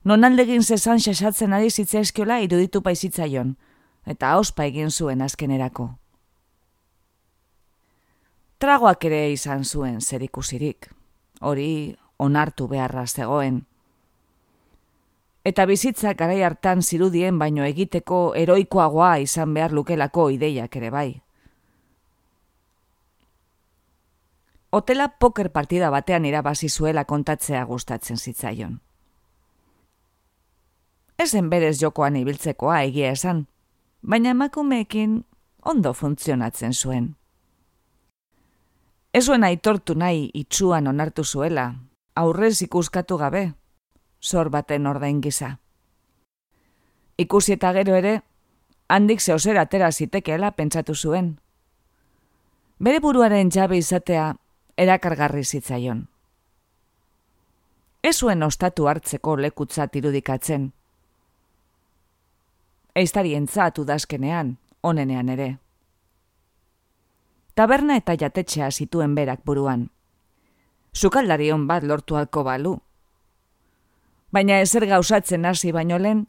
non 0.04 0.28
aldegin 0.28 0.62
zezan 0.62 1.00
xasatzen 1.00 1.56
ari 1.56 1.70
zitzaizkiola 1.70 2.42
iruditu 2.44 2.84
paizitzaion, 2.84 3.56
eta 4.04 4.36
ospa 4.36 4.68
egin 4.68 4.92
zuen 4.92 5.24
azkenerako. 5.24 5.94
Tragoak 8.60 9.08
ere 9.08 9.30
izan 9.32 9.64
zuen 9.64 10.02
zer 10.02 10.22
ikusirik, 10.28 10.92
hori 11.40 11.94
onartu 12.18 12.68
beharra 12.68 13.06
zegoen. 13.06 13.64
Eta 15.44 15.66
bizitzak 15.68 16.16
garai 16.18 16.40
hartan 16.42 16.80
zirudien 16.82 17.38
baino 17.38 17.64
egiteko 17.68 18.20
eroikoagoa 18.40 19.18
izan 19.20 19.52
behar 19.54 19.74
lukelako 19.76 20.30
ideiak 20.32 20.76
ere 20.80 20.90
bai. 20.90 21.08
Hotela 24.74 25.08
poker 25.20 25.50
partida 25.52 25.90
batean 25.92 26.24
irabazi 26.24 26.68
zuela 26.68 27.04
kontatzea 27.04 27.64
gustatzen 27.64 28.16
zitzaion. 28.16 28.80
Ezen 31.18 31.50
berez 31.50 31.76
jokoan 31.80 32.16
ibiltzekoa 32.16 32.80
egia 32.88 33.12
esan, 33.14 33.44
baina 34.02 34.32
emakumeekin 34.34 35.20
ondo 35.62 35.92
funtzionatzen 35.92 36.72
zuen. 36.72 37.12
Ez 39.14 39.26
zuen 39.26 39.44
aitortu 39.44 39.94
nahi 39.94 40.30
itxuan 40.34 40.88
onartu 40.90 41.24
zuela, 41.24 41.68
aurrez 42.16 42.62
ikuskatu 42.62 43.16
gabe, 43.20 43.52
zor 44.24 44.50
baten 44.50 44.86
ordain 44.86 45.20
gisa. 45.20 45.58
Ikusi 47.18 47.54
eta 47.54 47.72
gero 47.76 47.94
ere, 47.94 48.22
handik 48.88 49.20
zehosera 49.20 49.66
atera 49.68 49.90
zitekeela 49.92 50.50
pentsatu 50.50 50.94
zuen. 50.94 51.36
Bere 52.78 53.00
buruaren 53.00 53.50
jabe 53.54 53.78
izatea 53.78 54.34
erakargarri 54.76 55.44
zitzaion. 55.44 56.06
Ez 58.02 58.16
zuen 58.18 58.42
ostatu 58.42 58.88
hartzeko 58.88 59.36
lekutzat 59.40 59.94
irudikatzen. 59.96 60.72
Eiztari 62.94 63.34
entzatu 63.34 63.84
dazkenean, 63.84 64.56
onenean 64.82 65.28
ere. 65.28 65.48
Taberna 67.54 67.96
eta 67.96 68.16
jatetxea 68.18 68.70
zituen 68.70 69.14
berak 69.14 69.44
buruan. 69.46 69.88
Zukaldarion 70.94 71.66
bat 71.66 71.82
lortu 71.82 72.16
alko 72.18 72.44
balu, 72.44 72.74
baina 74.34 74.58
ezer 74.58 74.88
gauzatzen 74.90 75.44
hasi 75.46 75.70
baino 75.72 75.98
lehen, 76.02 76.24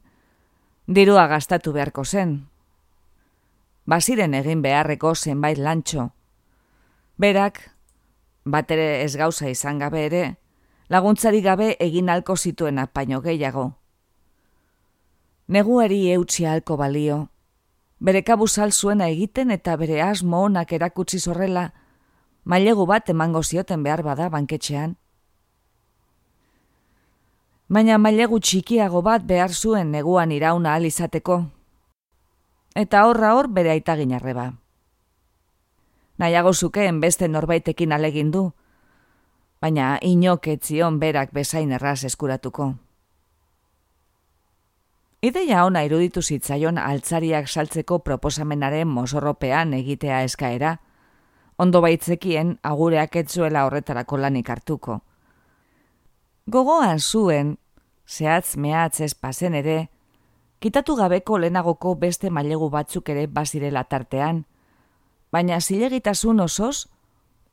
dirua 0.86 1.26
gastatu 1.28 1.72
beharko 1.74 2.04
zen. 2.06 2.36
Baziren 3.90 4.36
egin 4.38 4.62
beharreko 4.62 5.14
zenbait 5.16 5.58
lantxo. 5.58 6.12
Berak, 7.18 7.62
bat 8.46 8.72
ere 8.76 9.02
ez 9.04 9.16
gauza 9.18 9.50
izan 9.50 9.80
gabe 9.82 10.04
ere, 10.06 10.24
laguntzari 10.90 11.42
gabe 11.42 11.72
egin 11.82 12.12
alko 12.14 12.36
zituen 12.38 12.78
apaino 12.80 13.22
gehiago. 13.22 13.72
Neguari 15.48 16.02
eutxi 16.14 16.46
halko 16.46 16.78
balio, 16.78 17.18
bere 18.00 18.22
kabuzal 18.26 18.74
zuena 18.74 19.08
egiten 19.10 19.54
eta 19.54 19.78
bere 19.82 20.02
asmo 20.02 20.44
onak 20.46 20.74
erakutsi 20.78 21.20
zorrela, 21.20 21.72
mailegu 22.44 22.86
bat 22.86 23.10
emango 23.10 23.42
zioten 23.42 23.84
behar 23.84 24.04
bada 24.06 24.30
banketxean 24.30 24.96
baina 27.68 27.98
mailegu 27.98 28.40
txikiago 28.40 29.02
bat 29.02 29.24
behar 29.26 29.54
zuen 29.54 29.92
neguan 29.92 30.32
irauna 30.32 30.76
alizateko. 30.76 31.40
Eta 32.76 33.06
horra 33.08 33.34
hor 33.36 33.48
bere 33.50 33.72
aitagin 33.72 34.14
arreba. 34.14 34.52
Nahiago 36.18 36.54
zukeen 36.54 37.00
beste 37.02 37.28
norbaitekin 37.28 37.92
alegin 37.92 38.32
du, 38.32 38.52
baina 39.62 39.98
inoketzion 40.02 41.00
berak 41.00 41.34
bezain 41.34 41.72
erraz 41.72 42.04
eskuratuko. 42.06 42.76
Ideia 45.26 45.66
ona 45.66 45.82
iruditu 45.82 46.22
zitzaion 46.22 46.78
altzariak 46.78 47.48
saltzeko 47.50 48.00
proposamenaren 48.00 48.88
mosorropean 48.88 49.74
egitea 49.74 50.22
eskaera, 50.28 50.78
ondo 51.58 51.82
baitzekien 51.82 52.60
agureak 52.62 53.16
etzuela 53.16 53.66
horretarako 53.66 54.22
lanik 54.22 54.50
hartuko 54.50 55.02
gogoan 56.48 57.00
zuen, 57.00 57.58
zehatz 58.08 58.58
mehatz 58.58 59.02
ez 59.02 59.14
pasen 59.16 59.56
ere, 59.56 59.90
kitatu 60.60 60.96
gabeko 60.96 61.40
lehenagoko 61.42 61.96
beste 61.96 62.30
mailegu 62.30 62.70
batzuk 62.70 63.10
ere 63.10 63.26
bazirela 63.28 63.84
tartean, 63.84 64.46
baina 65.32 65.60
zilegitasun 65.60 66.40
osoz, 66.40 66.88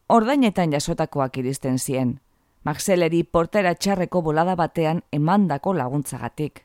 ordainetan 0.08 0.72
jasotakoak 0.72 1.38
iristen 1.38 1.78
zien, 1.78 2.18
Maxeleri 2.62 3.24
portera 3.24 3.72
txarreko 3.74 4.20
bolada 4.22 4.54
batean 4.54 5.00
emandako 5.10 5.72
laguntzagatik. 5.74 6.60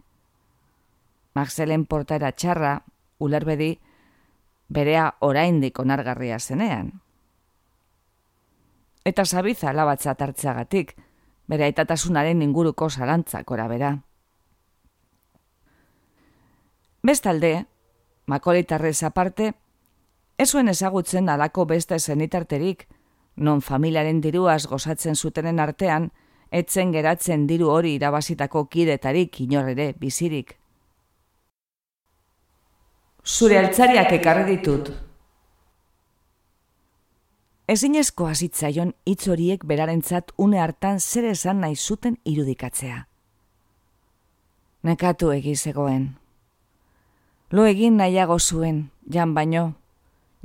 Maxelen 1.33 1.87
portera 1.89 2.29
txarra, 2.31 2.75
ulerbedi, 3.17 3.71
berea 4.69 5.07
oraindik 5.25 5.79
onargarria 5.79 6.37
zenean. 6.37 6.91
Eta 9.05 9.25
zabiza 9.25 9.71
alabatza 9.71 10.13
tartzeagatik, 10.13 10.93
bere 11.47 11.67
aitatasunaren 11.67 12.41
inguruko 12.41 12.89
zalantzak 12.89 13.51
ora 13.51 13.67
bera. 13.67 13.93
Bestalde, 17.07 17.65
makolitarrez 18.27 19.01
aparte, 19.03 19.53
ez 20.37 20.49
zuen 20.51 20.67
ezagutzen 20.67 21.29
alako 21.29 21.65
beste 21.65 21.99
zenitarterik, 21.99 22.87
non 23.37 23.61
familiaren 23.61 24.19
diruaz 24.21 24.65
gozatzen 24.67 25.15
zutenen 25.15 25.59
artean, 25.59 26.11
etzen 26.51 26.91
geratzen 26.91 27.47
diru 27.47 27.69
hori 27.71 27.93
irabazitako 27.95 28.65
kidetarik 28.65 29.41
inorrere 29.41 29.93
bizirik. 29.99 30.55
Zure 33.23 33.57
altzariak 33.59 34.11
ekarri 34.19 34.55
ditut, 34.55 34.91
Ezinezko 37.67 38.29
hazitzaion 38.31 38.93
hitz 39.03 39.27
horiek 39.27 39.63
berarentzat 39.67 40.29
une 40.39 40.59
hartan 40.63 41.01
zer 41.03 41.25
esan 41.33 41.59
nahi 41.59 41.75
zuten 41.75 42.15
irudikatzea. 42.23 43.01
Nekatu 44.87 45.33
egizegoen. 45.35 46.05
Lo 47.51 47.65
egin 47.67 47.97
nahiago 47.99 48.37
zuen, 48.39 48.91
jan 49.11 49.33
baino, 49.35 49.73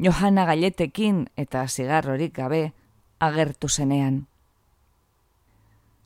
Johanna 0.02 0.44
galetekin 0.50 1.28
eta 1.36 1.62
zigarrorik 1.68 2.34
gabe 2.34 2.72
agertu 3.20 3.68
zenean. 3.68 4.26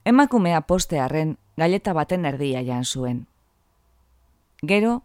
Emakumea 0.04 0.60
postearen 0.60 1.38
galeta 1.56 1.94
baten 1.96 2.26
erdia 2.28 2.60
jan 2.60 2.84
zuen. 2.84 3.26
Gero, 4.62 5.00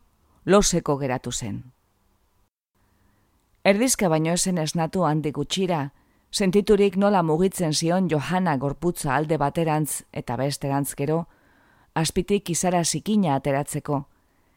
loseko 0.45 0.97
geratu 0.97 1.31
zen. 1.31 1.63
Erdizka 3.63 4.09
baino 4.09 4.35
esen 4.35 4.57
esnatu 4.57 5.05
handik 5.07 5.37
utxira, 5.37 5.93
sentiturik 6.31 6.95
nola 6.95 7.23
mugitzen 7.23 7.73
zion 7.73 8.07
Johanna 8.09 8.55
gorputza 8.57 9.15
alde 9.15 9.37
baterantz 9.37 10.03
eta 10.13 10.37
besterantz 10.39 10.95
gero, 10.95 11.25
aspitik 11.93 12.49
izara 12.49 12.83
zikina 12.85 13.35
ateratzeko, 13.35 14.05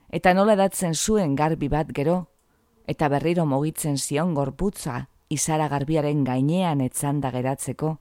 eta 0.08 0.34
nola 0.34 0.54
datzen 0.54 0.94
zuen 0.94 1.34
garbi 1.34 1.68
bat 1.68 1.90
gero, 1.90 2.28
eta 2.86 3.08
berriro 3.08 3.44
mugitzen 3.46 3.98
zion 3.98 4.34
gorputza 4.34 5.08
izara 5.28 5.68
garbiaren 5.68 6.22
gainean 6.24 6.80
etzanda 6.80 7.32
geratzeko, 7.34 7.96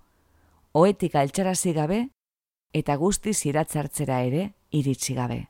oetik 0.73 1.15
altxarazi 1.15 1.73
gabe, 1.73 2.01
eta 2.73 2.95
guzti 2.95 3.33
ziratzartzera 3.33 4.21
ere 4.21 4.51
iritsi 4.69 5.17
gabe. 5.17 5.47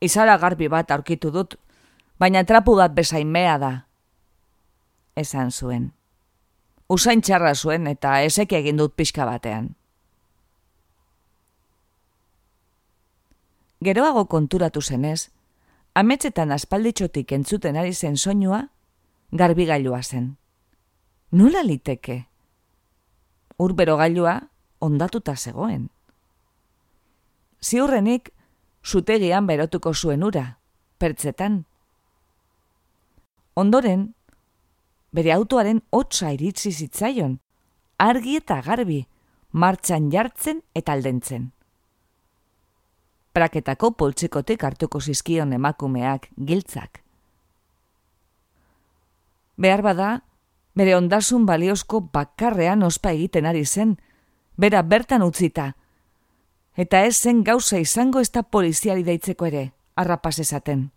Izara 0.00 0.36
garbi 0.40 0.68
bat 0.68 0.90
aurkitu 0.90 1.30
dut, 1.30 1.56
baina 2.18 2.44
trapu 2.44 2.74
bat 2.76 2.92
bezainmea 2.96 3.56
da, 3.60 3.72
esan 5.16 5.50
zuen. 5.50 5.92
Usain 6.88 7.20
txarra 7.22 7.54
zuen 7.54 7.86
eta 7.86 8.22
esek 8.22 8.52
egin 8.52 8.76
dut 8.76 8.94
pixka 8.96 9.24
batean. 9.24 9.74
Geroago 13.80 14.26
konturatu 14.28 14.82
zenez, 14.82 15.30
ametsetan 15.94 16.52
aspalditxotik 16.52 17.32
entzuten 17.32 17.76
ari 17.76 17.94
zen 17.94 18.16
soinua, 18.16 18.66
garbigailua 19.32 20.02
zen. 20.02 20.36
Nula 21.30 21.62
liteke? 21.62 22.26
Urbero 23.58 23.96
gailua 23.96 24.50
ondatuta 24.80 25.36
zegoen. 25.36 25.88
Ziurrenik, 27.62 28.32
zutegian 28.84 29.46
berotuko 29.46 29.94
zuen 29.94 30.24
ura, 30.24 30.58
pertzetan. 30.98 31.64
Ondoren, 33.54 34.14
bere 35.12 35.32
autoaren 35.32 35.82
hotza 35.90 36.32
iritsi 36.32 36.72
zitzaion, 36.72 37.38
argi 37.98 38.36
eta 38.38 38.60
garbi, 38.62 39.04
martxan 39.52 40.10
jartzen 40.10 40.62
eta 40.74 40.92
aldentzen. 40.92 41.50
Praketako 43.34 43.92
poltsikotik 43.98 44.64
hartuko 44.64 45.00
zizkion 45.00 45.52
emakumeak 45.52 46.28
giltzak. 46.36 47.02
Behar 49.60 49.82
bada, 49.82 50.10
bere 50.74 50.96
ondasun 50.96 51.44
baliozko 51.46 52.00
bakarrean 52.14 52.82
ospa 52.82 53.12
egiten 53.12 53.46
ari 53.46 53.64
zen, 53.66 53.98
bera 54.56 54.82
bertan 54.82 55.22
utzita. 55.22 55.74
Eta 56.76 57.02
ez 57.04 57.16
zen 57.18 57.42
gauza 57.44 57.78
izango 57.78 58.20
ez 58.20 58.30
da 58.30 58.42
poliziari 58.42 59.04
deitzeko 59.04 59.46
ere, 59.46 59.70
arrapaz 59.96 60.38
esaten. 60.40 60.88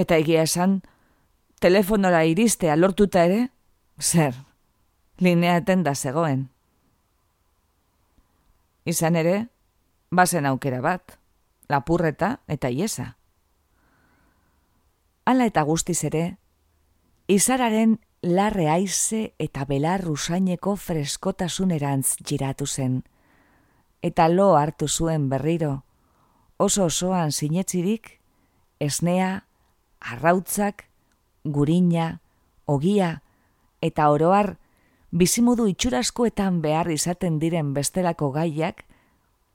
Eta 0.00 0.16
egia 0.16 0.46
esan, 0.48 0.80
telefonora 1.60 2.24
iristea 2.24 2.74
lortuta 2.76 3.26
ere, 3.28 3.50
zer, 4.00 4.34
lineaten 5.20 5.84
da 5.84 5.94
zegoen. 5.94 6.48
Izan 8.88 9.16
ere, 9.20 9.34
bazen 10.10 10.48
aukera 10.48 10.80
bat, 10.80 11.18
lapurreta 11.68 12.38
eta 12.48 12.72
iesa. 12.72 13.14
Hala 15.28 15.46
eta 15.46 15.62
guztiz 15.68 16.00
ere, 16.08 16.24
izararen 17.28 17.98
larre 18.24 18.66
aize 18.72 19.34
eta 19.38 19.68
belar 19.68 20.08
usaineko 20.08 20.74
freskotasunerantz 20.80 22.16
giratu 22.24 22.66
zen, 22.66 23.02
eta 24.00 24.28
lo 24.32 24.54
hartu 24.56 24.88
zuen 24.88 25.28
berriro, 25.28 25.84
oso 26.56 26.88
osoan 26.88 27.32
sinetzirik, 27.32 28.16
esnea, 28.80 29.44
arrautzak, 30.00 30.89
gurina, 31.44 32.20
ogia, 32.66 33.22
eta 33.80 34.10
oroar, 34.10 34.58
bizimudu 35.10 35.66
itxuraskoetan 35.70 36.60
behar 36.62 36.90
izaten 36.90 37.38
diren 37.40 37.72
bestelako 37.74 38.30
gaiak, 38.32 38.84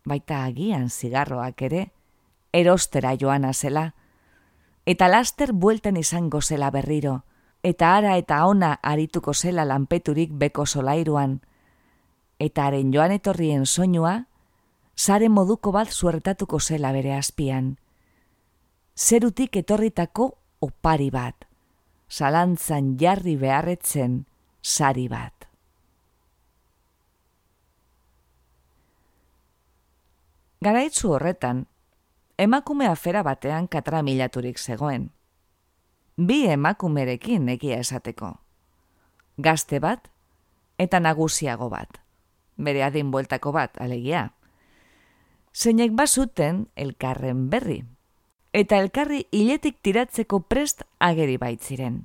baita 0.06 0.44
agian 0.46 0.90
zigarroak 0.90 1.62
ere, 1.62 1.92
erostera 2.54 3.16
joana 3.18 3.54
zela, 3.54 3.94
eta 4.86 5.08
laster 5.08 5.54
buelten 5.54 5.98
izango 5.98 6.42
zela 6.42 6.70
berriro, 6.72 7.24
eta 7.64 7.96
ara 7.98 8.18
eta 8.18 8.46
ona 8.46 8.76
arituko 8.84 9.34
zela 9.34 9.66
lanpeturik 9.66 10.32
beko 10.34 10.66
solairuan, 10.66 11.40
eta 12.40 12.68
haren 12.68 12.92
joan 12.94 13.12
etorrien 13.16 13.66
soinua, 13.66 14.28
sare 14.96 15.30
moduko 15.30 15.72
bat 15.72 15.90
zuertatuko 15.92 16.60
zela 16.60 16.92
bere 16.92 17.16
azpian. 17.16 17.78
Zerutik 18.96 19.56
etorritako 19.56 20.38
opari 20.60 21.10
bat, 21.12 21.45
zalantzan 22.16 22.96
jarri 23.00 23.36
beharretzen 23.36 24.24
sari 24.62 25.08
bat. 25.12 25.34
Garaitzu 30.64 31.12
horretan, 31.14 31.66
emakume 32.42 32.88
afera 32.88 33.22
batean 33.28 33.68
katramilaturik 33.68 34.58
zegoen. 34.58 35.10
Bi 36.16 36.46
emakumerekin 36.48 37.50
egia 37.54 37.82
esateko. 37.84 38.32
Gazte 39.38 39.82
bat 39.84 40.08
eta 40.80 41.02
nagusiago 41.04 41.68
bat. 41.70 42.00
Bere 42.56 42.86
adin 42.88 43.12
bueltako 43.12 43.52
bat, 43.52 43.76
alegia. 43.84 44.30
Zeinek 45.52 45.92
bazuten 45.92 46.66
elkarren 46.76 47.50
berri. 47.52 47.82
Eta 48.56 48.78
elkarri 48.80 49.26
hiletik 49.36 49.82
tiratzeko 49.84 50.40
prest 50.48 50.86
ageri 51.04 51.36
baitziren. 51.36 51.98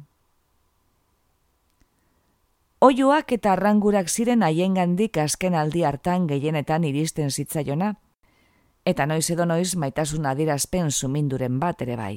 Oioak 2.82 3.30
eta 3.36 3.52
arrangurak 3.52 4.08
ziren 4.10 4.42
haiengandik 4.42 5.20
azken 5.22 5.54
aldi 5.54 5.84
hartan 5.84 6.26
gehienetan 6.26 6.86
iristen 6.88 7.30
zitzaiona, 7.30 7.92
eta 8.82 9.06
noiz 9.06 9.28
edo 9.30 9.46
noiz 9.46 9.76
maitasun 9.76 10.26
adirazpen 10.26 10.90
suminduren 10.90 11.60
bat 11.62 11.86
ere 11.86 11.98
bai. 12.00 12.14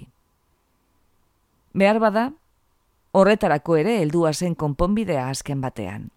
Behar 1.77 1.99
bada, 2.01 2.25
horretarako 3.11 3.77
ere 3.83 3.99
heldua 4.01 4.33
zen 4.33 4.55
konponbidea 4.55 5.27
azken 5.29 5.61
batean. 5.61 6.09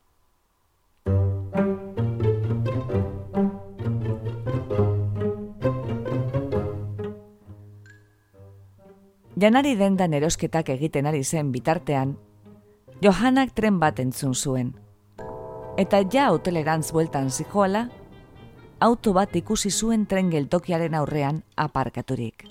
Janari 9.37 9.75
dendan 9.77 10.15
erosketak 10.17 10.71
egiten 10.73 11.07
ari 11.07 11.21
zen 11.25 11.51
bitartean, 11.53 12.15
Johanak 13.05 13.51
tren 13.53 13.77
bat 13.77 13.99
entzun 14.01 14.33
zuen. 14.35 14.71
Eta 15.77 15.99
ja 16.13 16.31
hotelerantz 16.33 16.89
bueltan 16.97 17.29
zijoala, 17.29 17.83
auto 18.81 19.13
bat 19.13 19.37
ikusi 19.37 19.69
zuen 19.71 20.07
tren 20.07 20.31
geltokiaren 20.33 20.95
aurrean 20.97 21.43
aparkaturik. 21.57 22.47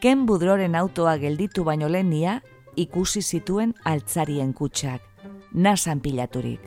Ken 0.00 0.24
budroren 0.26 0.74
autoa 0.74 1.18
gelditu 1.20 1.64
baino 1.64 1.90
lehenia 1.92 2.38
ikusi 2.76 3.20
zituen 3.20 3.74
altzarien 3.84 4.54
kutsak, 4.54 5.02
nasan 5.52 6.00
pilaturik. 6.00 6.64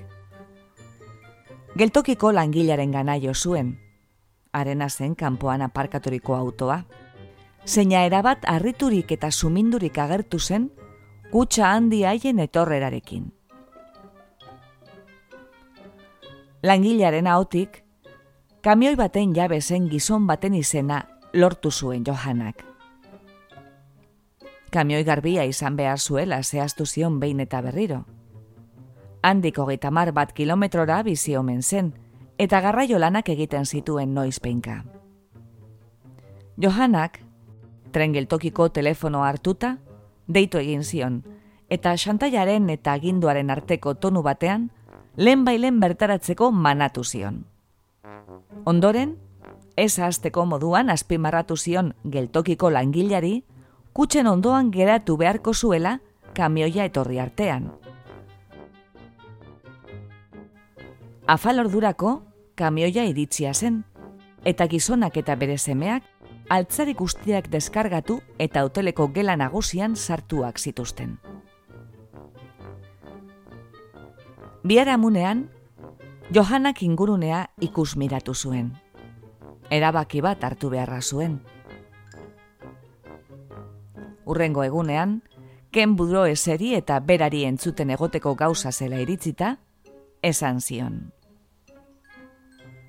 Geltokiko 1.76 2.32
langilaren 2.32 2.92
gana 2.92 3.18
jo 3.18 3.34
zuen, 3.34 3.74
arena 4.54 4.90
zen 4.90 5.16
kanpoan 5.16 5.66
aparkaturiko 5.66 6.36
autoa. 6.36 6.84
Zeina 7.66 8.06
erabat 8.06 8.46
harriturik 8.48 9.12
eta 9.12 9.32
sumindurik 9.32 9.98
agertu 9.98 10.40
zen, 10.40 10.70
kutsa 11.32 11.72
handi 11.74 12.04
haien 12.06 12.40
etorrerarekin. 12.40 13.32
langilaren 16.66 17.28
ahotik, 17.28 17.84
kamioi 18.66 18.96
baten 18.98 19.36
jabe 19.36 19.62
zen 19.62 19.90
gizon 19.90 20.26
baten 20.28 20.56
izena 20.58 21.04
lortu 21.34 21.72
zuen 21.72 22.04
Johanak. 22.08 22.64
Kamioi 24.74 25.04
garbia 25.04 25.46
izan 25.46 25.76
behar 25.78 26.00
zuela 26.00 26.42
zehaztu 26.44 26.86
zion 26.86 27.20
behin 27.20 27.40
eta 27.40 27.62
berriro. 27.62 28.02
Handiko 29.22 29.68
gitamar 29.70 30.12
bat 30.12 30.34
kilometrora 30.34 31.04
bizi 31.04 31.36
omen 31.38 31.62
zen, 31.62 31.94
eta 32.38 32.62
garraio 32.62 33.00
lanak 33.00 33.30
egiten 33.30 33.66
zituen 33.66 34.14
noiz 34.14 34.40
peinka. 34.40 34.84
Johanak, 37.96 38.16
trengeltokiko 38.26 38.70
telefono 38.70 39.24
hartuta, 39.24 39.78
deitu 40.28 40.58
egin 40.58 40.84
zion, 40.84 41.24
eta 41.70 41.96
xantaiaren 41.96 42.70
eta 42.70 42.94
aginduaren 42.94 43.50
arteko 43.50 43.96
tonu 43.96 44.22
batean, 44.22 44.72
lehen 45.16 45.46
bailen 45.46 45.80
bertaratzeko 45.80 46.52
manatu 46.52 47.04
zion. 47.04 47.46
Ondoren, 48.66 49.16
ez 49.78 50.00
azteko 50.00 50.46
moduan 50.46 50.90
azpimarratu 50.90 51.56
zion 51.56 51.94
geltokiko 52.04 52.70
langilari, 52.70 53.44
kutsen 53.94 54.28
ondoan 54.28 54.72
geratu 54.72 55.18
beharko 55.18 55.54
zuela 55.54 56.00
kamioia 56.34 56.86
etorri 56.86 57.20
artean. 57.20 57.72
Afal 61.28 61.60
ordurako, 61.60 62.22
kamioia 62.56 63.06
iritzia 63.06 63.54
zen, 63.54 63.84
eta 64.44 64.68
gizonak 64.68 65.18
eta 65.18 65.36
bere 65.36 65.58
semeak, 65.58 66.04
altzarik 66.50 66.98
guztiak 66.98 67.50
deskargatu 67.50 68.20
eta 68.40 68.64
hoteleko 68.66 69.08
gela 69.14 69.36
nagusian 69.36 69.96
sartuak 69.96 70.60
zituzten. 70.60 71.18
Biaramunean, 74.66 75.50
Johanak 76.34 76.82
ingurunea 76.82 77.52
ikus 77.62 77.96
miratu 77.98 78.34
zuen. 78.34 78.72
Erabaki 79.70 80.22
bat 80.22 80.44
hartu 80.44 80.70
beharra 80.70 81.02
zuen. 81.02 81.42
Urrengo 84.26 84.64
egunean, 84.64 85.22
ken 85.72 85.94
budro 85.96 86.26
eseri 86.26 86.74
eta 86.74 87.00
berari 87.00 87.44
entzuten 87.46 87.92
egoteko 87.94 88.34
gauza 88.36 88.72
zela 88.72 88.98
iritzita, 89.02 89.58
esan 90.24 90.62
zion. 90.62 91.12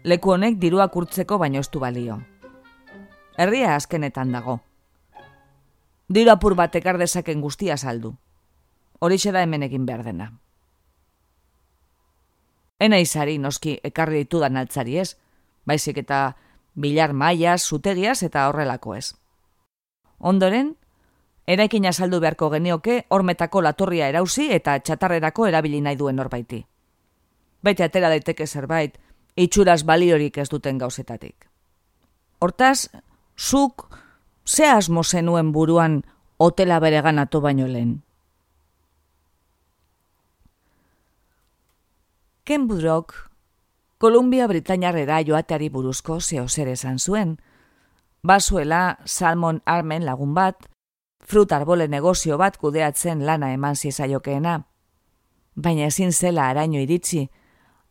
Leku 0.04 0.32
honek 0.32 0.56
diruak 0.62 0.96
urtzeko 0.96 1.36
baino 1.36 1.60
estu 1.60 1.80
balio. 1.80 2.22
Herria 3.36 3.74
azkenetan 3.76 4.32
dago. 4.32 4.60
Diru 6.08 6.32
apur 6.32 6.54
bat 6.56 6.74
ekardezaken 6.78 7.42
guztia 7.44 7.76
saldu. 7.76 8.14
Horixe 9.00 9.32
da 9.32 9.42
hemen 9.44 9.66
egin 9.66 9.84
behar 9.86 10.04
dena. 10.06 10.30
Ena 12.80 12.98
izari 13.00 13.36
noski 13.38 13.76
ekarri 13.84 14.22
ditudan 14.24 14.56
altzari 14.56 14.98
ez, 15.02 15.16
baizik 15.66 15.98
eta 16.04 16.36
bilar 16.74 17.12
maia, 17.12 17.56
zutegiaz 17.58 18.22
eta 18.22 18.48
horrelako 18.48 18.94
ez. 18.94 19.14
Ondoren, 20.18 20.74
eraikin 21.46 21.86
azaldu 21.86 22.20
beharko 22.20 22.50
genioke 22.52 23.02
hormetako 23.08 23.62
latorria 23.62 24.08
erauzi 24.08 24.48
eta 24.52 24.78
txatarrerako 24.78 25.46
erabili 25.46 25.80
nahi 25.80 25.96
duen 25.96 26.16
norbaiti. 26.16 26.62
Baite 27.62 27.84
atera 27.84 28.08
daiteke 28.12 28.46
zerbait, 28.46 28.96
itxuraz 29.36 29.82
baliorik 29.84 30.38
ez 30.38 30.48
duten 30.48 30.78
gauzetatik. 30.78 31.48
Hortaz, 32.38 32.88
zuk 33.36 33.88
ze 34.44 34.66
asmo 34.66 35.04
zenuen 35.04 35.52
buruan 35.52 36.02
hotela 36.36 36.80
bere 36.80 37.02
ganatu 37.02 37.40
baino 37.40 37.66
lehen. 37.66 38.02
Ken 42.44 42.68
Budrock, 42.68 43.12
Kolumbia 43.98 44.46
Britainarrera 44.46 45.22
joateari 45.26 45.68
buruzko 45.68 46.20
zeo 46.20 46.48
zer 46.48 46.68
esan 46.68 46.98
zuen. 46.98 47.38
Bazuela 48.22 48.98
Salmon 49.04 49.62
Armen 49.64 50.04
lagun 50.04 50.34
bat, 50.34 50.68
frut 51.26 51.52
arbole 51.52 51.88
negozio 51.88 52.38
bat 52.38 52.56
kudeatzen 52.56 53.24
lana 53.26 53.52
eman 53.52 53.74
zizaiokeena. 53.74 54.60
Baina 55.56 55.86
ezin 55.86 56.12
zela 56.12 56.48
araño 56.48 56.80
iritsi, 56.80 57.30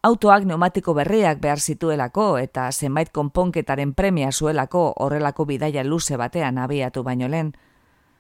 autoak 0.06 0.44
neumatiko 0.46 0.94
berriak 0.94 1.40
behar 1.42 1.60
zituelako 1.60 2.38
eta 2.38 2.68
zenbait 2.72 3.10
konponketaren 3.12 3.94
premia 3.98 4.32
zuelako 4.32 4.94
horrelako 5.02 5.46
bidaia 5.50 5.84
luze 5.84 6.18
batean 6.18 6.58
abiatu 6.62 7.04
baino 7.04 7.28
lehen, 7.28 7.54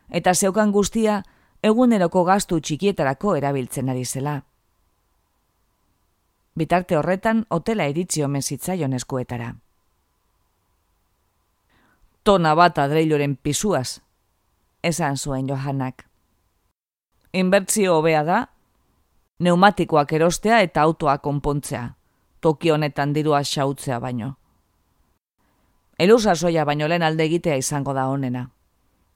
eta 0.09 0.33
zeukan 0.33 0.71
guztia 0.71 1.21
eguneroko 1.63 2.23
gastu 2.25 2.59
txikietarako 2.59 3.35
erabiltzen 3.37 3.89
ari 3.93 4.05
zela. 4.05 4.39
Bitarte 6.55 6.97
horretan 6.97 7.45
hotela 7.49 7.85
iritsi 7.91 8.23
omen 8.23 8.41
zitzaion 8.41 8.93
eskuetara. 8.93 9.53
Tona 12.23 12.55
bat 12.55 12.79
adreiloren 12.81 13.35
pisuaz, 13.35 13.99
esan 14.81 15.17
zuen 15.17 15.47
Johannak. 15.49 16.07
Inbertzio 17.33 17.99
hobea 17.99 18.23
da, 18.23 18.39
neumatikoak 19.39 20.13
erostea 20.13 20.61
eta 20.61 20.81
autoa 20.81 21.17
konpontzea, 21.17 21.89
toki 22.41 22.71
honetan 22.71 23.13
dirua 23.13 23.43
xautzea 23.43 23.99
baino. 23.99 24.35
Elusa 25.99 26.35
soia 26.35 26.65
baino 26.65 26.87
lehen 26.87 27.03
alde 27.03 27.23
egitea 27.23 27.55
izango 27.55 27.93
da 27.93 28.07
honena. 28.07 28.49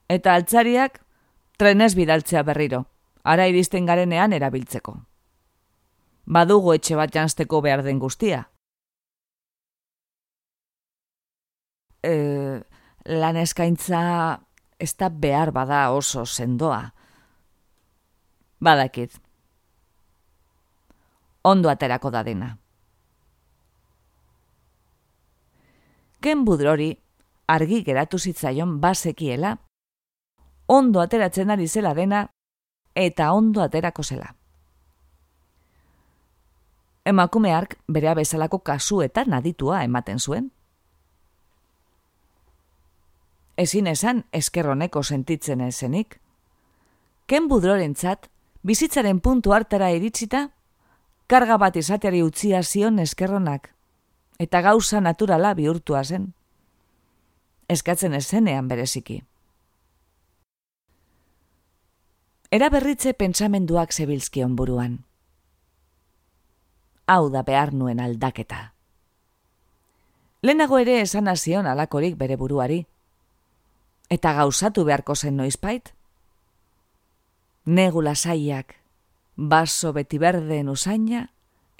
Eta 0.08 0.34
altzariak 0.34 1.00
trenez 1.58 1.94
bidaltzea 1.94 2.42
berriro, 2.42 2.84
ara 3.24 3.46
iristen 3.46 3.86
garenean 3.86 4.32
erabiltzeko. 4.32 4.96
Badugu 6.26 6.72
etxe 6.72 6.96
bat 6.96 7.12
jansteko 7.14 7.60
behar 7.60 7.82
den 7.84 7.98
guztia. 7.98 8.44
E, 12.02 12.14
lan 13.04 13.36
eskaintza 13.36 14.02
ez 14.78 14.94
da 14.96 15.08
behar 15.08 15.52
bada 15.52 15.90
oso 15.92 16.24
sendoa. 16.24 16.92
Badakit. 18.60 19.20
Ondo 21.42 21.70
aterako 21.70 22.10
da 22.10 22.22
dena. 22.22 22.58
Ken 26.20 26.44
budrori 26.44 26.90
argi 27.48 27.82
geratu 27.82 28.18
zitzaion 28.18 28.80
basekiela, 28.80 29.56
ondo 30.66 31.00
ateratzen 31.00 31.50
ari 31.50 31.68
zela 31.68 31.94
dena 31.94 32.26
eta 32.94 33.32
ondo 33.32 33.62
aterako 33.62 34.02
zela. 34.02 34.34
Emakume 37.04 37.54
ark 37.54 37.78
bere 37.88 38.14
bezalako 38.14 38.58
kasuetan 38.58 39.32
aditua 39.32 39.84
ematen 39.84 40.18
zuen. 40.18 40.50
ezin 43.60 43.86
esan 43.86 44.24
eskerroneko 44.32 45.02
sentitzen 45.02 45.60
ezenik. 45.60 46.16
Ken 47.28 47.48
budrorentzat, 47.48 48.30
bizitzaren 48.64 49.20
puntu 49.20 49.52
hartara 49.52 49.90
iritsita, 49.92 50.46
karga 51.30 51.60
bat 51.62 51.76
izateari 51.78 52.24
utzia 52.26 52.62
zion 52.66 52.98
eskerronak, 52.98 53.68
eta 54.42 54.62
gauza 54.66 54.98
naturala 55.00 55.52
bihurtua 55.54 56.02
zen. 56.04 56.32
Eskatzen 57.70 58.16
ezenean 58.18 58.66
bereziki. 58.66 59.20
Era 62.50 62.66
berritze 62.74 63.12
pentsamenduak 63.14 63.94
zebilzkion 63.94 64.56
buruan. 64.58 65.04
Hau 67.06 67.30
da 67.30 67.44
behar 67.46 67.70
nuen 67.74 68.02
aldaketa. 68.02 68.72
Lehenago 70.42 70.80
ere 70.82 70.98
esan 71.04 71.30
azion 71.30 71.70
alakorik 71.70 72.18
bere 72.18 72.34
buruari, 72.40 72.80
eta 74.10 74.34
gauzatu 74.34 74.82
beharko 74.88 75.14
zen 75.14 75.36
noizpait? 75.38 75.94
Negu 77.66 78.02
lasaiak, 78.02 78.79
baso 79.40 79.94
beti 79.96 80.18
berdeen 80.20 80.68
usaina 80.68 81.30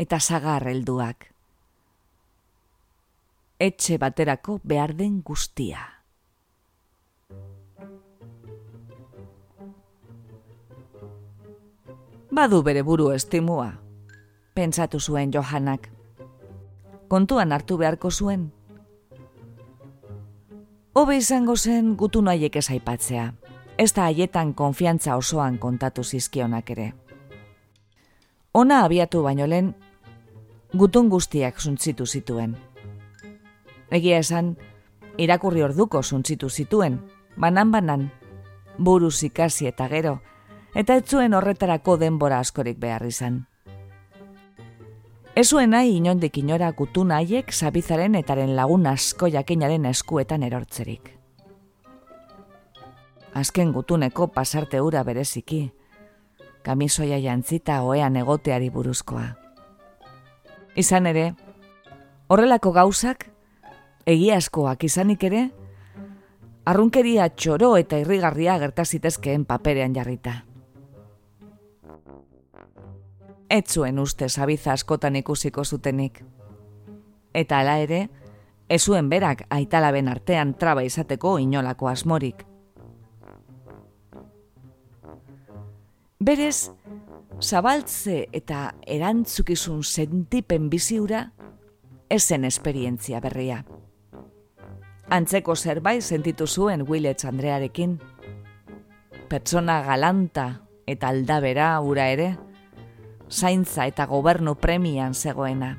eta 0.01 0.19
zagar 0.21 0.65
helduak. 0.65 1.27
Etxe 3.61 3.99
baterako 4.01 4.61
behar 4.65 4.95
den 4.97 5.21
guztia. 5.23 5.83
Badu 12.31 12.63
bere 12.63 12.81
buru 12.83 13.11
estimua, 13.13 13.75
pentsatu 14.55 15.01
zuen 15.01 15.33
Johanak. 15.35 15.91
Kontuan 17.09 17.53
hartu 17.53 17.77
beharko 17.77 18.11
zuen, 18.11 18.53
Hobe 20.93 21.15
izango 21.17 21.55
zen 21.57 21.95
gutun 21.97 22.27
haiek 22.29 22.57
ez 22.57 22.71
aipatzea. 22.71 23.29
Ez 23.79 23.93
da 23.95 24.09
haietan 24.09 24.55
konfiantza 24.55 25.15
osoan 25.17 25.59
kontatu 25.59 26.03
zizkionak 26.03 26.71
ere. 26.71 26.93
Ona 28.53 28.85
abiatu 28.85 29.23
baino 29.23 29.47
lehen, 29.47 29.75
gutun 30.75 31.09
guztiak 31.09 31.61
zuntzitu 31.61 32.07
zituen. 32.07 32.57
Egia 33.95 34.19
esan, 34.19 34.57
irakurri 35.19 35.63
orduko 35.63 36.03
zuntzitu 36.03 36.51
zituen, 36.51 36.99
banan-banan, 37.39 38.09
buruz 38.79 39.23
ikasi 39.23 39.71
eta 39.71 39.87
gero, 39.89 40.17
eta 40.75 40.97
ez 40.99 41.07
zuen 41.07 41.35
horretarako 41.35 41.97
denbora 42.03 42.41
askorik 42.43 42.79
behar 42.83 43.07
izan. 43.07 43.45
Ez 45.39 45.47
zuen 45.47 45.71
nahi 45.71 45.95
inondik 46.01 46.43
inora 46.43 46.73
gutun 46.75 47.13
haiek 47.15 47.53
zabizaren 47.55 48.17
etaren 48.19 48.57
lagun 48.57 48.87
asko 48.91 49.29
jakinaren 49.31 49.87
eskuetan 49.87 50.43
erortzerik. 50.43 51.15
Azken 53.33 53.71
gutuneko 53.73 54.27
pasarte 54.35 54.81
ura 54.83 55.05
bereziki, 55.07 55.69
kamisoia 56.63 57.19
jantzita 57.19 57.83
oean 57.83 58.17
egoteari 58.17 58.71
buruzkoa. 58.71 59.27
Izan 60.77 61.07
ere, 61.07 61.33
horrelako 62.29 62.73
gauzak, 62.73 63.27
egiazkoak 64.07 64.85
izanik 64.85 65.25
ere, 65.25 65.49
arrunkeria 66.65 67.29
txoro 67.35 67.75
eta 67.77 67.99
irrigarria 67.99 68.59
gertazitezkeen 68.59 69.45
paperean 69.45 69.95
jarrita 69.97 70.41
etzuen 73.51 73.99
uste 73.99 74.29
zabiza 74.29 74.73
askotan 74.73 75.17
ikusiko 75.17 75.65
zutenik. 75.65 76.23
Eta 77.35 77.59
ala 77.61 77.77
ere, 77.83 78.07
ezuen 78.69 79.11
berak 79.11 79.43
aitalaben 79.51 80.09
artean 80.09 80.55
traba 80.55 80.87
izateko 80.87 81.39
inolako 81.39 81.89
asmorik. 81.91 82.47
Berez, 86.21 86.69
zabaltze 87.41 88.27
eta 88.37 88.75
erantzukizun 88.85 89.79
sentipen 89.81 90.67
biziura, 90.69 91.23
ezen 92.13 92.45
esperientzia 92.45 93.23
berria. 93.25 93.63
Antzeko 95.09 95.57
zerbait 95.57 96.05
sentitu 96.05 96.47
zuen 96.47 96.85
Willets 96.85 97.25
Andrearekin. 97.25 97.97
Pertsona 99.33 99.79
galanta 99.89 100.47
eta 100.85 101.09
aldabera 101.09 101.71
ura 101.81 102.11
ere, 102.13 102.29
zaintza 103.31 103.89
eta 103.89 104.05
gobernu 104.05 104.59
premian 104.61 105.15
zegoena. 105.15 105.79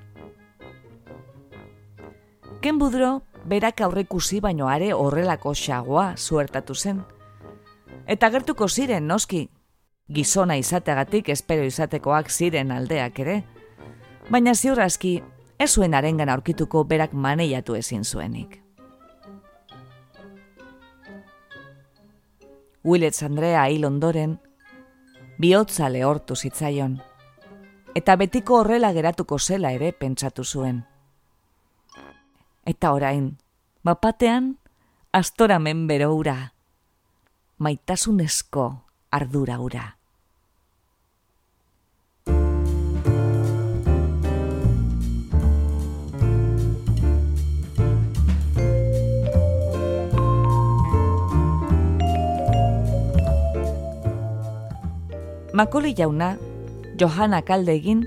Ken 2.65 2.81
budro, 2.81 3.21
berak 3.45 3.85
aurrekusi 3.85 4.41
baino 4.41 4.73
are 4.73 4.89
horrelako 4.97 5.53
xagoa 5.53 6.15
zuertatu 6.17 6.73
zen. 6.73 7.05
Eta 8.07 8.33
gertuko 8.33 8.67
ziren, 8.67 9.05
noski, 9.05 9.51
gizona 10.13 10.57
izateagatik 10.59 11.29
espero 11.29 11.63
izatekoak 11.63 12.29
ziren 12.29 12.71
aldeak 12.71 13.19
ere, 13.19 13.37
baina 14.29 14.53
ziurrazki 14.55 15.21
ez 15.59 15.69
zuen 15.71 15.93
arengan 15.93 16.29
aurkituko 16.29 16.83
berak 16.83 17.13
maneiatu 17.13 17.75
ezin 17.75 18.03
zuenik. 18.03 18.59
Willets 22.83 23.23
Andrea 23.23 23.67
hil 23.69 23.85
ondoren, 23.85 24.39
bihotza 25.39 25.89
lehortu 25.89 26.35
zitzaion 26.35 26.99
eta 27.95 28.15
betiko 28.15 28.59
horrela 28.61 28.91
geratuko 28.93 29.39
zela 29.39 29.71
ere 29.75 29.91
pentsatu 29.91 30.43
zuen. 30.43 30.83
Eta 32.65 32.91
orain, 32.93 33.37
bapatean, 33.83 34.57
astoramen 35.11 35.87
bero 35.87 36.13
ura, 36.15 36.53
maitasunezko 37.57 38.67
ardura 39.11 39.59
ura. 39.59 39.97
Makoli 55.53 55.93
jauna, 55.97 56.37
Johana 56.95 57.41
kalde 57.41 57.73
egin 57.75 58.05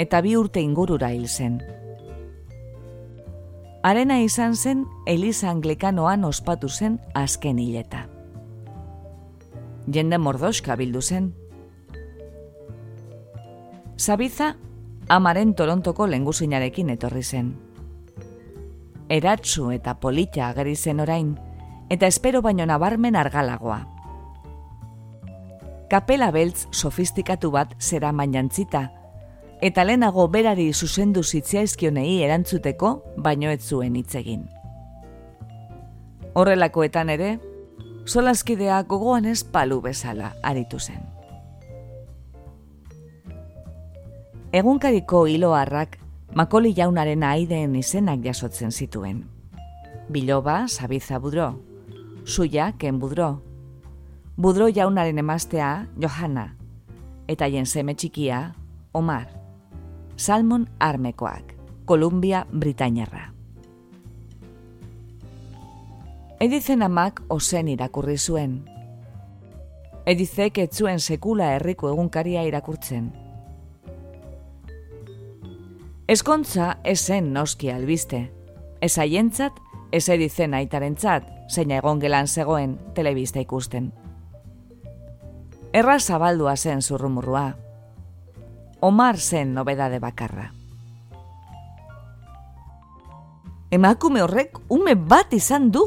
eta 0.00 0.22
bi 0.24 0.36
urte 0.40 0.62
ingurura 0.64 1.10
hil 1.12 1.26
zen. 1.28 1.58
Arena 3.84 4.16
izan 4.24 4.56
zen 4.56 4.86
Eliza 5.06 5.50
Anglikanoan 5.50 6.24
ospatu 6.24 6.68
zen 6.68 6.98
azken 7.14 7.58
hileta. 7.58 8.06
jende 9.92 10.18
mordoska 10.18 10.76
bildu 10.76 11.00
zen. 11.02 11.34
Zabiza, 13.98 14.56
amaren 15.08 15.54
torontoko 15.54 16.06
lenguzinarekin 16.06 16.90
etorri 16.90 17.22
zen. 17.22 17.54
Eratzu 19.08 19.70
eta 19.72 19.94
polita 20.00 20.48
ageri 20.48 20.76
zen 20.76 21.00
orain, 21.00 21.38
eta 21.90 22.06
espero 22.06 22.42
baino 22.42 22.66
nabarmen 22.66 23.16
argalagoa. 23.16 23.97
Kapela 25.88 26.30
beltz 26.30 26.66
sofistikatu 26.70 27.50
bat 27.50 27.70
zera 27.80 28.12
mainantzita, 28.12 28.90
eta 29.64 29.84
lehenago 29.84 30.26
berari 30.28 30.68
zuzendu 30.72 31.22
zitzaizkionei 31.24 32.22
erantzuteko 32.26 32.90
baino 33.16 33.48
ez 33.50 33.62
zuen 33.64 33.96
hitz 33.96 34.14
egin. 34.20 34.44
Horrelakoetan 36.34 37.08
ere, 37.10 37.30
solaskidea 38.04 38.82
gogoan 38.82 39.24
ez 39.24 39.42
palu 39.44 39.80
bezala 39.80 40.34
aritu 40.42 40.78
zen. 40.78 41.00
Egunkariko 44.52 45.26
hiloarrak 45.26 45.98
makoli 46.34 46.74
jaunaren 46.76 47.24
aideen 47.24 47.74
izenak 47.76 48.20
jasotzen 48.24 48.72
zituen. 48.72 49.24
Biloba, 50.08 50.68
Sabiza 50.68 51.18
Budro, 51.18 51.50
Suya, 52.24 52.72
Ken 52.78 52.98
Budro, 52.98 53.47
Budro 54.38 54.68
jaunaren 54.68 55.18
emaztea, 55.18 55.86
Johanna, 55.98 56.54
eta 57.26 57.48
jenseme 57.50 57.96
txikia, 57.98 58.52
Omar. 58.94 59.26
Salmon 60.16 60.68
Armekoak, 60.78 61.56
Kolumbia 61.84 62.44
Britainarra. 62.52 63.32
Edizen 66.38 66.86
amak 66.86 67.24
ozen 67.28 67.66
irakurri 67.74 68.14
zuen. 68.18 68.62
Edizek 70.06 70.62
etzuen 70.62 71.00
sekula 71.00 71.50
herriko 71.56 71.90
egunkaria 71.90 72.46
irakurtzen. 72.46 73.10
Eskontza 76.08 76.76
esen 76.84 77.32
noski 77.34 77.74
albiste. 77.74 78.28
Ez 78.80 78.98
aientzat, 78.98 79.58
ez 79.90 80.08
edizen 80.08 80.54
aitarentzat, 80.54 81.26
zein 81.50 81.74
egon 81.74 81.98
gelan 81.98 82.30
zegoen 82.30 82.78
telebista 82.94 83.42
ikusten. 83.42 83.90
Erra 85.72 85.98
zabaldua 86.00 86.56
zen 86.56 86.82
zurrumurrua, 86.82 87.56
Omar 88.80 89.18
zen 89.18 89.54
nobedade 89.54 89.98
bakarra. 89.98 90.52
Emakume 93.70 94.22
horrek 94.22 94.56
ume 94.72 94.94
bat 94.94 95.32
izan 95.34 95.70
du, 95.74 95.82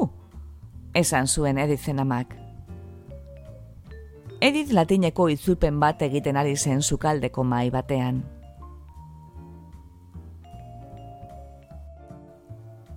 esan 0.94 1.28
zuen 1.28 1.58
edizen 1.58 2.00
amak. 2.04 2.36
Edith 4.42 4.74
latineko 4.74 5.30
itzulpen 5.34 5.80
bat 5.80 6.02
egiten 6.02 6.38
ari 6.38 6.58
zen 6.58 6.82
zukaldeko 6.82 7.44
mai 7.44 7.72
batean. 7.72 8.22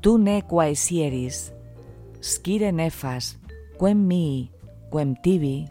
Tu 0.00 0.18
ne 0.18 0.42
quaesieris, 0.42 1.52
skire 2.20 2.72
nefas, 2.72 3.38
quen 3.78 4.04
mi, 4.08 4.50
quen 4.90 5.14
tibi, 5.22 5.64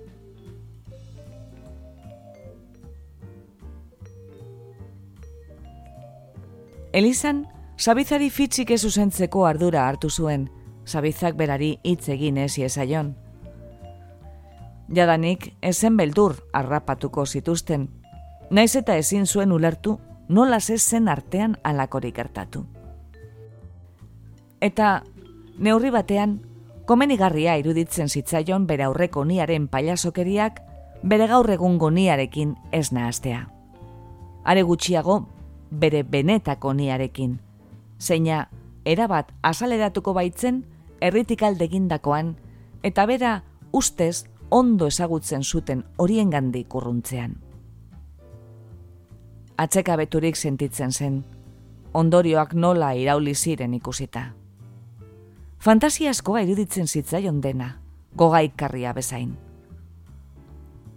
Elizan, 6.93 7.47
Sabizari 7.75 8.29
fitxik 8.29 8.69
ez 8.71 8.83
usentzeko 8.85 9.47
ardura 9.49 9.87
hartu 9.87 10.11
zuen, 10.13 10.45
Sabizak 10.85 11.33
berari 11.35 11.79
hitz 11.81 12.07
egin 12.13 12.37
ez 12.37 12.51
iesaion. 12.59 13.15
Jadanik, 14.93 15.55
ezen 15.61 15.97
beldur 15.97 16.35
arrapatuko 16.53 17.25
zituzten, 17.25 17.87
naiz 18.51 18.75
eta 18.75 18.97
ezin 19.01 19.25
zuen 19.25 19.51
ulertu 19.51 19.97
nola 20.29 20.59
zen 20.59 21.07
artean 21.07 21.57
alakorik 21.63 22.19
hartatu. 22.19 22.65
Eta, 24.61 25.01
neurri 25.57 25.89
batean, 25.89 26.41
komenigarria 26.85 27.57
iruditzen 27.57 28.07
zitzaion 28.07 28.67
bere 28.67 28.83
aurreko 28.83 29.25
niaren 29.25 29.67
pailasokeriak 29.67 30.61
bere 31.01 31.27
gaur 31.27 31.49
egun 31.49 31.79
goniarekin 31.79 32.55
ez 32.71 32.91
nahaztea. 32.91 33.47
Are 34.43 34.61
gutxiago, 34.61 35.23
bere 35.79 36.03
benetako 36.03 36.73
niarekin. 36.73 37.39
Zeina, 37.99 38.47
erabat 38.85 39.31
azaleratuko 39.43 40.13
baitzen, 40.13 40.63
erritik 41.01 41.43
aldegindakoan, 41.43 42.35
eta 42.83 43.05
bera 43.05 43.33
ustez 43.71 44.25
ondo 44.49 44.87
ezagutzen 44.87 45.43
zuten 45.43 45.83
horien 45.97 46.29
gandi 46.29 46.63
kurruntzean. 46.69 47.37
Atzeka 49.57 49.95
beturik 49.97 50.35
sentitzen 50.35 50.91
zen, 50.91 51.23
ondorioak 51.93 52.53
nola 52.53 52.93
irauli 52.97 53.35
ziren 53.35 53.73
ikusita. 53.73 54.33
Fantasiaskoa 55.63 56.41
iruditzen 56.43 56.87
zitzaion 56.87 57.39
dena, 57.41 57.77
gogaikarria 58.17 58.93
bezain. 58.93 59.37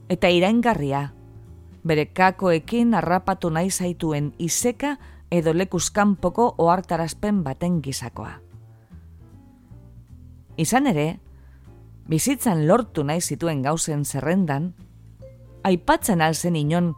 Eta 0.09 0.29
iraingarria, 0.29 1.13
bere 1.87 2.07
kakoekin 2.07 2.95
harrapatu 2.95 3.51
nahi 3.51 3.71
zaituen 3.71 4.33
iseka 4.39 4.97
edo 5.31 5.55
lekuzkanpoko 5.55 6.55
ohartarazpen 6.59 7.43
baten 7.45 7.81
gizakoa. 7.83 8.33
Izan 10.57 10.87
ere, 10.91 11.07
bizitzan 12.09 12.67
lortu 12.69 13.05
nahi 13.05 13.21
zituen 13.21 13.63
gauzen 13.63 14.05
zerrendan, 14.05 14.73
aipatzen 15.65 16.23
alzen 16.23 16.57
inon 16.57 16.95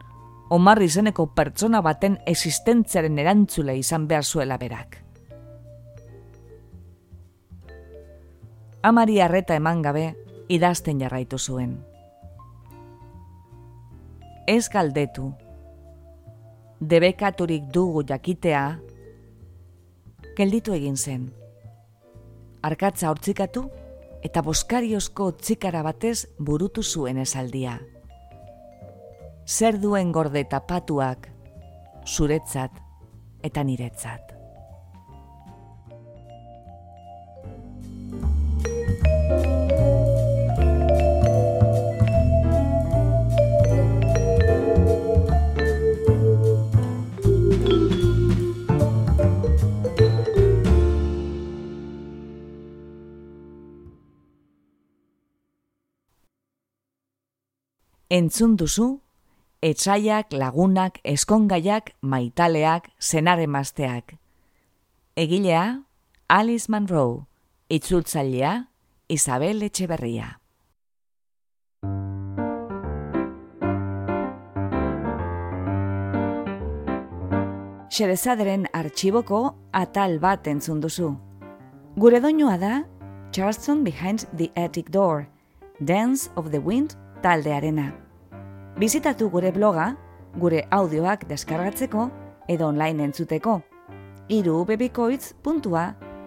omarri 0.49 0.89
zeneko 0.89 1.27
pertsona 1.35 1.81
baten 1.85 2.17
existentziaren 2.25 3.19
erantzule 3.19 3.77
izan 3.77 4.07
behar 4.07 4.23
zuela 4.23 4.57
berak. 4.57 5.03
Amari 8.81 9.19
arreta 9.21 9.57
eman 9.59 9.81
gabe, 9.83 10.13
idazten 10.47 11.01
jarraitu 11.03 11.37
zuen 11.37 11.88
ez 14.49 14.69
galdetu. 14.73 15.29
Debekaturik 16.81 17.67
dugu 17.73 18.01
jakitea, 18.09 18.63
gelditu 20.37 20.73
egin 20.73 20.97
zen. 20.97 21.27
Arkatza 22.65 23.11
hortzikatu 23.11 23.67
eta 24.25 24.41
boskariozko 24.41 25.29
txikara 25.37 25.83
batez 25.85 26.25
burutu 26.39 26.83
zuen 26.83 27.21
esaldia. 27.21 27.77
Zer 29.45 29.77
duen 29.81 30.11
gorde 30.11 30.43
tapatuak, 30.49 31.29
zuretzat 32.05 32.81
eta 33.45 33.63
niretzat. 33.63 34.38
Entzun 58.09 58.55
duzu, 58.57 58.99
etxaiak, 59.61 60.33
lagunak, 60.33 60.97
eskongaiak, 61.05 61.93
maitaleak, 62.01 62.89
zenare 62.99 63.45
mazteak. 63.47 64.15
Egilea, 65.15 65.83
Alice 66.27 66.71
Monroe, 66.71 67.25
itzultzailea, 67.69 68.65
Isabel 69.09 69.61
Etxeberria. 69.61 70.39
Xerezaderen 77.89 78.67
artxiboko 78.73 79.57
atal 79.73 80.19
bat 80.23 80.47
entzun 80.47 80.79
duzu. 80.81 81.11
Gure 81.99 82.21
doinua 82.23 82.57
da, 82.57 82.83
Charleston 83.31 83.83
Behind 83.83 84.25
the 84.33 84.49
Attic 84.55 84.89
Door, 84.89 85.27
Dance 85.83 86.29
of 86.35 86.51
the 86.51 86.59
Wind 86.59 86.95
taldearena. 87.21 87.93
Bizitatu 88.79 89.29
gure 89.29 89.51
bloga, 89.51 89.95
gure 90.37 90.67
audioak 90.71 91.27
deskargatzeko 91.27 92.09
edo 92.47 92.67
online 92.67 93.03
entzuteko. 93.09 93.61
Iru 94.29 94.65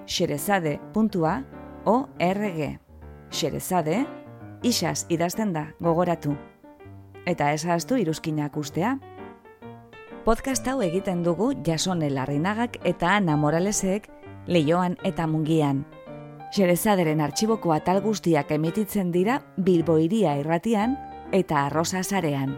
xerezade.org 0.07 2.79
Xerezade, 3.33 4.07
isaz 4.63 5.07
idazten 5.09 5.53
da 5.53 5.67
gogoratu. 5.81 6.37
Eta 7.27 7.53
ez 7.53 7.65
haztu 7.65 7.97
iruzkinak 7.97 8.57
ustea. 8.57 8.99
Podcast 10.25 10.67
hau 10.69 10.83
egiten 10.83 11.23
dugu 11.23 11.53
jasone 11.67 12.11
larrinagak 12.11 12.77
eta 12.85 13.17
ana 13.17 13.37
moralesek 13.37 14.09
lehioan 14.47 14.97
eta 15.05 15.27
mungian. 15.27 15.85
Xerezaderen 16.53 17.23
artxiboko 17.25 17.73
atal 17.73 18.03
guztiak 18.05 18.51
emititzen 18.53 19.09
dira 19.15 19.39
Bilboiria 19.57 20.35
irratian 20.37 20.99
eta 21.33 21.63
arrosa 21.65 22.03
zarean. 22.05 22.53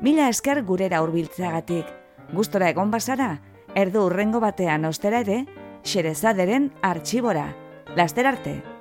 Mila 0.00 0.30
esker 0.32 0.62
gurera 0.64 1.02
hurbiltzeagatik, 1.04 1.90
gustora 2.32 2.70
egon 2.72 2.90
bazara, 2.94 3.42
erdu 3.76 4.06
urrengo 4.08 4.40
batean 4.40 4.88
ostera 4.88 5.20
ere, 5.26 5.44
Xerezaderen 5.86 6.72
artxibora. 6.82 7.50
Laster 7.94 8.26
arte! 8.26 8.75